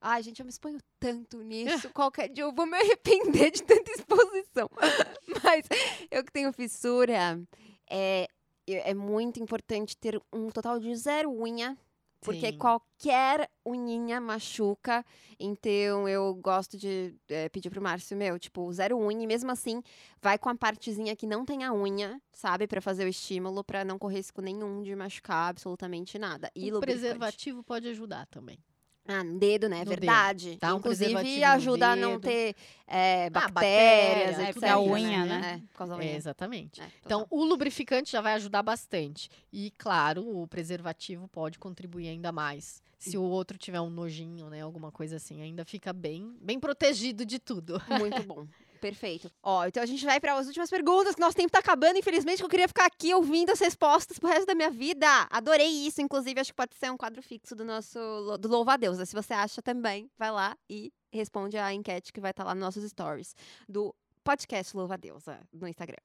[0.00, 1.88] Ai, gente, eu me exponho tanto nisso.
[1.94, 4.68] Qualquer dia eu vou me arrepender de tanta exposição.
[5.44, 5.66] Mas
[6.10, 7.40] eu que tenho fissura,
[7.88, 8.26] é,
[8.66, 11.76] é muito importante ter um total de zero unha.
[12.22, 12.58] Porque Sim.
[12.58, 15.04] qualquer unhinha machuca.
[15.38, 19.24] Então, eu gosto de é, pedir pro Márcio, meu, tipo, zero unha.
[19.24, 19.82] E mesmo assim,
[20.22, 22.66] vai com a partezinha que não tem a unha, sabe?
[22.66, 26.50] Pra fazer o estímulo, pra não correr risco nenhum de machucar absolutamente nada.
[26.54, 28.58] E o preservativo pode ajudar também.
[29.06, 29.84] Ah, no dedo, né?
[29.84, 30.56] No verdade.
[30.58, 30.72] tá?
[30.74, 32.20] Um Inclusive, ajuda a não dedo.
[32.20, 32.54] ter
[32.86, 34.52] é, Ah, bactérias, bactérias, etc.
[34.54, 35.38] porque a unha, né?
[35.40, 35.52] né?
[35.54, 36.16] É, por causa da É, unha.
[36.16, 36.80] exatamente.
[36.80, 39.28] É, Então, o lubrificante já vai ajudar bastante.
[39.52, 42.80] E, claro, o preservativo pode contribuir ainda mais.
[42.96, 44.60] Se o outro tiver um nojinho, né?
[44.60, 47.82] Alguma coisa assim, ainda fica bem, bem protegido de tudo.
[47.98, 48.46] Muito bom.
[48.82, 49.30] Perfeito.
[49.40, 52.38] Ó, então a gente vai para as últimas perguntas, que nosso tempo tá acabando, infelizmente,
[52.38, 55.06] que eu queria ficar aqui ouvindo as respostas pro resto da minha vida.
[55.30, 58.00] Adorei isso, inclusive, acho que pode ser um quadro fixo do nosso
[58.38, 58.98] do Louva a Deus.
[59.08, 62.64] Se você acha também, vai lá e responde a enquete que vai estar lá nos
[62.64, 63.36] nossos stories
[63.68, 65.96] do podcast Louva a Deusa no Instagram.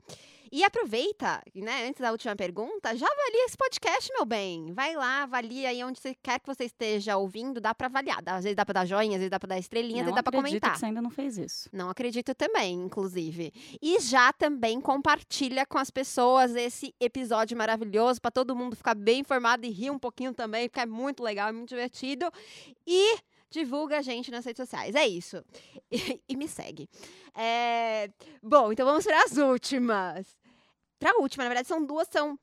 [0.51, 4.72] E aproveita, né, antes da última pergunta, já avalia esse podcast, meu bem.
[4.72, 8.24] Vai lá, avalia aí onde você quer que você esteja ouvindo, dá pra avaliar.
[8.26, 10.24] Às vezes dá pra dar joinha, às vezes dá pra dar estrelinha, às vezes dá
[10.24, 10.74] pra acredito comentar.
[10.74, 11.70] que você ainda não fez isso.
[11.74, 13.51] Não acredito também, inclusive.
[13.82, 19.20] E já também compartilha com as pessoas esse episódio maravilhoso para todo mundo ficar bem
[19.20, 22.32] informado e rir um pouquinho também, porque é muito legal, é muito divertido.
[22.86, 23.18] E
[23.50, 24.95] divulga a gente nas redes sociais.
[24.95, 25.43] É isso.
[25.89, 26.89] E, e me segue.
[27.34, 28.10] É,
[28.43, 30.28] Bom, então vamos para as últimas.
[31.00, 32.38] Para a última, na verdade, são duas são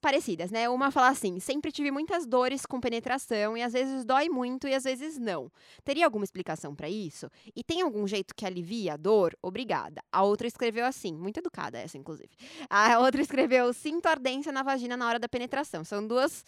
[0.00, 0.68] parecidas, né?
[0.68, 4.74] Uma fala assim: sempre tive muitas dores com penetração e às vezes dói muito e
[4.74, 5.50] às vezes não.
[5.84, 7.30] Teria alguma explicação para isso?
[7.54, 9.36] E tem algum jeito que alivia a dor?
[9.42, 10.02] Obrigada.
[10.12, 12.30] A outra escreveu assim, muito educada essa, inclusive.
[12.68, 15.84] A outra escreveu: sinto ardência na vagina na hora da penetração.
[15.84, 16.44] São duas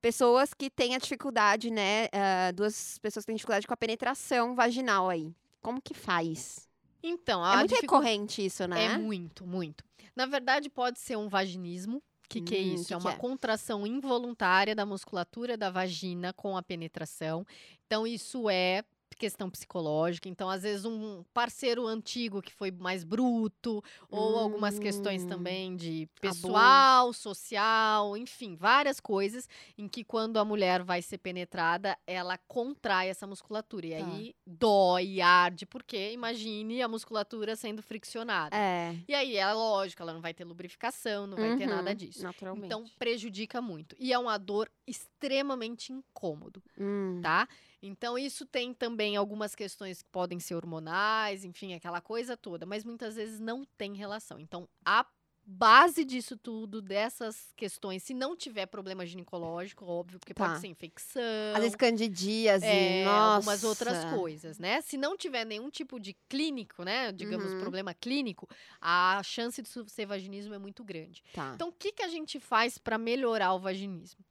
[0.00, 2.08] pessoas que têm a dificuldade, né?
[2.12, 5.34] ah, duas pessoas que têm dificuldade com a penetração vaginal aí.
[5.62, 6.68] Como que faz?
[7.02, 8.84] Então, é muito dificu- recorrente isso, né?
[8.84, 9.84] É muito, muito.
[10.14, 11.98] Na verdade, pode ser um vaginismo.
[11.98, 12.88] O que, que é Hum, isso?
[12.88, 13.14] que é que uma é?
[13.14, 17.44] contração involuntária da musculatura da vagina com a penetração.
[17.86, 18.84] Então, isso é
[19.16, 20.28] questão psicológica.
[20.28, 25.76] Então, às vezes, um parceiro antigo que foi mais bruto, ou algumas questões Hum, também
[25.76, 32.38] de pessoal, social, enfim, várias coisas em que quando a mulher vai ser penetrada, ela
[32.48, 33.86] contrai essa musculatura.
[33.86, 34.24] E Tá.
[34.24, 38.56] aí dói, arde, porque imagine a musculatura sendo friccionada.
[38.56, 38.94] É.
[39.08, 42.22] E aí, é lógico, ela não vai ter lubrificação, não vai ter nada Uhum, disso.
[42.22, 42.66] Naturalmente.
[42.66, 43.96] Então, prejudica muito.
[43.98, 47.48] E é uma dor extremamente incômodo, Hum, tá?
[47.82, 52.84] Então, isso tem também algumas questões que podem ser hormonais, enfim, aquela coisa toda, mas
[52.84, 54.38] muitas vezes não tem relação.
[54.38, 55.06] Então, a
[55.42, 60.46] base disso tudo, dessas questões, se não tiver problema ginecológico, óbvio, porque Tá.
[60.46, 61.20] pode ser infecção.
[61.52, 63.26] Às vezes candidíase, É, nossa.
[63.26, 64.82] algumas outras coisas, né?
[64.82, 67.10] Se não tiver nenhum tipo de clínico, né?
[67.12, 67.58] Digamos, Uhum.
[67.58, 68.46] problema clínico,
[68.80, 71.22] a chance de ser vaginismo é muito grande.
[71.32, 71.48] Tá.
[71.54, 74.24] Então, o que, que a gente faz para melhorar o vaginismo?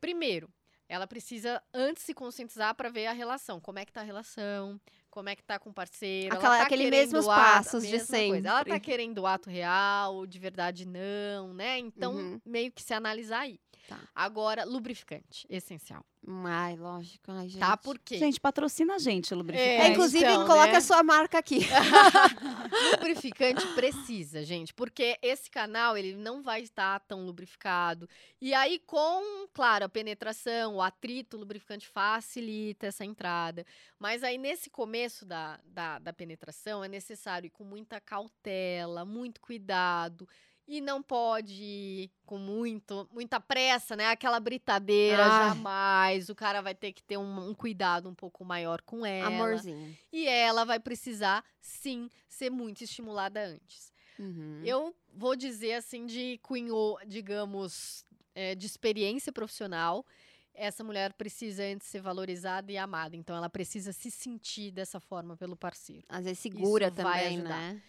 [0.00, 0.50] Primeiro,
[0.88, 3.60] ela precisa antes se conscientizar para ver a relação.
[3.60, 4.80] Como é que tá a relação?
[5.10, 6.26] Como é que tá com o parceiro?
[6.34, 8.48] ela Aquela- tá aquele mesmos ato- passos de mesma coisa.
[8.48, 8.80] Ela tá sempre.
[8.80, 11.78] querendo o ato real, de verdade não, né?
[11.78, 12.40] Então, Uhum.
[12.44, 13.58] meio que se analisar aí.
[13.86, 14.00] Tá.
[14.14, 16.04] Agora, lubrificante, essencial.
[16.44, 17.30] Ai, lógico.
[17.30, 17.60] Ai, gente.
[17.60, 17.76] Tá?
[17.76, 18.18] Por quê?
[18.18, 19.80] Gente, patrocina a gente, É, lubrificante.
[19.80, 20.76] É, inclusive, então, coloca né?
[20.76, 21.60] a sua marca aqui.
[22.92, 28.08] lubrificante precisa, gente, porque esse canal ele não vai estar tão lubrificado.
[28.40, 33.64] E aí, com, claro, a penetração, o atrito, o lubrificante facilita essa entrada.
[33.96, 39.40] Mas aí, nesse começo da, da, da penetração, é necessário ir com muita cautela, muito
[39.40, 40.28] cuidado.
[40.68, 44.08] E não pode com muito, muita pressa, né?
[44.08, 45.48] Aquela britadeira, Ai.
[45.48, 46.28] jamais.
[46.28, 49.28] O cara vai ter que ter um, um cuidado um pouco maior com ela.
[49.28, 49.96] Amorzinho.
[50.12, 53.92] E ela vai precisar, sim, ser muito estimulada antes.
[54.18, 54.62] Uhum.
[54.64, 60.04] Eu vou dizer assim, de cunho, digamos, é, de experiência profissional.
[60.52, 63.14] Essa mulher precisa antes ser valorizada e amada.
[63.14, 66.06] Então, ela precisa se sentir dessa forma pelo parceiro.
[66.08, 67.80] Às vezes segura Isso também, né?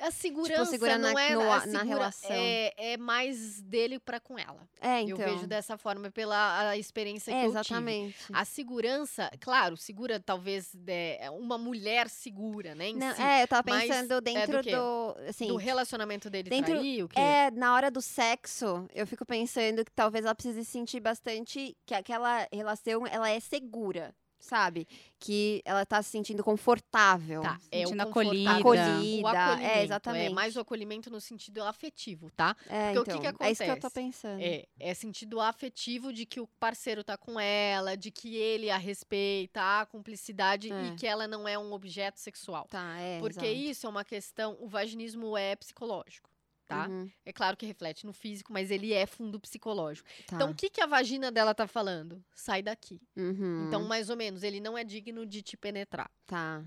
[0.00, 2.30] A segurança segura não na- é no- a na segura- relação.
[2.30, 4.68] É, é mais dele para com ela.
[4.80, 5.18] É, então.
[5.18, 7.60] Eu vejo dessa forma pela a experiência É, que eu tive.
[7.60, 8.16] exatamente.
[8.32, 12.92] A segurança, claro, segura talvez é, uma mulher segura, né?
[12.92, 13.20] Não, si.
[13.22, 14.70] é, eu tava pensando é do dentro quê?
[14.76, 15.16] do.
[15.28, 17.18] assim, do relacionamento dele dentro- trair, o quê?
[17.20, 21.94] É, na hora do sexo, eu fico pensando que talvez ela precise sentir bastante que
[21.94, 24.86] aquela relação ela é segura, sabe?
[25.18, 27.42] Que ela tá se sentindo confortável.
[27.42, 28.50] Tá, é o Sentindo confortável.
[28.50, 28.58] acolhida.
[28.58, 30.34] Acolhida, O acolhimento, é, exatamente.
[30.34, 32.56] mais o acolhimento no sentido afetivo, tá?
[32.68, 33.94] É, Porque o que então, que é isso que eu tô acontece?
[33.94, 34.40] pensando.
[34.40, 38.76] É, é sentido afetivo de que o parceiro tá com ela, de que ele a
[38.76, 40.86] respeita, a cumplicidade É.
[40.86, 42.66] e que ela não é um objeto sexual.
[42.68, 43.18] Tá, é.
[43.18, 43.70] Porque exato.
[43.70, 46.30] isso é uma questão, o vaginismo é psicológico,
[46.68, 46.90] tá?
[46.90, 50.08] Uhum, É claro que reflete no físico, mas ele é fundo psicológico.
[50.26, 50.36] tá.
[50.36, 52.24] Então, o que, que a vagina dela tá falando?
[52.34, 53.00] Sai daqui.
[53.16, 56.10] Uhum, Então, mais ou menos, ele não é digno de te penetrar.
[56.26, 56.64] Tá,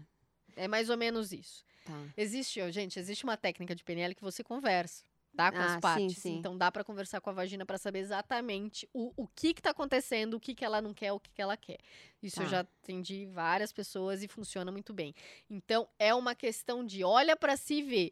[0.56, 1.64] É mais ou menos isso.
[1.84, 2.14] tá.
[2.16, 5.06] Existe, gente, existe uma técnica de PNL que você conversa,
[5.36, 5.52] tá?
[5.52, 6.14] Com Ah, as sim, partes.
[6.14, 6.38] sim.
[6.40, 9.70] Então dá pra conversar com a vagina pra saber exatamente o, o que que tá
[9.72, 11.80] acontecendo, o que que ela não quer, o que que ela quer.
[12.22, 12.52] Isso eu Tá.
[12.52, 15.14] já atendi várias pessoas e funciona muito bem.
[15.50, 18.12] Então é uma questão de olha pra si e vê.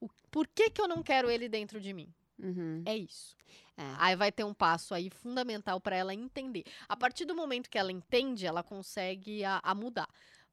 [0.00, 2.12] O, por que que eu não quero ele dentro de mim?
[2.38, 3.36] Uhum, É isso.
[3.76, 3.94] é.
[3.98, 6.64] Aí vai ter um passo aí fundamental para ela entender.
[6.88, 10.08] A partir do momento que ela entende, ela consegue a, a mudar.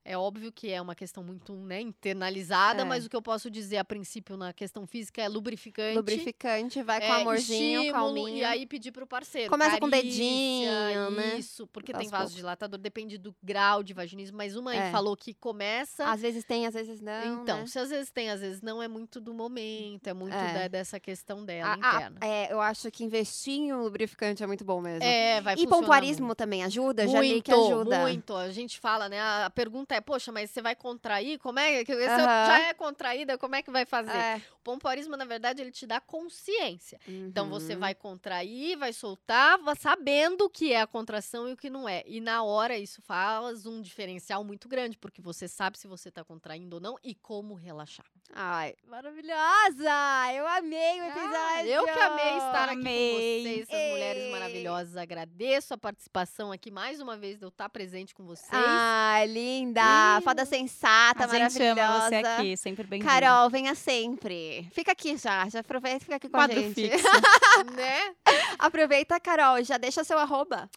[0.06, 2.86] É óbvio que é uma questão muito né, internalizada, É.
[2.86, 5.96] mas o que eu posso dizer a princípio na questão física é lubrificante.
[5.96, 8.38] Lubrificante, vai com é, amorzinho, estímulo, calminho.
[8.38, 9.50] E aí pedir pro parceiro.
[9.50, 11.38] Começa com carícia, dedinho, né?
[11.38, 14.38] Isso, porque Aos tem vasodilatador, depende do grau de vaginismo.
[14.38, 14.92] Mas uma aí É.
[14.92, 16.06] falou que começa.
[16.06, 17.68] Às vezes tem, às vezes não, então, né?
[17.68, 20.54] se às vezes tem, às vezes não, é muito do momento, é muito É.
[20.54, 22.18] da- dessa questão dela A- a- interna.
[22.22, 25.04] é, eu acho que investir em um lubrificante é muito bom mesmo.
[25.04, 26.38] É, vai e pompoarismo muito.
[26.38, 27.08] também ajuda?
[27.08, 28.00] Já li Muito, que ajuda.
[28.02, 28.36] muito.
[28.36, 29.20] A gente fala, né?
[29.22, 31.40] A pergunta é, poxa, mas você vai contrair?
[31.40, 32.45] Como é que se eu Aham.
[32.45, 34.11] já é contraída, como é que vai fazer?
[34.18, 34.41] É.
[34.60, 36.99] O pompoarismo, na verdade, ele te dá consciência.
[37.07, 37.80] Então você Uhum.
[37.80, 42.03] vai contrair, vai soltar, sabendo o que é a contração e o que não é.
[42.06, 46.24] E na hora isso faz um diferencial muito grande, porque você sabe se você tá
[46.24, 48.06] contraindo ou não e como relaxar.
[48.34, 50.34] Ai, maravilhosa!
[50.34, 51.34] Eu amei o episódio!
[51.36, 53.11] Ah, eu que amei estar aqui Amei.
[53.11, 54.32] com vocês, essas mulheres Ei.
[54.32, 54.98] maravilhosas.
[54.98, 58.49] Agradeço a participação aqui mais uma vez de eu estar presente com vocês.
[58.52, 59.83] Ai, linda!
[59.84, 60.22] Ih.
[60.24, 62.10] Foda sensata, A gente ama maravilhosa.
[62.10, 64.68] você aqui, sempre bem Carol, venha sempre.
[64.72, 66.90] Fica aqui já, já aproveita e fica aqui com Quadro a gente.
[66.90, 67.06] fixo.
[67.76, 68.14] né?
[68.60, 70.70] Aproveita, Carol, e já deixa seu arroba.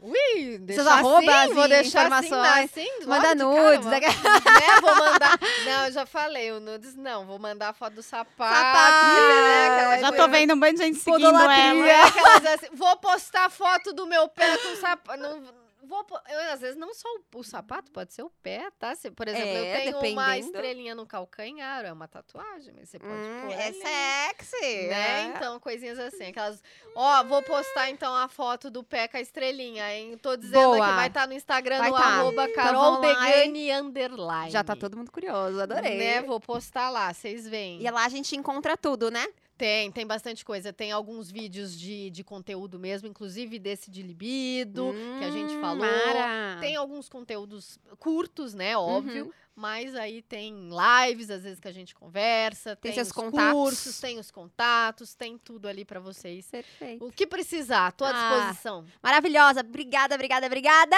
[0.00, 2.64] Ui, deixar arrobas assim, vou e deixar informações.
[2.64, 4.08] assim, assim, Manda nudes, cara, né?
[4.10, 4.80] né?
[4.82, 5.38] Vou mandar.
[5.64, 7.24] Não, eu já falei, o nudes não.
[7.24, 8.54] Vou mandar a foto do sapato.
[8.54, 10.00] Sapato, né?
[10.00, 12.06] Já tô vendo um monte de gente seguindo ela.
[12.06, 15.18] aquelas assim, vou postar foto do meu pé com sapato.
[15.18, 15.42] Não,
[15.86, 18.94] vou, eu, às vezes não só o, o sapato, pode ser o pé, tá?
[18.94, 20.46] Se, por exemplo, É, eu tenho uma dependendo.
[20.56, 23.74] estrelinha no calcanhar, é uma tatuagem, mas você pode Hum, pôr é ali.
[23.82, 24.86] sexy.
[24.88, 25.20] Né?
[25.20, 25.22] é.
[25.24, 26.24] Então, coisinhas assim.
[26.28, 26.62] Aquelas.
[26.94, 30.16] Ó, vou postar então a foto do pé com a estrelinha, hein?
[30.18, 30.86] Tô dizendo Boa.
[30.86, 32.04] aqui, vai estar no Instagram Vai no tá.
[32.04, 34.50] arroba Então Carol Degani underline.
[34.50, 35.96] Já tá todo mundo curioso, adorei.
[35.98, 36.22] Né?
[36.22, 37.80] Vou postar lá, vocês veem.
[37.82, 39.26] E lá a gente encontra tudo, né?
[39.56, 40.72] Tem, tem bastante coisa.
[40.72, 45.60] Tem alguns vídeos de, de conteúdo mesmo, inclusive desse de libido, que a gente Hum,
[45.60, 45.86] falou.
[45.86, 46.58] Mara.
[46.60, 48.76] Tem alguns conteúdos curtos, né?
[48.76, 49.26] Óbvio.
[49.26, 49.32] Uhum.
[49.56, 52.74] Mas aí tem lives, às vezes, que a gente conversa.
[52.74, 53.52] Tem Tem, os contatos.
[53.52, 56.48] cursos, tem os contatos, tem tudo ali pra vocês.
[56.50, 57.04] Perfeito.
[57.06, 58.84] O que precisar, tô à Ah, disposição.
[59.00, 59.60] Maravilhosa.
[59.60, 60.96] Obrigada, obrigada, obrigada.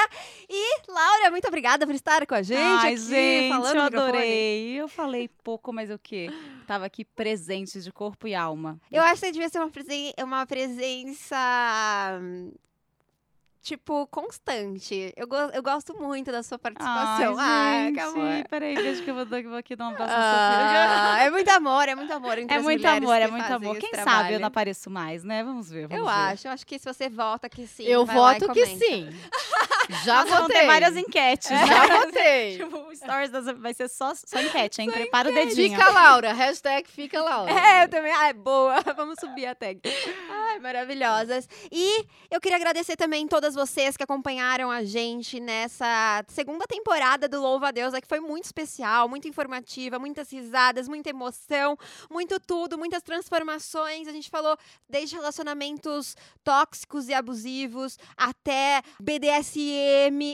[0.48, 4.68] E, Laura, muito obrigada por estar com a gente Ai, aqui, gente, falando eu adorei.
[4.80, 6.28] Eu falei pouco, mas o quê?
[6.66, 8.80] Tava aqui presente de corpo e alma.
[8.90, 11.36] Eu acho que você devia ser uma, presen- uma presença.
[13.66, 15.12] Tipo, constante.
[15.16, 17.34] Eu, go- eu gosto muito da sua participação.
[17.36, 18.44] Ai, que gente, amor.
[18.48, 20.12] peraí, deixa que eu vou, dar- vou aqui dar um abraço.
[20.16, 22.38] Ah, é muito amor, é muito amor.
[22.38, 23.76] Entre É as muito amor, é muito amor.
[23.78, 24.34] Quem sabe trabalho.
[24.36, 25.42] eu não apareço mais, né?
[25.42, 25.88] Vamos ver.
[25.88, 26.10] Vamos Eu ver.
[26.12, 27.82] acho, eu acho que se você vota que sim.
[27.86, 28.84] Eu vai lá e voto que comenta.
[28.86, 29.10] sim.
[30.04, 30.60] Já Nós votei.
[30.60, 31.50] ter várias enquetes.
[31.50, 31.66] né?
[31.66, 32.56] Já votei.
[32.66, 34.90] Tipo, o Stories das- vai ser só, só enquete, hein?
[34.90, 35.70] Prepara o dedinho.
[35.76, 36.32] Fica Laura.
[36.32, 37.52] Hashtag fica Laura.
[37.52, 38.12] É, eu também.
[38.12, 38.80] Ai, boa.
[38.96, 39.80] Vamos subir a tag.
[40.30, 41.48] Ai, maravilhosas.
[41.70, 47.40] E eu queria agradecer também todas vocês que acompanharam a gente nessa segunda temporada do
[47.40, 51.76] Louva a Deusa, que foi muito especial, muito informativa, muitas risadas, muita emoção,
[52.10, 54.08] muito tudo, muitas transformações.
[54.08, 54.56] A gente falou
[54.88, 59.75] desde relacionamentos tóxicos e abusivos até BDSM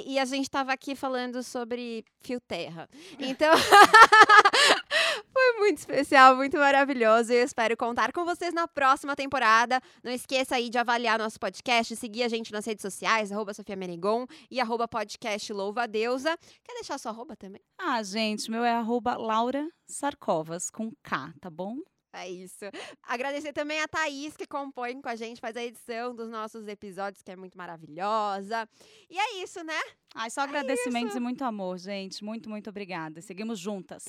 [0.07, 2.89] e a gente tava aqui falando sobre fio terra.
[3.19, 3.53] Então,
[5.33, 7.33] foi muito especial, muito maravilhoso.
[7.33, 9.81] Eu espero contar com vocês na próxima temporada.
[10.03, 13.77] Não esqueça aí de avaliar nosso podcast, seguir a gente nas redes sociais, arroba Sofia
[13.77, 16.37] Menegon e arroba podcast Louva Deusa.
[16.65, 17.63] Quer deixar sua arroba também?
[17.79, 21.77] Ah, gente, meu é arroba Laura Sarcovas, com K, tá bom?
[22.13, 22.67] É isso.
[23.03, 27.23] Agradecer também a Thaís, que compõe com a gente, faz a edição dos nossos episódios,
[27.23, 28.69] que é muito maravilhosa.
[29.09, 29.81] E é isso, né?
[30.15, 32.23] Ai, só agradecimentos e muito amor, gente.
[32.23, 33.23] Muito, muito obrigada.
[33.23, 34.05] Seguimos juntas.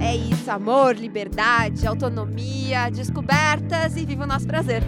[0.00, 4.82] É isso, amor, liberdade, autonomia, descobertas e viva o nosso prazer.